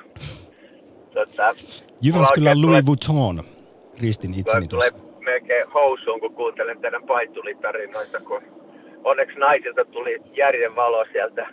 Tota, 1.14 1.54
Jyväskylän 2.02 2.62
Louis 2.62 2.86
Vuitton. 2.86 3.42
Ristin 4.00 4.30
tulee, 4.30 4.40
itseni 4.40 4.66
tulee 4.66 4.90
tuossa. 4.90 5.18
melkein 5.18 5.68
housuun, 5.74 6.20
kun 6.20 6.34
kuuntelen 6.34 6.80
teidän 6.80 7.02
paitulitarinoita, 7.02 8.20
kun 8.20 8.42
onneksi 9.04 9.38
naisilta 9.38 9.84
tuli 9.84 10.22
järjen 10.36 10.76
valo 10.76 11.04
sieltä, 11.12 11.46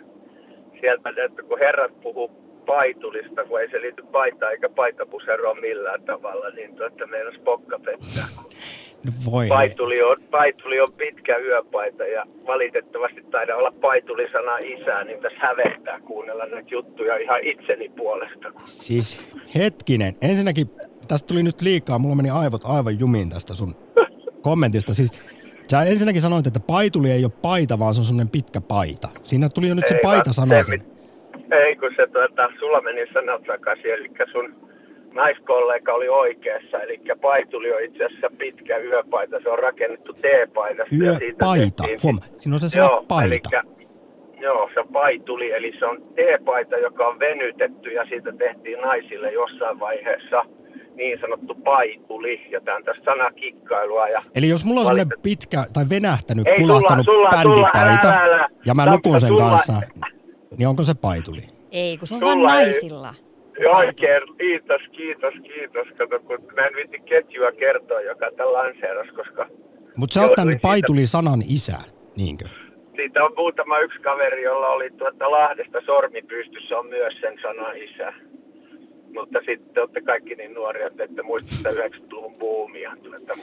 sieltä 0.80 1.10
että 1.24 1.42
kun 1.42 1.58
herrat 1.58 2.00
puhuu 2.00 2.30
paitulista, 2.66 3.44
kun 3.44 3.60
ei 3.60 3.70
se 3.70 3.80
liity 3.80 4.02
paitaan 4.02 4.52
eikä 4.52 4.68
paitapuseroon 4.68 5.60
millään 5.60 6.02
tavalla, 6.02 6.50
niin 6.50 6.76
tuota 6.76 7.06
meidän 7.06 7.34
spokka 7.34 7.78
pettää. 7.78 8.28
No 9.04 9.12
voi. 9.32 9.48
Paituli 9.48 10.02
on, 10.02 10.16
paituli 10.30 10.80
on 10.80 10.92
pitkä 10.96 11.36
yöpaita 11.36 12.04
ja 12.04 12.24
valitettavasti 12.46 13.22
taida 13.30 13.56
olla 13.56 13.72
paituli-sana 13.80 14.58
isää, 14.58 15.04
niin 15.04 15.20
tässä 15.22 15.38
hävettää 15.40 16.00
kuunnella 16.00 16.46
näitä 16.46 16.68
juttuja 16.70 17.16
ihan 17.16 17.40
itseni 17.42 17.88
puolesta. 17.88 18.52
Siis 18.64 19.20
hetkinen. 19.54 20.14
Ensinnäkin 20.22 20.70
tästä 21.08 21.26
tuli 21.26 21.42
nyt 21.42 21.60
liikaa. 21.60 21.98
Mulla 21.98 22.16
meni 22.16 22.30
aivot 22.30 22.62
aivan 22.64 23.00
jumiin 23.00 23.30
tästä 23.30 23.54
sun 23.54 23.74
kommentista. 24.48 24.94
Siis 24.94 25.10
sä 25.70 25.82
ensinnäkin 25.82 26.22
sanoit, 26.22 26.46
että 26.46 26.60
paituli 26.60 27.10
ei 27.10 27.24
ole 27.24 27.32
paita, 27.42 27.78
vaan 27.78 27.94
se 27.94 28.00
on 28.00 28.04
semmoinen 28.04 28.30
pitkä 28.30 28.60
paita. 28.60 29.08
Siinä 29.22 29.48
tuli 29.48 29.68
jo 29.68 29.74
nyt 29.74 29.88
se 29.88 29.94
Ei 29.94 30.00
vaan, 30.04 30.64
sen. 30.64 30.80
Ei, 31.52 31.76
kun 31.76 31.90
se 31.96 32.06
tuota, 32.06 32.48
sulla 32.58 32.80
meni 32.80 33.06
sanat 33.12 33.42
takaisin, 33.42 33.90
eli 33.90 34.10
sun 34.32 34.68
naiskollega 35.22 35.92
oli 35.94 36.08
oikeassa, 36.08 36.76
eli 36.82 37.00
paituli 37.20 37.72
on 37.72 37.84
itse 37.84 38.04
asiassa 38.04 38.30
pitkä 38.38 38.76
yöpaita, 38.78 39.36
se 39.42 39.48
on 39.50 39.58
rakennettu 39.58 40.12
T-paidasta. 40.12 40.94
Yöpaita. 41.00 41.82
tehtiin- 41.84 42.02
Huom, 42.02 42.18
siinä 42.36 42.54
on 42.54 42.60
se 42.60 42.78
Joo, 42.78 43.04
paita. 43.08 43.24
elikkä, 43.26 43.62
joo, 44.40 44.70
se 44.74 44.80
paituli, 44.92 45.52
eli 45.52 45.72
se 45.78 45.86
on 45.86 45.96
T-paita, 46.02 46.76
joka 46.76 47.08
on 47.08 47.18
venytetty 47.18 47.88
ja 47.90 48.04
siitä 48.08 48.32
tehtiin 48.32 48.80
naisille 48.80 49.32
jossain 49.32 49.80
vaiheessa 49.80 50.42
niin 50.96 51.20
sanottu 51.20 51.54
paituli, 51.54 52.46
ja 52.50 52.60
tämä 52.60 52.76
on 52.76 52.84
tässä 52.84 53.04
sanakikkailua. 53.04 54.08
Ja 54.08 54.22
Eli 54.34 54.48
jos 54.48 54.64
mulla 54.64 54.80
on 54.80 54.86
Valitet- 54.86 54.98
semmoinen 54.98 55.22
pitkä 55.22 55.64
tai 55.72 55.84
venähtänyt, 55.90 56.46
Ei, 56.46 56.56
kulahtanut 56.60 57.04
sulla- 57.04 57.42
sulla- 57.42 57.70
bändipaita 57.70 58.08
älä, 58.08 58.24
älä. 58.24 58.48
ja 58.66 58.74
mä 58.74 58.84
Tappa, 58.84 58.96
nukun 58.96 59.20
sen 59.20 59.28
sulla- 59.30 59.42
kanssa, 59.50 59.72
niin 60.58 60.68
onko 60.68 60.82
se 60.84 60.94
paituli? 60.94 61.40
Ei, 61.72 61.98
kun 61.98 62.08
se 62.08 62.14
on 62.14 62.20
Sulla 62.20 62.48
vain 62.48 62.66
ei- 62.66 62.72
Oikein, 63.66 64.22
kiitos, 64.38 64.82
kiitos, 64.92 65.34
kiitos. 65.42 65.88
Kato, 65.98 66.20
kun 66.20 66.38
mä 66.56 66.66
en 66.66 66.74
viitti 66.74 66.98
ketjua 66.98 67.52
kertoa, 67.52 68.00
joka 68.00 68.26
tämän 68.36 68.52
lanseeras, 68.52 69.08
koska 69.16 69.46
Mutta 69.96 70.14
sä 70.14 70.22
oot 70.22 70.32
tämän 70.36 70.48
siitä- 70.52 70.62
paituli-sanan 70.62 71.42
isä, 71.50 71.78
niinkö? 72.16 72.44
siitä 72.96 73.24
on 73.24 73.32
muutama 73.36 73.78
yksi 73.78 74.00
kaveri, 74.00 74.42
jolla 74.42 74.68
oli 74.68 74.90
tuota 74.90 75.30
Lahdesta 75.30 75.78
sormi 75.86 76.22
pystyssä, 76.22 76.78
on 76.78 76.86
myös 76.86 77.14
sen 77.20 77.38
sana 77.42 77.72
isä. 77.72 78.12
Mutta 79.14 79.38
sitten 79.46 79.74
te 79.74 79.80
olette 79.80 80.00
kaikki 80.00 80.34
niin 80.34 80.54
nuoria, 80.54 80.86
että 80.86 81.04
ette 81.04 81.22
muista 81.22 81.54
sitä 81.54 81.70
90-luvun 81.70 82.34
buumia. 82.34 82.92
Tuota. 83.02 83.38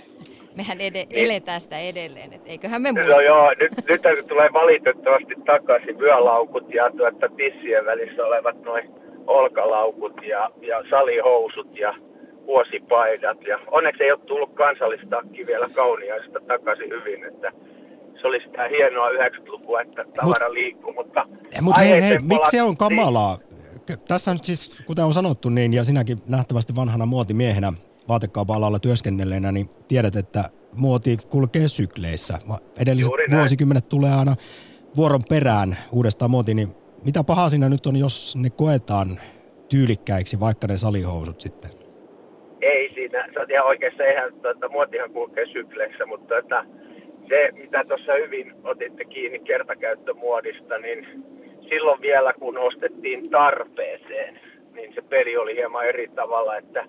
Mehän 0.55 0.77
ede- 0.81 1.07
eletään 1.09 1.61
sitä 1.61 1.77
edelleen, 1.79 2.33
et 2.33 2.41
eiköhän 2.45 2.81
me 2.81 2.91
No 2.91 3.03
muista. 3.05 3.23
joo, 3.23 3.51
nyt, 3.59 3.71
nyt 3.89 4.27
tulee 4.27 4.49
valitettavasti 4.53 5.33
takaisin 5.45 5.99
vyölaukut 5.99 6.73
ja 6.73 6.91
tuota, 6.97 7.29
tissien 7.37 7.85
välissä 7.85 8.25
olevat 8.25 8.61
noin 8.61 8.89
olkalaukut 9.27 10.13
ja, 10.27 10.49
ja 10.61 10.83
salihousut 10.89 11.77
ja 11.77 11.93
vuosipaidat. 12.45 13.37
Ja 13.47 13.59
onneksi 13.71 14.03
ei 14.03 14.11
ole 14.11 14.19
tullut 14.19 14.53
kansallistakki 14.53 15.45
vielä 15.45 15.69
kauniaista 15.75 16.39
takaisin 16.47 16.89
hyvin, 16.89 17.23
että 17.23 17.51
se 18.21 18.27
oli 18.27 18.41
sitä 18.41 18.67
hienoa 18.67 19.09
90-lukua, 19.09 19.81
että 19.81 20.05
tavara 20.21 20.53
liikkuu, 20.53 20.93
mutta... 20.93 21.25
Mutta 21.61 21.79
hei, 21.79 21.89
hei, 21.89 21.95
aiheeseen 21.95 22.27
miksi 22.27 22.51
se 22.51 22.57
palat- 22.57 22.67
on 22.67 22.77
kamalaa? 22.77 23.37
Tässä 24.07 24.33
nyt 24.33 24.43
siis, 24.43 24.77
kuten 24.85 25.05
on 25.05 25.13
sanottu, 25.13 25.49
niin 25.49 25.73
ja 25.73 25.83
sinäkin 25.83 26.17
nähtävästi 26.29 26.75
vanhana 26.75 27.05
muotimiehenä 27.05 27.73
vaatekaupan 28.07 28.57
alalla 28.57 28.79
työskennelleenä, 28.79 29.51
niin 29.51 29.69
tiedät, 29.87 30.15
että 30.15 30.49
muoti 30.73 31.17
kulkee 31.29 31.67
sykleissä. 31.67 32.39
Edelliset 32.79 33.13
vuosikymmenet 33.31 33.89
tulee 33.89 34.13
aina 34.13 34.35
vuoron 34.95 35.23
perään 35.29 35.77
uudestaan 35.91 36.31
muoti, 36.31 36.53
niin 36.53 36.69
mitä 37.05 37.23
pahaa 37.23 37.49
siinä 37.49 37.69
nyt 37.69 37.85
on, 37.85 37.95
jos 37.95 38.35
ne 38.35 38.49
koetaan 38.49 39.07
tyylikkäiksi, 39.69 40.39
vaikka 40.39 40.67
ne 40.67 40.77
salihousut 40.77 41.41
sitten? 41.41 41.71
Ei 42.61 42.93
siinä, 42.93 43.27
sä 43.33 43.39
oot 43.39 43.49
ihan 43.49 43.67
oikeassa, 43.67 44.03
eihän 44.03 44.33
tuota, 44.41 44.69
muotihan 44.69 45.11
kulkee 45.11 45.45
sykleissä, 45.45 46.05
mutta 46.05 46.27
tuota, 46.27 46.65
se, 47.29 47.49
mitä 47.61 47.83
tuossa 47.87 48.13
hyvin 48.13 48.53
otitte 48.63 49.05
kiinni 49.05 49.39
kertakäyttömuodista, 49.39 50.77
niin 50.77 51.07
silloin 51.69 52.01
vielä 52.01 52.33
kun 52.33 52.57
ostettiin 52.57 53.29
tarpeeseen, 53.29 54.39
niin 54.73 54.93
se 54.95 55.01
peli 55.01 55.37
oli 55.37 55.55
hieman 55.55 55.85
eri 55.85 56.07
tavalla, 56.07 56.57
että 56.57 56.85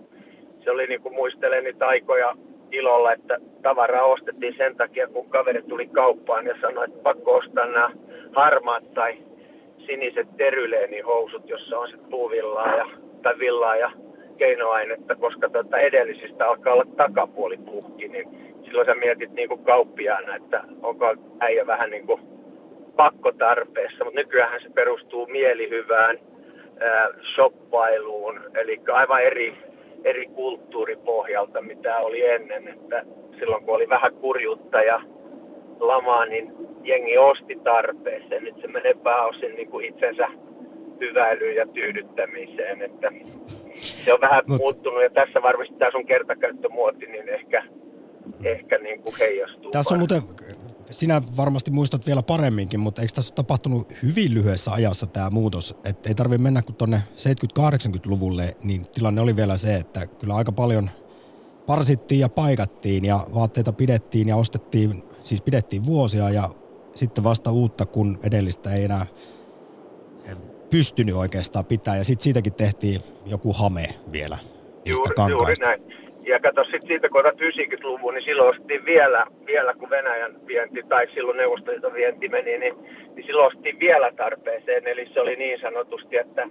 se 0.64 0.70
oli 0.70 0.86
niin 0.86 1.00
kuin 1.00 1.14
muistelen 1.14 1.64
niitä 1.64 1.86
aikoja 1.86 2.36
ilolla, 2.72 3.12
että 3.12 3.38
tavaraa 3.62 4.04
ostettiin 4.04 4.54
sen 4.56 4.76
takia, 4.76 5.08
kun 5.08 5.30
kaveri 5.30 5.62
tuli 5.62 5.86
kauppaan 5.86 6.46
ja 6.46 6.54
sanoi, 6.60 6.84
että 6.84 7.02
pakko 7.02 7.34
ostaa 7.34 7.66
nämä 7.66 7.90
harmaat 8.34 8.94
tai 8.94 9.18
siniset 9.86 10.28
teryleenhousut, 10.36 11.48
jossa 11.48 11.78
on 11.78 11.88
sitten 11.88 12.10
puuvillaa 12.10 12.76
ja, 12.76 12.86
tai 13.22 13.38
villaa 13.38 13.76
ja 13.76 13.90
keinoainetta, 14.38 15.14
koska 15.14 15.48
tuota 15.48 15.78
edellisistä 15.78 16.48
alkaa 16.48 16.72
olla 16.72 16.86
takapuoli 16.96 17.56
puhki, 17.56 18.08
niin 18.08 18.28
silloin 18.64 18.86
sä 18.86 18.94
mietit 18.94 19.32
niin 19.32 19.48
kuin 19.48 19.64
kauppiaana, 19.64 20.36
että 20.36 20.62
onko 20.82 21.14
äijä 21.40 21.66
vähän 21.66 21.90
niin 21.90 22.06
kuin 22.06 22.20
pakkotarpeessa, 22.96 24.04
mutta 24.04 24.20
nykyään 24.20 24.62
se 24.62 24.68
perustuu 24.74 25.26
mielihyvään 25.26 26.18
ää, 26.80 27.08
shoppailuun, 27.34 28.40
eli 28.54 28.80
aivan 28.92 29.22
eri, 29.22 29.54
eri 30.04 30.26
kulttuuripohjalta, 30.26 31.62
mitä 31.62 31.98
oli 31.98 32.24
ennen, 32.24 32.68
että 32.68 33.04
silloin 33.38 33.64
kun 33.64 33.74
oli 33.74 33.88
vähän 33.88 34.14
kurjuutta 34.14 34.82
ja 34.82 35.00
lamaa, 35.80 36.26
niin 36.26 36.52
jengi 36.82 37.18
osti 37.18 37.56
tarpeeseen. 37.64 38.44
Nyt 38.44 38.60
se 38.60 38.66
menee 38.66 38.94
pääosin 38.94 39.54
niin 39.54 39.68
kuin 39.68 39.84
itsensä 39.84 40.28
hyväilyyn 41.00 41.56
ja 41.56 41.66
tyydyttämiseen. 41.66 42.82
Että 42.82 43.12
se 43.74 44.12
on 44.12 44.20
vähän 44.20 44.44
Mut. 44.46 44.58
muuttunut 44.58 45.02
ja 45.02 45.10
tässä 45.10 45.42
varmasti 45.42 45.74
tämä 45.74 45.90
sun 45.90 46.06
kertakäyttömuoti 46.06 47.06
niin 47.06 47.28
ehkä, 47.28 47.64
ehkä 48.44 48.78
niin 48.78 49.02
kuin 49.02 49.14
heijastuu. 49.18 49.70
Tässä 49.70 49.94
on 49.94 49.98
muuten, 49.98 50.22
sinä 50.90 51.22
varmasti 51.36 51.70
muistat 51.70 52.06
vielä 52.06 52.22
paremminkin, 52.22 52.80
mutta 52.80 53.02
eikö 53.02 53.12
tässä 53.14 53.32
ole 53.32 53.36
tapahtunut 53.36 53.92
hyvin 54.02 54.34
lyhyessä 54.34 54.72
ajassa 54.72 55.06
tämä 55.06 55.30
muutos? 55.30 55.78
Että 55.84 56.08
ei 56.08 56.14
tarvitse 56.14 56.42
mennä 56.42 56.62
kuin 56.62 56.76
tuonne 56.76 57.00
70-80-luvulle, 57.58 58.56
niin 58.64 58.82
tilanne 58.94 59.20
oli 59.20 59.36
vielä 59.36 59.56
se, 59.56 59.74
että 59.74 60.06
kyllä 60.06 60.34
aika 60.34 60.52
paljon 60.52 60.90
parsittiin 61.66 62.20
ja 62.20 62.28
paikattiin 62.28 63.04
ja 63.04 63.20
vaatteita 63.34 63.72
pidettiin 63.72 64.28
ja 64.28 64.36
ostettiin, 64.36 65.02
siis 65.26 65.42
pidettiin 65.42 65.86
vuosia 65.86 66.30
ja 66.30 66.48
sitten 66.94 67.24
vasta 67.24 67.50
uutta, 67.52 67.86
kun 67.86 68.18
edellistä 68.26 68.70
ei 68.70 68.84
enää 68.84 69.06
pystynyt 70.70 71.14
oikeastaan 71.14 71.64
pitää 71.64 71.96
ja 71.96 72.04
sitten 72.04 72.22
siitäkin 72.22 72.54
tehtiin 72.54 73.00
joku 73.26 73.52
hame 73.52 73.88
vielä 74.12 74.38
niistä 74.84 75.12
juuri, 75.18 75.32
juuri 75.32 75.54
näin. 75.60 75.82
Ja 76.22 76.40
kato 76.40 76.64
sitten 76.64 76.86
siitä, 76.86 77.08
kun 77.08 77.20
otat 77.20 77.40
90-luvun, 77.40 78.14
niin 78.14 78.24
silloin 78.24 78.50
ostettiin 78.50 78.84
vielä, 78.84 79.26
vielä 79.46 79.74
kun 79.74 79.90
Venäjän 79.90 80.46
vienti 80.46 80.82
tai 80.82 81.06
silloin 81.14 81.36
Neuvostoliiton 81.36 81.94
vienti 81.94 82.28
meni, 82.28 82.58
niin, 82.58 82.74
niin 83.14 83.26
silloin 83.26 83.46
ostettiin 83.46 83.78
vielä 83.78 84.12
tarpeeseen. 84.12 84.86
Eli 84.86 85.08
se 85.14 85.20
oli 85.20 85.36
niin 85.36 85.60
sanotusti, 85.60 86.16
että 86.16 86.48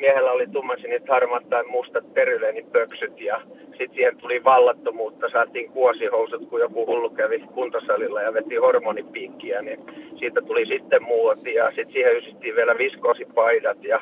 miehellä 0.00 0.32
oli 0.32 0.46
tummansinit 0.46 1.08
harmaat 1.08 1.48
tai 1.48 1.64
mustat 1.64 2.14
peryleenipöksyt 2.14 3.20
ja 3.20 3.40
sitten 3.68 3.94
siihen 3.94 4.16
tuli 4.16 4.44
vallattomuutta, 4.44 5.30
saatiin 5.32 5.72
kuosihousut, 5.72 6.48
kun 6.48 6.60
joku 6.60 6.86
hullu 6.86 7.10
kävi 7.10 7.38
kuntosalilla 7.38 8.22
ja 8.22 8.34
veti 8.34 8.56
hormonipiikkiä, 8.56 9.62
niin 9.62 9.80
siitä 10.18 10.42
tuli 10.42 10.66
sitten 10.66 11.02
muoti 11.02 11.54
ja 11.54 11.66
sitten 11.66 11.92
siihen 11.92 12.12
yhdistettiin 12.12 12.56
vielä 12.56 12.78
viskoosipaidat 12.78 13.84
ja 13.84 14.00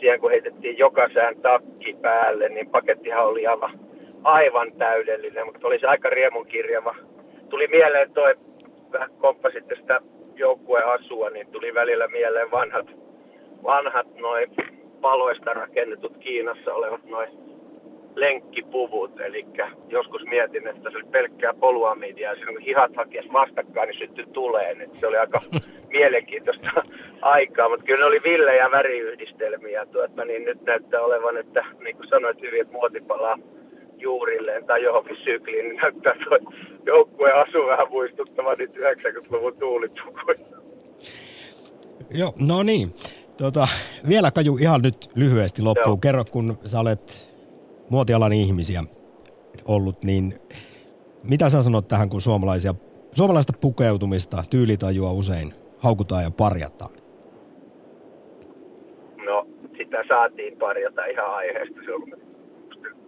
siihen 0.00 0.20
kun 0.20 0.30
heitettiin 0.30 0.78
jokaisään 0.78 1.36
takki 1.36 1.96
päälle, 2.02 2.48
niin 2.48 2.70
pakettihan 2.70 3.26
oli 3.26 3.46
aivan, 3.46 3.78
aivan 4.22 4.72
täydellinen, 4.72 5.46
mutta 5.46 5.66
oli 5.66 5.78
se 5.78 5.86
aika 5.86 6.10
riemunkirjava. 6.10 6.94
Tuli 7.48 7.66
mieleen 7.66 8.12
toi, 8.12 8.34
vähän 8.92 9.10
komppasitte 9.18 9.74
sitä 9.76 10.00
joukkueasua, 10.34 11.30
niin 11.30 11.46
tuli 11.46 11.74
välillä 11.74 12.08
mieleen 12.08 12.50
vanhat, 12.50 12.86
vanhat 13.62 14.14
noin 14.14 14.50
paloista 15.00 15.52
rakennetut 15.52 16.16
Kiinassa 16.16 16.74
olevat 16.74 17.04
noin 17.04 17.28
lenkkipuvut. 18.14 19.20
Eli 19.20 19.46
joskus 19.88 20.22
mietin, 20.22 20.68
että 20.68 20.90
se 20.90 20.96
oli 20.96 21.06
pelkkää 21.10 21.54
poluamidia 21.54 22.28
ja 22.28 22.36
silloin 22.36 22.56
kun 22.56 22.64
hihat 22.64 22.96
hakesi 22.96 23.32
vastakkain, 23.32 23.88
niin 23.88 23.98
syttyi 23.98 24.26
tuleen. 24.32 24.80
Että 24.80 25.00
se 25.00 25.06
oli 25.06 25.16
aika 25.16 25.40
mielenkiintoista 25.98 26.70
aikaa, 27.22 27.68
mutta 27.68 27.84
kyllä 27.84 28.00
ne 28.00 28.06
oli 28.06 28.22
villejä 28.22 28.70
väriyhdistelmiä. 28.70 29.86
Tuota, 29.86 30.24
niin 30.24 30.44
nyt 30.44 30.62
näyttää 30.62 31.00
olevan, 31.00 31.36
että 31.36 31.64
niin 31.80 31.96
kuin 31.96 32.08
sanoit 32.08 32.42
hyvin, 32.42 32.60
että 32.60 32.72
muoti 32.72 33.00
palaa 33.00 33.38
juurilleen 33.96 34.64
tai 34.66 34.82
johonkin 34.82 35.16
sykliin, 35.24 35.68
niin 35.68 35.80
näyttää 35.82 36.14
tuo 36.24 36.38
joukkue 36.86 37.32
asu 37.32 37.66
vähän 37.66 37.90
muistuttavan 37.90 38.58
niitä 38.58 38.78
90-luvun 38.78 39.56
tuulitukuja. 39.58 40.38
Joo, 42.10 42.32
no 42.46 42.62
niin. 42.62 42.88
Tota, 43.38 43.68
vielä 44.08 44.30
Kaju 44.30 44.56
ihan 44.56 44.80
nyt 44.82 44.96
lyhyesti 45.16 45.62
loppuun. 45.62 45.86
Joo. 45.86 45.96
Kerro, 45.96 46.24
kun 46.30 46.56
sä 46.64 46.80
olet 46.80 47.28
muotialan 47.90 48.32
ihmisiä 48.32 48.82
ollut, 49.68 50.04
niin 50.04 50.34
mitä 51.28 51.48
sä 51.48 51.62
sanot 51.62 51.88
tähän, 51.88 52.08
kun 52.08 52.20
suomalaisia, 52.20 52.74
suomalaista 53.12 53.52
pukeutumista, 53.60 54.44
tyylitajua 54.50 55.12
usein 55.12 55.54
haukutaan 55.78 56.22
ja 56.22 56.30
parjataan? 56.30 56.90
No, 59.24 59.46
sitä 59.76 60.04
saatiin 60.08 60.58
parjata 60.58 61.04
ihan 61.04 61.34
aiheesta 61.34 61.80
silloin, 61.80 62.10
kun 62.10 62.20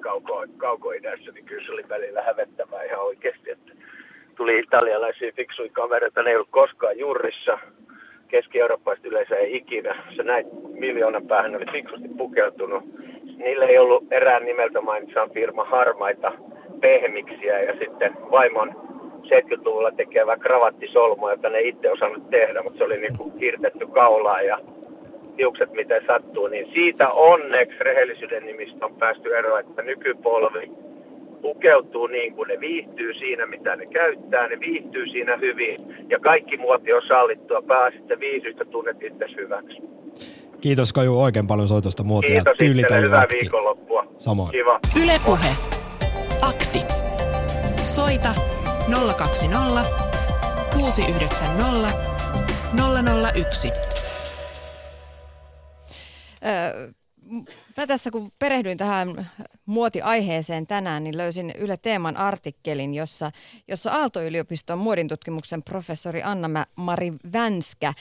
kauko, 0.00 0.44
kauko-idässä, 0.56 1.32
niin 1.32 1.44
kyllä 1.44 1.66
se 1.66 1.72
oli 1.72 1.88
välillä 1.88 2.22
hävettävää 2.22 2.82
ihan 2.82 3.00
oikeasti, 3.00 3.50
että 3.50 3.72
tuli 4.36 4.58
italialaisia 4.58 5.32
fiksuja 5.36 5.70
kavereita, 5.72 6.22
ne 6.22 6.30
ei 6.30 6.36
ollut 6.36 6.50
koskaan 6.50 6.98
jurissa, 6.98 7.58
keski-eurooppalaiset 8.30 9.06
yleensä 9.06 9.36
ei 9.36 9.56
ikinä. 9.56 9.96
Se 10.16 10.22
näin 10.22 10.46
miljoonan 10.68 11.26
päähän 11.26 11.56
oli 11.56 11.64
fiksusti 11.72 12.08
pukeutunut. 12.18 12.84
Niillä 13.36 13.66
ei 13.66 13.78
ollut 13.78 14.12
erään 14.12 14.44
nimeltä 14.44 14.80
mainitsaan 14.80 15.30
firma 15.30 15.64
harmaita 15.64 16.32
pehmiksiä 16.80 17.60
ja 17.62 17.78
sitten 17.78 18.16
vaimon 18.30 18.74
70-luvulla 19.24 19.92
tekevä 19.92 20.36
kravattisolmu, 20.36 21.28
jota 21.28 21.50
ne 21.50 21.60
itse 21.60 21.90
osannut 21.90 22.30
tehdä, 22.30 22.62
mutta 22.62 22.78
se 22.78 22.84
oli 22.84 22.98
niin 22.98 23.16
kuin 23.18 23.32
kiirtetty 23.32 23.86
kaulaa 23.86 24.42
ja 24.42 24.58
hiukset 25.38 25.72
miten 25.72 26.02
sattuu, 26.06 26.46
niin 26.46 26.72
siitä 26.72 27.08
onneksi 27.10 27.78
rehellisyyden 27.80 28.46
nimistä 28.46 28.86
on 28.86 28.94
päästy 28.94 29.36
eroon, 29.36 29.60
että 29.60 29.82
nykypolvi 29.82 30.70
pukeutuu 31.42 32.06
niin 32.06 32.34
kuin 32.34 32.48
ne 32.48 32.60
viihtyy 32.60 33.14
siinä, 33.14 33.46
mitä 33.46 33.76
ne 33.76 33.86
käyttää, 33.86 34.48
ne 34.48 34.60
viihtyy 34.60 35.06
siinä 35.06 35.36
hyvin 35.36 35.78
ja 36.08 36.18
kaikki 36.18 36.56
muoti 36.56 36.92
on 36.92 37.02
sallittua, 37.08 37.62
pääsitte 37.62 38.20
viihdystä 38.20 38.64
tunnet 38.64 39.02
itse 39.02 39.26
hyväksi. 39.36 39.76
Kiitos 40.60 40.92
Kaju 40.92 41.20
oikein 41.20 41.46
paljon 41.46 41.68
soitosta 41.68 42.04
muotia. 42.04 42.42
Kiitos 42.58 43.02
hyvää 43.02 43.20
akti. 43.20 43.36
viikonloppua. 43.40 44.06
Samoin. 44.18 44.50
Kiva. 44.50 44.80
Ylepuhe. 45.02 45.48
Akti. 46.42 46.78
Soita 47.82 48.34
020 49.16 49.84
690 50.74 51.88
001. 53.34 53.72
Öö, 56.46 56.90
mä 57.76 57.86
tässä 57.86 58.10
kun 58.10 58.32
perehdyin 58.38 58.78
tähän 58.78 59.30
muotiaiheeseen 59.66 60.66
tänään, 60.66 61.04
niin 61.04 61.16
löysin 61.16 61.52
Yle 61.58 61.76
Teeman 61.76 62.16
artikkelin, 62.16 62.94
jossa, 62.94 63.32
jossa 63.68 63.92
Aalto-yliopiston 63.92 64.78
muodintutkimuksen 64.78 65.62
professori 65.62 66.22
Anna-Mari 66.22 67.12
Vänskä 67.32 67.94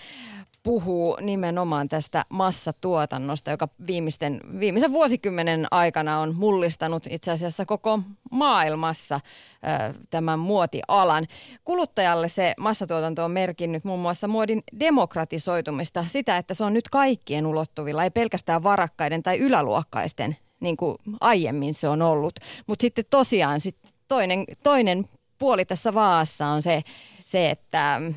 puhuu 0.70 1.18
nimenomaan 1.22 1.90
tästä 1.90 2.26
massatuotannosta, 2.30 3.52
joka 3.52 3.70
viimeisten, 3.88 4.42
viimeisen 4.60 4.92
vuosikymmenen 4.92 5.68
aikana 5.72 6.20
on 6.20 6.36
mullistanut 6.36 7.08
itse 7.10 7.32
asiassa 7.32 7.66
koko 7.66 8.00
maailmassa 8.32 9.16
ö, 9.16 9.94
tämän 10.10 10.40
muotialan. 10.40 11.28
Kuluttajalle 11.66 12.30
se 12.30 12.54
massatuotanto 12.60 13.26
on 13.26 13.32
merkinnyt 13.32 13.84
muun 13.84 14.00
muassa 14.00 14.28
muodin 14.28 14.64
demokratisoitumista, 14.80 16.06
sitä, 16.08 16.38
että 16.38 16.54
se 16.54 16.64
on 16.64 16.74
nyt 16.74 16.90
kaikkien 16.90 17.46
ulottuvilla, 17.46 18.04
ei 18.04 18.12
pelkästään 18.12 18.64
varakkaiden 18.64 19.24
tai 19.24 19.38
yläluokkaisten, 19.38 20.38
niin 20.60 20.78
kuin 20.78 20.98
aiemmin 21.22 21.74
se 21.74 21.88
on 21.88 22.02
ollut. 22.02 22.40
Mutta 22.68 22.82
sitten 22.82 23.06
tosiaan 23.10 23.62
sit 23.62 23.78
toinen, 24.08 24.46
toinen 24.64 25.06
puoli 25.40 25.66
tässä 25.66 25.94
vaassa 25.94 26.48
on 26.48 26.62
se, 26.62 26.84
se 27.26 27.50
että 27.50 27.98
mm, 28.00 28.14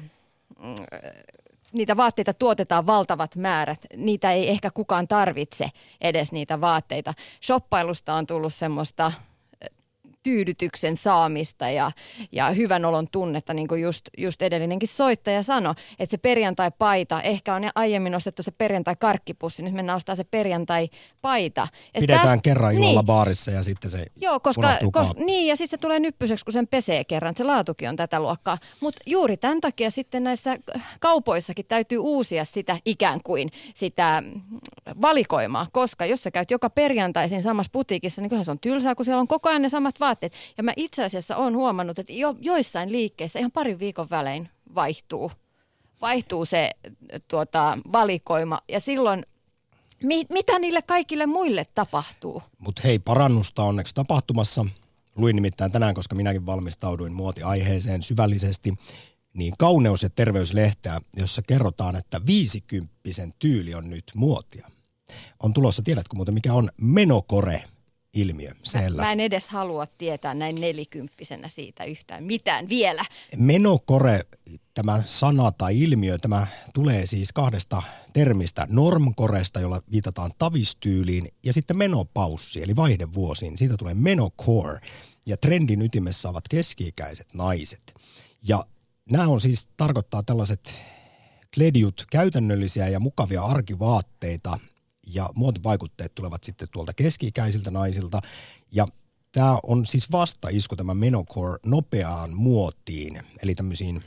niitä 1.73 1.97
vaatteita 1.97 2.35
tuotetaan 2.35 2.87
valtavat 2.87 3.37
määrät. 3.37 3.79
Niitä 3.97 4.33
ei 4.33 4.49
ehkä 4.49 4.71
kukaan 4.71 5.09
tarvitse 5.09 5.71
edes 6.01 6.33
niitä 6.33 6.61
vaatteita. 6.61 7.15
Shoppailusta 7.43 8.15
on 8.15 8.27
tullut 8.27 8.55
semmoista 8.55 9.13
tyydytyksen 10.23 10.97
saamista 10.97 11.71
ja, 11.71 11.93
ja 12.33 12.51
hyvän 12.51 12.85
olon 12.85 13.09
tunnetta, 13.13 13.55
niin 13.55 13.69
kuin 13.69 13.83
just, 13.83 14.09
just 14.19 14.43
edellinenkin 14.43 14.89
soittaja 14.89 15.43
sanoi, 15.43 15.75
että 15.99 16.11
se 16.11 16.19
perjantai-paita, 16.19 17.23
ehkä 17.23 17.55
on 17.55 17.63
aiemmin 17.75 18.15
ostettu 18.15 18.43
se 18.43 18.51
perjantai-karkkipussi, 18.51 19.63
nyt 19.63 19.75
mennään 19.75 19.97
ostaa 19.97 20.15
se 20.15 20.25
perjantai-paita. 20.25 21.69
Et 21.95 22.01
Pidetään 22.01 22.27
tästä, 22.27 22.43
kerran 22.43 22.75
illalla 22.75 23.01
niin, 23.01 23.07
baarissa 23.07 23.51
ja 23.51 23.63
sitten 23.63 23.91
se 23.91 24.07
Joo, 24.21 24.41
koska, 24.41 24.79
koska 24.93 25.15
niin 25.25 25.47
ja 25.47 25.57
sitten 25.57 25.71
se 25.71 25.81
tulee 25.81 26.01
nyppyseksi, 26.01 26.45
kun 26.45 26.53
sen 26.53 26.67
pesee 26.67 27.05
kerran, 27.05 27.35
se 27.37 27.45
laatukin 27.45 27.89
on 27.89 27.97
tätä 27.97 28.21
luokkaa. 28.21 28.59
Mutta 28.81 29.01
juuri 29.07 29.37
tämän 29.37 29.61
takia 29.61 29.91
sitten 29.91 30.25
näissä 30.25 30.57
kaupoissakin 31.01 31.67
täytyy 31.67 31.99
uusia 31.99 32.45
sitä 32.45 32.79
ikään 32.85 33.21
kuin 33.25 33.51
sitä 33.75 34.23
valikoimaa, 35.03 35.67
koska 35.73 36.07
jos 36.07 36.23
sä 36.23 36.31
käyt 36.31 36.51
joka 36.51 36.71
perjantaisin 36.71 37.43
samassa 37.43 37.71
putiikissa, 37.73 38.23
niin 38.23 38.31
kyllä 38.31 38.45
se 38.45 38.51
on 38.51 38.59
tylsää, 38.59 38.95
kun 38.95 39.05
siellä 39.05 39.21
on 39.21 39.29
koko 39.29 39.49
ajan 39.49 39.63
ne 39.63 39.69
samat 39.69 40.01
vaatteet 40.01 40.12
vaatteet. 40.13 40.33
Ja 40.57 40.63
mä 40.63 40.73
itse 40.77 41.05
asiassa 41.05 41.37
olen 41.37 41.57
huomannut, 41.57 41.99
että 41.99 42.13
jo, 42.13 42.37
joissain 42.41 42.93
liikkeissä 42.93 43.39
ihan 43.39 43.53
parin 43.53 43.79
viikon 43.79 44.11
välein 44.11 44.49
vaihtuu, 44.75 45.33
vaihtuu 46.01 46.45
se 46.45 46.71
tuota, 47.29 47.79
valikoima. 47.93 48.59
Ja 48.69 48.81
silloin 48.81 49.27
mi, 50.03 50.27
mitä 50.33 50.59
niille 50.59 50.83
kaikille 50.83 51.27
muille 51.27 51.67
tapahtuu? 51.75 52.43
Mutta 52.59 52.83
hei, 52.85 52.99
parannusta 52.99 53.63
onneksi 53.63 53.95
tapahtumassa. 53.95 54.67
Luin 55.17 55.37
nimittäin 55.37 55.73
tänään, 55.73 55.95
koska 55.95 56.15
minäkin 56.15 56.47
valmistauduin 56.47 57.13
muotiaiheeseen 57.13 58.03
syvällisesti, 58.03 58.75
niin 59.35 59.55
kauneus- 59.59 60.03
ja 60.03 60.11
terveyslehteä, 60.11 61.01
jossa 61.17 61.43
kerrotaan, 61.43 61.97
että 61.97 62.21
viisikymppisen 62.27 63.35
tyyli 63.39 63.75
on 63.75 63.91
nyt 63.91 64.05
muotia. 64.15 64.71
On 65.43 65.53
tulossa, 65.53 65.83
tiedätkö 65.83 66.17
muuten 66.17 66.35
mikä 66.35 66.55
on 66.55 66.69
menokore? 66.81 67.65
Ilmiö. 68.15 68.53
Mä, 68.75 69.03
mä 69.03 69.13
en 69.13 69.21
edes 69.21 69.49
halua 69.49 69.87
tietää 69.87 70.35
näin 70.35 70.61
nelikymppisenä 70.61 71.49
siitä 71.49 71.85
yhtään 71.85 72.25
mitään 72.25 72.69
vielä. 72.69 73.05
Menokore, 73.37 74.27
tämä 74.75 75.03
sana 75.07 75.53
tai 75.53 75.81
ilmiö, 75.81 76.19
tämä 76.19 76.47
tulee 76.75 77.07
siis 77.07 77.33
kahdesta 77.33 77.83
termistä. 78.13 78.67
Normkoresta, 78.71 79.61
jolla 79.61 79.81
viitataan 79.91 80.31
tavistyyliin, 80.39 81.29
ja 81.43 81.53
sitten 81.53 81.77
menopaussi, 81.77 82.63
eli 82.63 82.77
vaihdevuosiin. 82.77 83.59
Siitä 83.59 83.77
tulee 83.77 83.95
menokore, 83.95 84.81
ja 85.27 85.37
trendin 85.37 85.83
ytimessä 85.83 86.29
ovat 86.29 86.49
keski-ikäiset 86.49 87.35
naiset. 87.35 87.95
Ja 88.49 88.67
nämä 89.11 89.29
on 89.29 89.41
siis, 89.41 89.69
tarkoittaa 89.77 90.23
tällaiset 90.23 90.75
kledjut, 91.55 92.07
käytännöllisiä 92.11 92.89
ja 92.89 93.01
mukavia 93.01 93.43
arkivaatteita, 93.43 94.59
ja 95.07 95.31
muotivaikutteet 95.35 96.15
tulevat 96.15 96.45
sitten 96.45 96.69
tuolta 96.71 96.93
keski-ikäisiltä 96.93 97.71
naisilta. 97.71 98.21
Ja 98.73 98.87
tämä 99.33 99.59
on 99.63 99.87
siis 99.87 100.13
vastaisku 100.13 100.77
tämä 100.77 100.95
Menocor 100.95 101.59
nopeaan 101.67 102.37
muotiin, 102.37 103.23
eli 103.43 103.55
tämmöisiin 103.55 104.05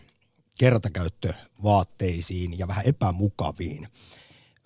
kertakäyttövaatteisiin 0.60 2.60
ja 2.60 2.68
vähän 2.68 2.86
epämukaviin. 2.86 3.88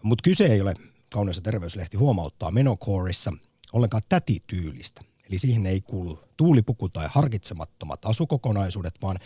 Mutta 0.04 0.22
kyse 0.22 0.46
ei 0.46 0.62
ole, 0.62 0.74
ja 1.16 1.42
terveyslehti 1.44 1.98
huomauttaa 1.98 2.52
Menocorissa 2.52 3.34
ollenkaan 3.74 4.04
tätityylistä. 4.10 5.02
Eli 5.30 5.40
siihen 5.40 5.66
ei 5.66 5.82
kuulu 5.82 6.20
tuulipuku 6.38 6.90
tai 6.90 7.08
harkitsemattomat 7.12 8.06
asukokonaisuudet, 8.06 8.94
vaan 9.02 9.18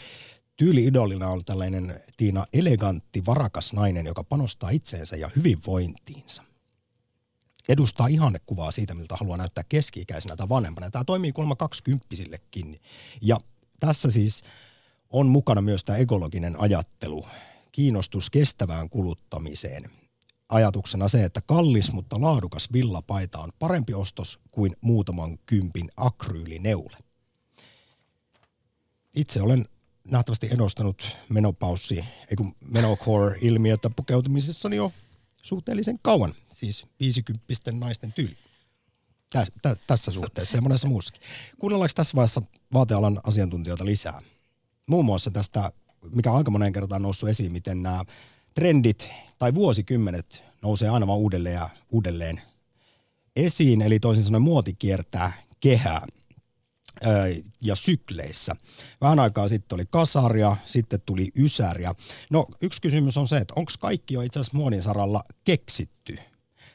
tyyliidolina 0.56 1.28
on 1.28 1.46
tällainen 1.46 2.02
Tiina 2.18 2.46
elegantti, 2.54 3.26
varakas 3.26 3.74
nainen, 3.74 4.06
joka 4.06 4.24
panostaa 4.24 4.70
itseensä 4.70 5.16
ja 5.16 5.30
hyvinvointiinsa 5.36 6.44
edustaa 7.70 8.08
ihannekuvaa 8.08 8.72
siitä, 8.72 8.94
miltä 8.94 9.16
haluaa 9.20 9.38
näyttää 9.38 9.64
keski-ikäisenä 9.70 10.36
tai 10.36 10.50
vanhempana. 10.50 10.90
Tämä 10.90 11.04
toimii 11.04 11.32
kuulemma 11.32 11.56
kaksikymppисillekin. 11.56 12.82
Ja 13.22 13.40
tässä 13.80 14.12
siis 14.12 14.44
on 15.10 15.28
mukana 15.28 15.62
myös 15.62 15.84
tämä 15.84 15.98
ekologinen 15.98 16.60
ajattelu, 16.60 17.26
kiinnostus 17.72 18.30
kestävään 18.30 18.90
kuluttamiseen. 18.90 19.92
Ajatuksena 20.50 21.08
se, 21.08 21.24
että 21.24 21.42
kallis, 21.42 21.92
mutta 21.94 22.22
laadukas 22.22 22.74
villapaita 22.74 23.40
on 23.40 23.50
parempi 23.60 23.94
ostos 23.94 24.40
kuin 24.52 24.76
muutaman 24.82 25.38
kympin 25.46 25.92
akryylineule. 25.98 26.98
Itse 29.16 29.42
olen 29.42 29.66
nähtävästi 30.04 30.48
edustanut 30.52 31.18
menopaussi, 31.30 32.06
ei 32.30 32.36
kun 32.38 32.56
menocore-ilmiötä 32.66 33.90
pukeutumisessani 33.96 34.76
jo 34.76 34.92
suhteellisen 35.44 36.00
kauan 36.02 36.34
siis 36.64 36.86
50 37.00 37.72
naisten 37.72 38.14
tyyli. 38.14 38.38
Tä, 39.30 39.46
tä, 39.62 39.76
tässä 39.88 40.12
suhteessa 40.12 40.58
ja 40.58 40.62
monessa 40.62 40.88
muussakin. 40.88 41.22
Kuunnellaanko 41.60 41.94
tässä 41.96 42.16
vaiheessa 42.16 42.42
vaatealan 42.74 43.20
asiantuntijoita 43.24 43.86
lisää? 43.86 44.22
Muun 44.88 45.06
muassa 45.06 45.32
tästä, 45.32 45.72
mikä 46.16 46.34
aika 46.34 46.52
moneen 46.52 46.74
kertaan 46.74 47.02
noussut 47.02 47.30
esiin, 47.30 47.52
miten 47.52 47.84
nämä 47.84 48.06
trendit 48.54 49.10
tai 49.40 49.56
vuosikymmenet 49.56 50.44
nousee 50.62 50.90
aina 50.90 51.08
vaan 51.08 51.20
uudelleen 51.20 51.56
ja 51.56 51.70
uudelleen 51.92 52.42
esiin. 53.36 53.82
Eli 53.82 54.00
toisin 54.00 54.24
sanoen 54.24 54.42
muoti 54.42 54.74
kiertää 54.74 55.34
kehää 55.60 56.08
ja 57.62 57.76
sykleissä. 57.76 58.56
Vähän 59.02 59.20
aikaa 59.20 59.48
sitten 59.48 59.76
oli 59.76 59.86
kasaria, 59.90 60.58
sitten 60.66 61.02
tuli 61.06 61.32
ysäriä. 61.36 61.96
No 62.30 62.46
yksi 62.62 62.82
kysymys 62.82 63.18
on 63.18 63.28
se, 63.28 63.38
että 63.38 63.54
onko 63.58 63.72
kaikki 63.80 64.14
jo 64.14 64.22
itse 64.22 64.40
asiassa 64.40 64.58
muodin 64.58 64.84
saralla 64.84 65.24
keksitty– 65.44 66.18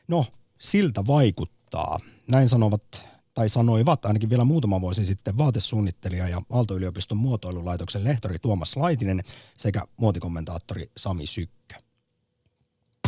No, 0.08 0.26
siltä 0.58 1.06
vaikuttaa. 1.06 2.00
Näin 2.28 2.48
sanovat 2.48 3.08
tai 3.34 3.48
sanoivat 3.48 4.04
ainakin 4.06 4.30
vielä 4.30 4.44
muutama 4.44 4.80
vuosi 4.80 5.06
sitten 5.06 5.38
vaatesuunnittelija 5.38 6.28
ja 6.28 6.42
Aalto-yliopiston 6.50 7.18
muotoilulaitoksen 7.18 8.04
lehtori 8.04 8.38
Tuomas 8.38 8.76
Laitinen 8.76 9.22
sekä 9.56 9.82
muotikommentaattori 9.96 10.90
Sami 10.96 11.26
Sykkö. 11.26 11.74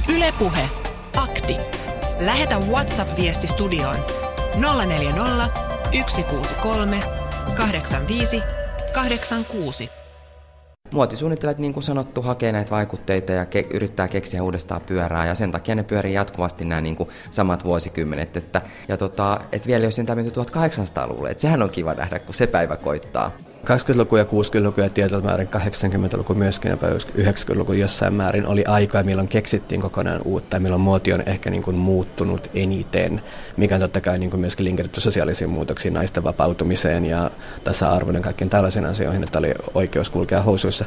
Ylepuhe 0.09 0.68
Akti. 1.16 1.57
Lähetä 2.20 2.59
WhatsApp-viesti 2.59 3.46
studioon 3.46 3.98
040 4.86 5.46
163 6.07 7.01
85 7.57 8.42
86. 8.92 9.99
Muotisuunnittelijat, 10.93 11.59
niin 11.59 11.72
kuin 11.72 11.84
sanottu, 11.84 12.22
hakee 12.22 12.53
näitä 12.53 12.70
vaikutteita 12.70 13.32
ja 13.32 13.45
ke- 13.45 13.66
yrittää 13.74 14.09
keksiä 14.09 14.43
uudestaan 14.43 14.80
pyörää 14.80 15.26
ja 15.26 15.34
sen 15.34 15.53
takia 15.53 15.74
ne 15.74 15.82
pyörii 15.82 16.14
jatkuvasti 16.14 16.64
nämä 16.64 16.80
niin 16.80 16.97
kuin 16.97 17.09
samat 17.30 17.64
vuosikymmenet. 17.64 18.36
Että, 18.36 18.62
ja 18.88 18.97
tota, 18.97 19.41
et 19.53 19.66
vielä 19.66 19.84
jos 19.84 19.97
sen 19.97 20.07
menty 20.14 20.41
1800-luvulle, 20.41 21.30
että 21.30 21.43
sehän 21.43 21.62
on 21.62 21.70
kiva 21.70 21.95
nähdä, 21.95 22.18
kun 22.18 22.34
se 22.34 22.47
päivä 22.47 22.76
koittaa. 22.76 23.32
20-luku 23.64 24.16
ja 24.16 24.24
60-luku 24.24 24.80
ja 24.80 24.90
tietyllä 24.90 25.22
määrin 25.22 25.48
80-luku 25.56 26.34
myöskin 26.34 26.70
ja 26.70 26.76
90-luku 26.76 27.72
jossain 27.72 28.14
määrin 28.14 28.46
oli 28.46 28.64
aika, 28.64 29.02
milloin 29.02 29.28
keksittiin 29.28 29.80
kokonaan 29.80 30.20
uutta 30.24 30.56
ja 30.56 30.61
milloin 30.61 30.82
muoti 30.82 31.12
on 31.12 31.22
ehkä 31.26 31.50
niin 31.50 31.62
kuin 31.62 31.76
muuttunut 31.76 32.50
eniten, 32.54 33.22
mikä 33.56 33.74
on 33.74 33.80
totta 33.80 34.00
kai 34.00 34.18
niin 34.18 34.30
kuin 34.30 34.40
myöskin 34.40 34.64
linkitetty 34.64 35.00
sosiaalisiin 35.00 35.50
muutoksiin, 35.50 35.94
naisten 35.94 36.24
vapautumiseen 36.24 37.06
ja 37.06 37.30
tasa-arvon 37.64 38.14
ja 38.14 38.20
kaikkiin 38.20 38.50
tällaisiin 38.50 38.86
asioihin, 38.86 39.22
että 39.22 39.38
oli 39.38 39.54
oikeus 39.74 40.11
kulkea 40.11 40.42
housuissa. 40.42 40.84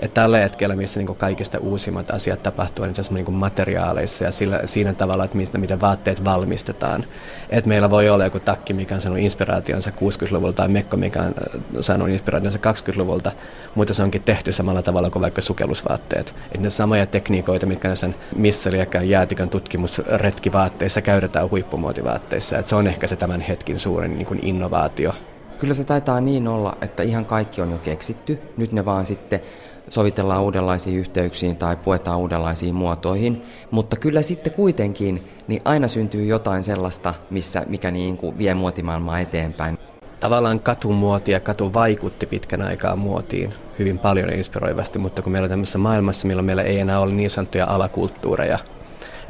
Et 0.00 0.14
tällä 0.14 0.38
hetkellä, 0.38 0.76
missä 0.76 1.00
niin 1.00 1.06
kuin 1.06 1.18
kaikista 1.18 1.58
uusimmat 1.58 2.10
asiat 2.10 2.42
tapahtuu, 2.42 2.84
niin 2.84 2.94
niin 3.10 3.24
kuin 3.24 3.34
materiaaleissa 3.34 4.24
ja 4.24 4.30
sillä, 4.30 4.60
siinä 4.64 4.92
tavalla, 4.92 5.24
että 5.24 5.36
mistä, 5.36 5.58
miten 5.58 5.80
vaatteet 5.80 6.24
valmistetaan. 6.24 7.04
Et 7.50 7.66
meillä 7.66 7.90
voi 7.90 8.08
olla 8.08 8.24
joku 8.24 8.40
takki, 8.40 8.72
mikä 8.72 8.94
on 8.94 9.00
saanut 9.00 9.20
inspiraationsa 9.20 9.90
60-luvulta 9.90 10.56
tai 10.56 10.68
mekko, 10.68 10.96
mikä 10.96 11.22
on 11.22 11.34
saanut 11.80 12.13
inspiraationsa 12.14 12.58
20-luvulta, 12.58 13.32
mutta 13.74 13.94
se 13.94 14.02
onkin 14.02 14.22
tehty 14.22 14.52
samalla 14.52 14.82
tavalla 14.82 15.10
kuin 15.10 15.22
vaikka 15.22 15.40
sukellusvaatteet. 15.40 16.34
Et 16.54 16.60
ne 16.60 16.70
samoja 16.70 17.06
tekniikoita, 17.06 17.66
mitkä 17.66 17.88
näissä 17.88 18.10
missä 18.36 18.70
liekään 18.70 19.08
jäätikön 19.08 19.50
tutkimusretkivaatteissa 19.50 21.00
käytetään 21.00 21.50
huippumuotivaatteissa. 21.50 22.58
Et 22.58 22.66
se 22.66 22.76
on 22.76 22.86
ehkä 22.86 23.06
se 23.06 23.16
tämän 23.16 23.40
hetkin 23.40 23.78
suurin 23.78 24.18
niin 24.18 24.26
kuin 24.26 24.40
innovaatio. 24.42 25.12
Kyllä 25.58 25.74
se 25.74 25.84
taitaa 25.84 26.20
niin 26.20 26.48
olla, 26.48 26.76
että 26.80 27.02
ihan 27.02 27.24
kaikki 27.24 27.60
on 27.60 27.70
jo 27.70 27.78
keksitty. 27.78 28.38
Nyt 28.56 28.72
ne 28.72 28.84
vaan 28.84 29.06
sitten 29.06 29.40
sovitellaan 29.88 30.42
uudenlaisiin 30.42 30.98
yhteyksiin 30.98 31.56
tai 31.56 31.76
puetaan 31.76 32.18
uudenlaisiin 32.18 32.74
muotoihin, 32.74 33.42
mutta 33.70 33.96
kyllä 33.96 34.22
sitten 34.22 34.52
kuitenkin 34.52 35.28
niin 35.48 35.62
aina 35.64 35.88
syntyy 35.88 36.24
jotain 36.24 36.64
sellaista, 36.64 37.14
missä, 37.30 37.62
mikä 37.68 37.90
niin 37.90 38.16
kuin 38.16 38.38
vie 38.38 38.54
muotimaailmaa 38.54 39.20
eteenpäin 39.20 39.78
tavallaan 40.24 40.60
katumuoti 40.60 41.32
ja 41.32 41.40
katu 41.40 41.74
vaikutti 41.74 42.26
pitkän 42.26 42.62
aikaa 42.62 42.96
muotiin 42.96 43.54
hyvin 43.78 43.98
paljon 43.98 44.30
inspiroivasti, 44.30 44.98
mutta 44.98 45.22
kun 45.22 45.32
meillä 45.32 45.46
on 45.46 45.50
tämmöisessä 45.50 45.78
maailmassa, 45.78 46.26
milloin 46.26 46.46
meillä 46.46 46.62
ei 46.62 46.80
enää 46.80 47.00
ole 47.00 47.12
niin 47.12 47.30
sanottuja 47.30 47.66
alakulttuureja, 47.66 48.58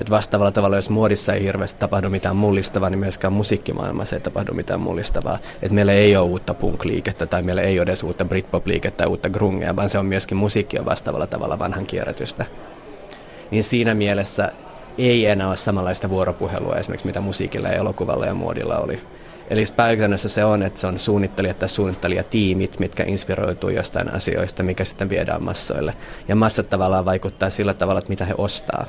että 0.00 0.10
vastaavalla 0.10 0.52
tavalla, 0.52 0.76
jos 0.76 0.90
muodissa 0.90 1.32
ei 1.32 1.42
hirveästi 1.42 1.80
tapahdu 1.80 2.10
mitään 2.10 2.36
mullistavaa, 2.36 2.90
niin 2.90 2.98
myöskään 2.98 3.32
musiikkimaailmassa 3.32 4.16
ei 4.16 4.20
tapahdu 4.20 4.54
mitään 4.54 4.80
mullistavaa. 4.80 5.38
Että 5.62 5.74
meillä 5.74 5.92
ei 5.92 6.16
ole 6.16 6.28
uutta 6.28 6.54
punk-liikettä 6.54 7.26
tai 7.26 7.42
meillä 7.42 7.62
ei 7.62 7.78
ole 7.78 7.82
edes 7.82 8.02
uutta 8.02 8.24
Britpop-liikettä 8.24 8.98
tai 8.98 9.06
uutta 9.06 9.30
grungea, 9.30 9.76
vaan 9.76 9.88
se 9.88 9.98
on 9.98 10.06
myöskin 10.06 10.36
musiikkia 10.36 10.84
vastaavalla 10.84 11.26
tavalla 11.26 11.58
vanhan 11.58 11.86
kierrätystä. 11.86 12.46
Niin 13.50 13.64
siinä 13.64 13.94
mielessä 13.94 14.52
ei 14.98 15.26
enää 15.26 15.48
ole 15.48 15.56
samanlaista 15.56 16.10
vuoropuhelua 16.10 16.76
esimerkiksi 16.76 17.06
mitä 17.06 17.20
musiikilla 17.20 17.68
ja 17.68 17.74
elokuvalla 17.74 18.26
ja 18.26 18.34
muodilla 18.34 18.78
oli. 18.78 19.00
Eli 19.50 19.64
pääkännössä 19.76 20.28
se 20.28 20.44
on, 20.44 20.62
että 20.62 20.80
se 20.80 20.86
on 20.86 20.98
suunnittelijat 20.98 21.58
tai 21.58 21.68
suunnittelijatiimit, 21.68 22.80
mitkä 22.80 23.04
inspiroituu 23.06 23.70
jostain 23.70 24.14
asioista, 24.14 24.62
mikä 24.62 24.84
sitten 24.84 25.08
viedään 25.08 25.42
massoille. 25.42 25.94
Ja 26.28 26.36
massat 26.36 26.70
tavallaan 26.70 27.04
vaikuttaa 27.04 27.50
sillä 27.50 27.74
tavalla, 27.74 27.98
että 27.98 28.08
mitä 28.08 28.24
he 28.24 28.34
ostaa. 28.38 28.86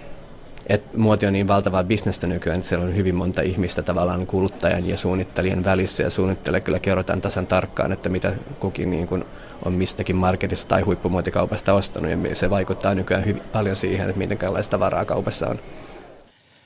Et 0.67 0.97
muoti 0.97 1.25
on 1.25 1.33
niin 1.33 1.47
valtavaa 1.47 1.83
bisnestä 1.83 2.27
nykyään, 2.27 2.57
että 2.57 2.67
siellä 2.67 2.85
on 2.85 2.95
hyvin 2.95 3.15
monta 3.15 3.41
ihmistä 3.41 3.81
tavallaan 3.81 4.27
kuluttajan 4.27 4.87
ja 4.87 4.97
suunnittelijan 4.97 5.63
välissä. 5.65 6.03
Ja 6.03 6.09
suunnittelijalle 6.09 6.59
kyllä 6.59 6.79
kerrotaan 6.79 7.21
tasan 7.21 7.47
tarkkaan, 7.47 7.91
että 7.91 8.09
mitä 8.09 8.33
kukin 8.59 8.91
niin 8.91 9.07
kuin 9.07 9.25
on 9.65 9.73
mistäkin 9.73 10.15
marketista 10.15 10.69
tai 10.69 10.81
huippumuotikaupasta 10.81 11.73
ostanut. 11.73 12.11
Ja 12.11 12.35
se 12.35 12.49
vaikuttaa 12.49 12.95
nykyään 12.95 13.25
hyvin 13.25 13.43
paljon 13.51 13.75
siihen, 13.75 14.09
että 14.09 14.19
miten 14.19 14.37
tavaraa 14.69 15.05
kaupassa 15.05 15.47
on. 15.47 15.59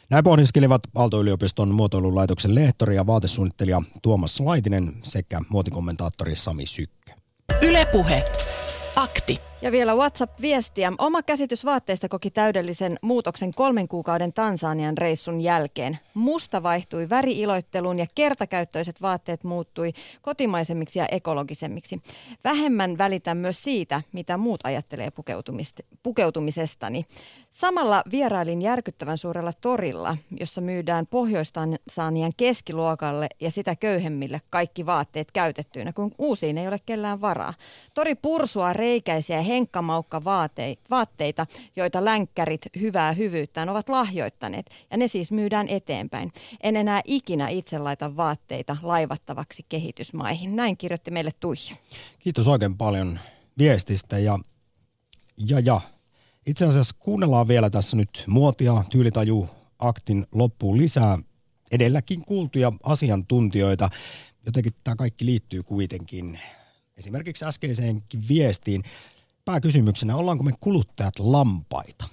Näin 0.09 0.23
pohdiskelivat 0.23 0.81
Aalto-yliopiston 0.95 1.73
muotoilulaitoksen 1.73 2.55
lehtori 2.55 2.95
ja 2.95 3.07
vaatesuunnittelija 3.07 3.81
Tuomas 4.01 4.39
Laitinen 4.39 4.93
sekä 5.03 5.41
muotikommentaattori 5.49 6.35
Sami 6.35 6.65
Sykkö. 6.65 7.11
Ylepuhe. 7.61 8.23
Akti. 8.95 9.37
Ja 9.61 9.71
vielä 9.71 9.95
WhatsApp-viestiä. 9.95 10.93
Oma 10.97 11.23
käsitys 11.23 11.65
vaatteista 11.65 12.09
koki 12.09 12.31
täydellisen 12.31 12.99
muutoksen 13.01 13.53
kolmen 13.53 13.87
kuukauden 13.87 14.33
Tansanian 14.33 14.97
reissun 14.97 15.41
jälkeen. 15.41 15.99
Musta 16.13 16.63
vaihtui 16.63 17.09
väriiloitteluun 17.09 17.99
ja 17.99 18.05
kertakäyttöiset 18.15 19.01
vaatteet 19.01 19.43
muuttui 19.43 19.93
kotimaisemmiksi 20.21 20.99
ja 20.99 21.05
ekologisemmiksi. 21.05 22.01
Vähemmän 22.43 22.97
välitän 22.97 23.37
myös 23.37 23.63
siitä, 23.63 24.01
mitä 24.11 24.37
muut 24.37 24.59
ajattelee 24.63 25.09
pukeutumisestani. 26.03 27.05
Samalla 27.59 28.03
vierailin 28.11 28.61
järkyttävän 28.61 29.17
suurella 29.17 29.53
torilla, 29.53 30.17
jossa 30.39 30.61
myydään 30.61 31.07
Pohjois-Tansanian 31.07 32.31
keskiluokalle 32.37 33.27
ja 33.39 33.51
sitä 33.51 33.75
köyhemmille 33.75 34.41
kaikki 34.49 34.85
vaatteet 34.85 35.31
käytettyinä, 35.31 35.93
kun 35.93 36.11
uusiin 36.17 36.57
ei 36.57 36.67
ole 36.67 36.79
kellään 36.85 37.21
varaa. 37.21 37.53
Tori 37.93 38.15
pursua 38.15 38.73
reikäisiä 38.73 39.41
henkkamaukka 39.41 40.21
vaatteita, 40.89 41.47
joita 41.75 42.05
länkkärit 42.05 42.61
hyvää 42.79 43.13
hyvyyttään 43.13 43.69
ovat 43.69 43.89
lahjoittaneet, 43.89 44.69
ja 44.91 44.97
ne 44.97 45.07
siis 45.07 45.31
myydään 45.31 45.67
eteenpäin. 45.67 46.33
En 46.63 46.75
enää 46.75 47.01
ikinä 47.05 47.49
itse 47.49 47.77
laita 47.77 48.15
vaatteita 48.15 48.77
laivattavaksi 48.81 49.65
kehitysmaihin. 49.69 50.55
Näin 50.55 50.77
kirjoitti 50.77 51.11
meille 51.11 51.31
Tuija. 51.39 51.75
Kiitos 52.19 52.47
oikein 52.47 52.77
paljon 52.77 53.19
viestistä 53.57 54.19
ja, 54.19 54.39
ja, 55.37 55.59
ja 55.59 55.81
itse 56.49 56.65
asiassa 56.65 56.95
kuunnellaan 56.99 57.47
vielä 57.47 57.69
tässä 57.69 57.97
nyt 57.97 58.23
muotia, 58.27 58.83
tyylitaju, 58.89 59.49
aktin 59.79 60.25
loppuun 60.31 60.77
lisää 60.77 61.19
edelläkin 61.71 62.21
kuultuja 62.21 62.73
asiantuntijoita. 62.83 63.89
Jotenkin 64.45 64.73
tämä 64.83 64.95
kaikki 64.95 65.25
liittyy 65.25 65.63
kuitenkin 65.63 66.39
esimerkiksi 66.97 67.45
äskeiseenkin 67.45 68.27
viestiin. 68.27 68.83
Pääkysymyksenä, 69.45 70.15
ollaanko 70.15 70.43
me 70.43 70.51
kuluttajat 70.59 71.19
lampaita? 71.19 72.05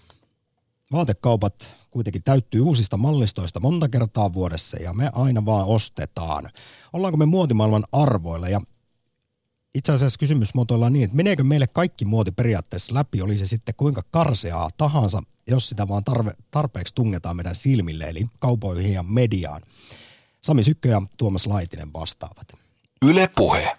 Vaatekaupat 0.92 1.74
kuitenkin 1.90 2.22
täyttyy 2.22 2.60
uusista 2.60 2.96
mallistoista 2.96 3.60
monta 3.60 3.88
kertaa 3.88 4.32
vuodessa 4.32 4.82
ja 4.82 4.92
me 4.92 5.10
aina 5.14 5.44
vaan 5.44 5.66
ostetaan. 5.66 6.50
Ollaanko 6.92 7.16
me 7.16 7.26
muotimaailman 7.26 7.84
arvoilla 7.92 8.48
ja 8.48 8.60
itse 9.76 9.92
asiassa 9.92 10.18
kysymys 10.18 10.54
muotoillaan 10.54 10.92
niin, 10.92 11.04
että 11.04 11.16
meneekö 11.16 11.44
meille 11.44 11.66
kaikki 11.66 12.04
muoti 12.04 12.32
periaatteessa 12.32 12.94
läpi, 12.94 13.22
oli 13.22 13.38
se 13.38 13.46
sitten 13.46 13.74
kuinka 13.76 14.02
karseaa 14.10 14.70
tahansa, 14.76 15.22
jos 15.46 15.68
sitä 15.68 15.88
vaan 15.88 16.04
tarve, 16.04 16.32
tarpeeksi 16.50 16.94
tungetaan 16.94 17.36
meidän 17.36 17.54
silmille, 17.54 18.04
eli 18.04 18.26
kaupoihin 18.38 18.92
ja 18.92 19.02
mediaan. 19.02 19.62
Sami 20.42 20.62
Sykkö 20.62 20.88
ja 20.88 21.02
Tuomas 21.18 21.46
Laitinen 21.46 21.92
vastaavat. 21.92 22.52
Yle 23.04 23.30
Puhe. 23.36 23.76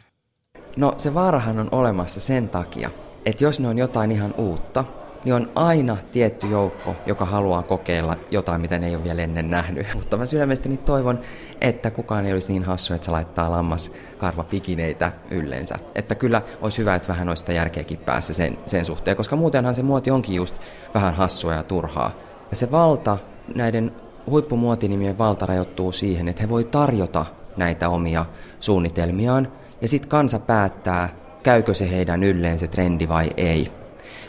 No 0.77 0.93
se 0.97 1.13
vaarahan 1.13 1.59
on 1.59 1.69
olemassa 1.71 2.19
sen 2.19 2.49
takia, 2.49 2.89
että 3.25 3.43
jos 3.43 3.59
ne 3.59 3.67
on 3.67 3.77
jotain 3.77 4.11
ihan 4.11 4.33
uutta, 4.37 4.85
niin 5.25 5.35
on 5.35 5.51
aina 5.55 5.97
tietty 6.11 6.47
joukko, 6.47 6.95
joka 7.05 7.25
haluaa 7.25 7.63
kokeilla 7.63 8.15
jotain, 8.31 8.61
mitä 8.61 8.79
ne 8.79 8.87
ei 8.87 8.95
ole 8.95 9.03
vielä 9.03 9.21
ennen 9.21 9.49
nähnyt. 9.49 9.87
Mutta 9.95 10.17
mä 10.17 10.25
sydämestäni 10.25 10.77
toivon, 10.77 11.19
että 11.61 11.91
kukaan 11.91 12.25
ei 12.25 12.33
olisi 12.33 12.51
niin 12.51 12.63
hassu, 12.63 12.93
että 12.93 13.05
se 13.05 13.11
laittaa 13.11 13.51
lammas 13.51 13.91
karvapikineitä 14.17 15.11
yllensä. 15.31 15.75
Että 15.95 16.15
kyllä 16.15 16.41
olisi 16.61 16.77
hyvä, 16.77 16.95
että 16.95 17.07
vähän 17.07 17.29
olisi 17.29 17.39
sitä 17.39 17.53
järkeäkin 17.53 17.99
päässä 17.99 18.33
sen, 18.33 18.57
sen 18.65 18.85
suhteen, 18.85 19.17
koska 19.17 19.35
muutenhan 19.35 19.75
se 19.75 19.83
muoti 19.83 20.11
onkin 20.11 20.35
just 20.35 20.55
vähän 20.93 21.13
hassua 21.13 21.53
ja 21.53 21.63
turhaa. 21.63 22.11
Ja 22.51 22.55
se 22.55 22.71
valta, 22.71 23.17
näiden 23.55 23.91
huippumuotinimien 24.29 25.17
valta 25.17 25.45
rajoittuu 25.45 25.91
siihen, 25.91 26.27
että 26.27 26.43
he 26.43 26.49
voi 26.49 26.63
tarjota 26.63 27.25
näitä 27.57 27.89
omia 27.89 28.25
suunnitelmiaan, 28.59 29.51
ja 29.81 29.87
sitten 29.87 30.09
kansa 30.09 30.39
päättää, 30.39 31.09
käykö 31.43 31.73
se 31.73 31.89
heidän 31.89 32.23
ylleen 32.23 32.59
se 32.59 32.67
trendi 32.67 33.07
vai 33.07 33.29
ei. 33.37 33.71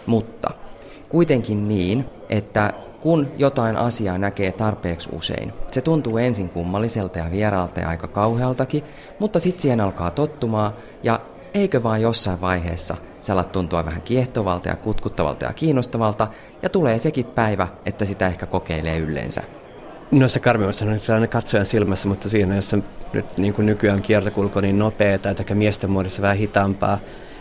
Mutta 0.06 0.50
kuitenkin 1.08 1.68
niin, 1.68 2.04
että 2.28 2.72
kun 3.00 3.28
jotain 3.38 3.76
asiaa 3.76 4.18
näkee 4.18 4.52
tarpeeksi 4.52 5.08
usein, 5.12 5.52
se 5.72 5.80
tuntuu 5.80 6.18
ensin 6.18 6.48
kummalliselta 6.48 7.18
ja 7.18 7.30
vieraalta 7.30 7.80
ja 7.80 7.88
aika 7.88 8.08
kauhealtakin, 8.08 8.84
mutta 9.18 9.38
sitten 9.38 9.62
siihen 9.62 9.80
alkaa 9.80 10.10
tottumaan 10.10 10.72
ja 11.02 11.20
eikö 11.54 11.82
vaan 11.82 12.02
jossain 12.02 12.40
vaiheessa 12.40 12.96
se 13.22 13.32
alat 13.32 13.52
tuntua 13.52 13.84
vähän 13.84 14.02
kiehtovalta 14.02 14.68
ja 14.68 14.76
kutkuttavalta 14.76 15.44
ja 15.44 15.52
kiinnostavalta 15.52 16.28
ja 16.62 16.68
tulee 16.68 16.98
sekin 16.98 17.26
päivä, 17.26 17.68
että 17.86 18.04
sitä 18.04 18.26
ehkä 18.26 18.46
kokeilee 18.46 18.98
yleensä. 18.98 19.42
No 20.10 20.28
se 20.28 20.40
karmimmassa 20.40 20.84
on 20.84 20.98
sellainen 20.98 21.28
katsojan 21.28 21.66
silmässä, 21.66 22.08
mutta 22.08 22.28
siinä, 22.28 22.56
jossa 22.56 22.78
nyt 23.12 23.38
niin 23.38 23.54
kuin 23.54 23.66
nykyään 23.66 24.02
kiertokulku 24.02 24.58
on 24.58 24.62
niin 24.62 24.78
nopeaa 24.78 25.18
tai 25.18 25.34
miesten 25.54 25.90
muodossa 25.90 26.22
vähän 26.22 26.36
hitaampaa, 26.36 26.98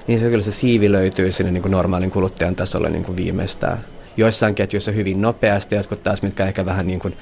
niin 0.08 0.20
se 0.20 0.30
kyllä 0.30 0.44
se 0.44 0.52
siivi 0.52 0.92
löytyy 0.92 1.32
sinne 1.32 1.52
niin 1.52 1.62
kuin 1.62 1.72
normaalin 1.72 2.12
kuluttajan 2.12 2.56
tasolle 2.56 2.90
niin 2.90 3.04
kuin 3.04 3.18
viimeistään. 3.18 3.86
Joissain 4.18 4.56
ketjuissa 4.56 4.92
hyvin 4.92 5.22
nopeasti, 5.22 5.76
jotkut 5.76 6.04
taas, 6.04 6.22
mitkä 6.22 6.46
ehkä 6.46 6.66
vähän 6.66 6.88
niin 6.88 7.00
kuin 7.00 7.18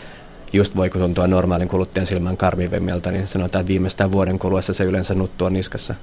just 0.53 0.75
voi 0.75 0.89
tuntua 0.89 1.27
normaalin 1.27 1.67
kuluttajan 1.67 2.07
silmän 2.07 2.37
karmivemmilta, 2.37 3.11
niin 3.11 3.27
sanotaan, 3.27 3.61
että 3.61 3.71
viimeistään 3.71 4.11
vuoden 4.11 4.39
kuluessa 4.39 4.73
se 4.73 4.83
yleensä 4.83 5.15
nuttuu 5.15 5.49
niskassa. 5.49 5.95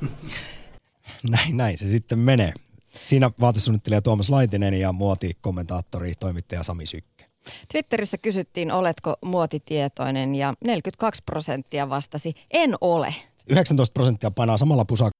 Näin, 1.30 1.56
näin 1.56 1.78
se 1.78 1.88
sitten 1.88 2.18
menee. 2.18 2.52
Siinä 3.04 3.30
vaatesuunnittelija 3.40 4.02
Tuomas 4.02 4.30
Laitinen 4.30 4.74
ja 4.74 4.92
muotikommentaattori, 4.92 6.12
toimittaja 6.20 6.62
Sami 6.62 6.86
Sykke. 6.86 7.24
Twitterissä 7.72 8.18
kysyttiin, 8.18 8.72
oletko 8.72 9.16
muotitietoinen 9.24 10.34
ja 10.34 10.54
42 10.64 11.22
prosenttia 11.26 11.88
vastasi, 11.88 12.34
en 12.50 12.74
ole. 12.80 13.14
19 13.48 13.92
prosenttia 13.94 14.30
painaa 14.30 14.56
samalla 14.56 14.84
pusakalla 14.84 15.10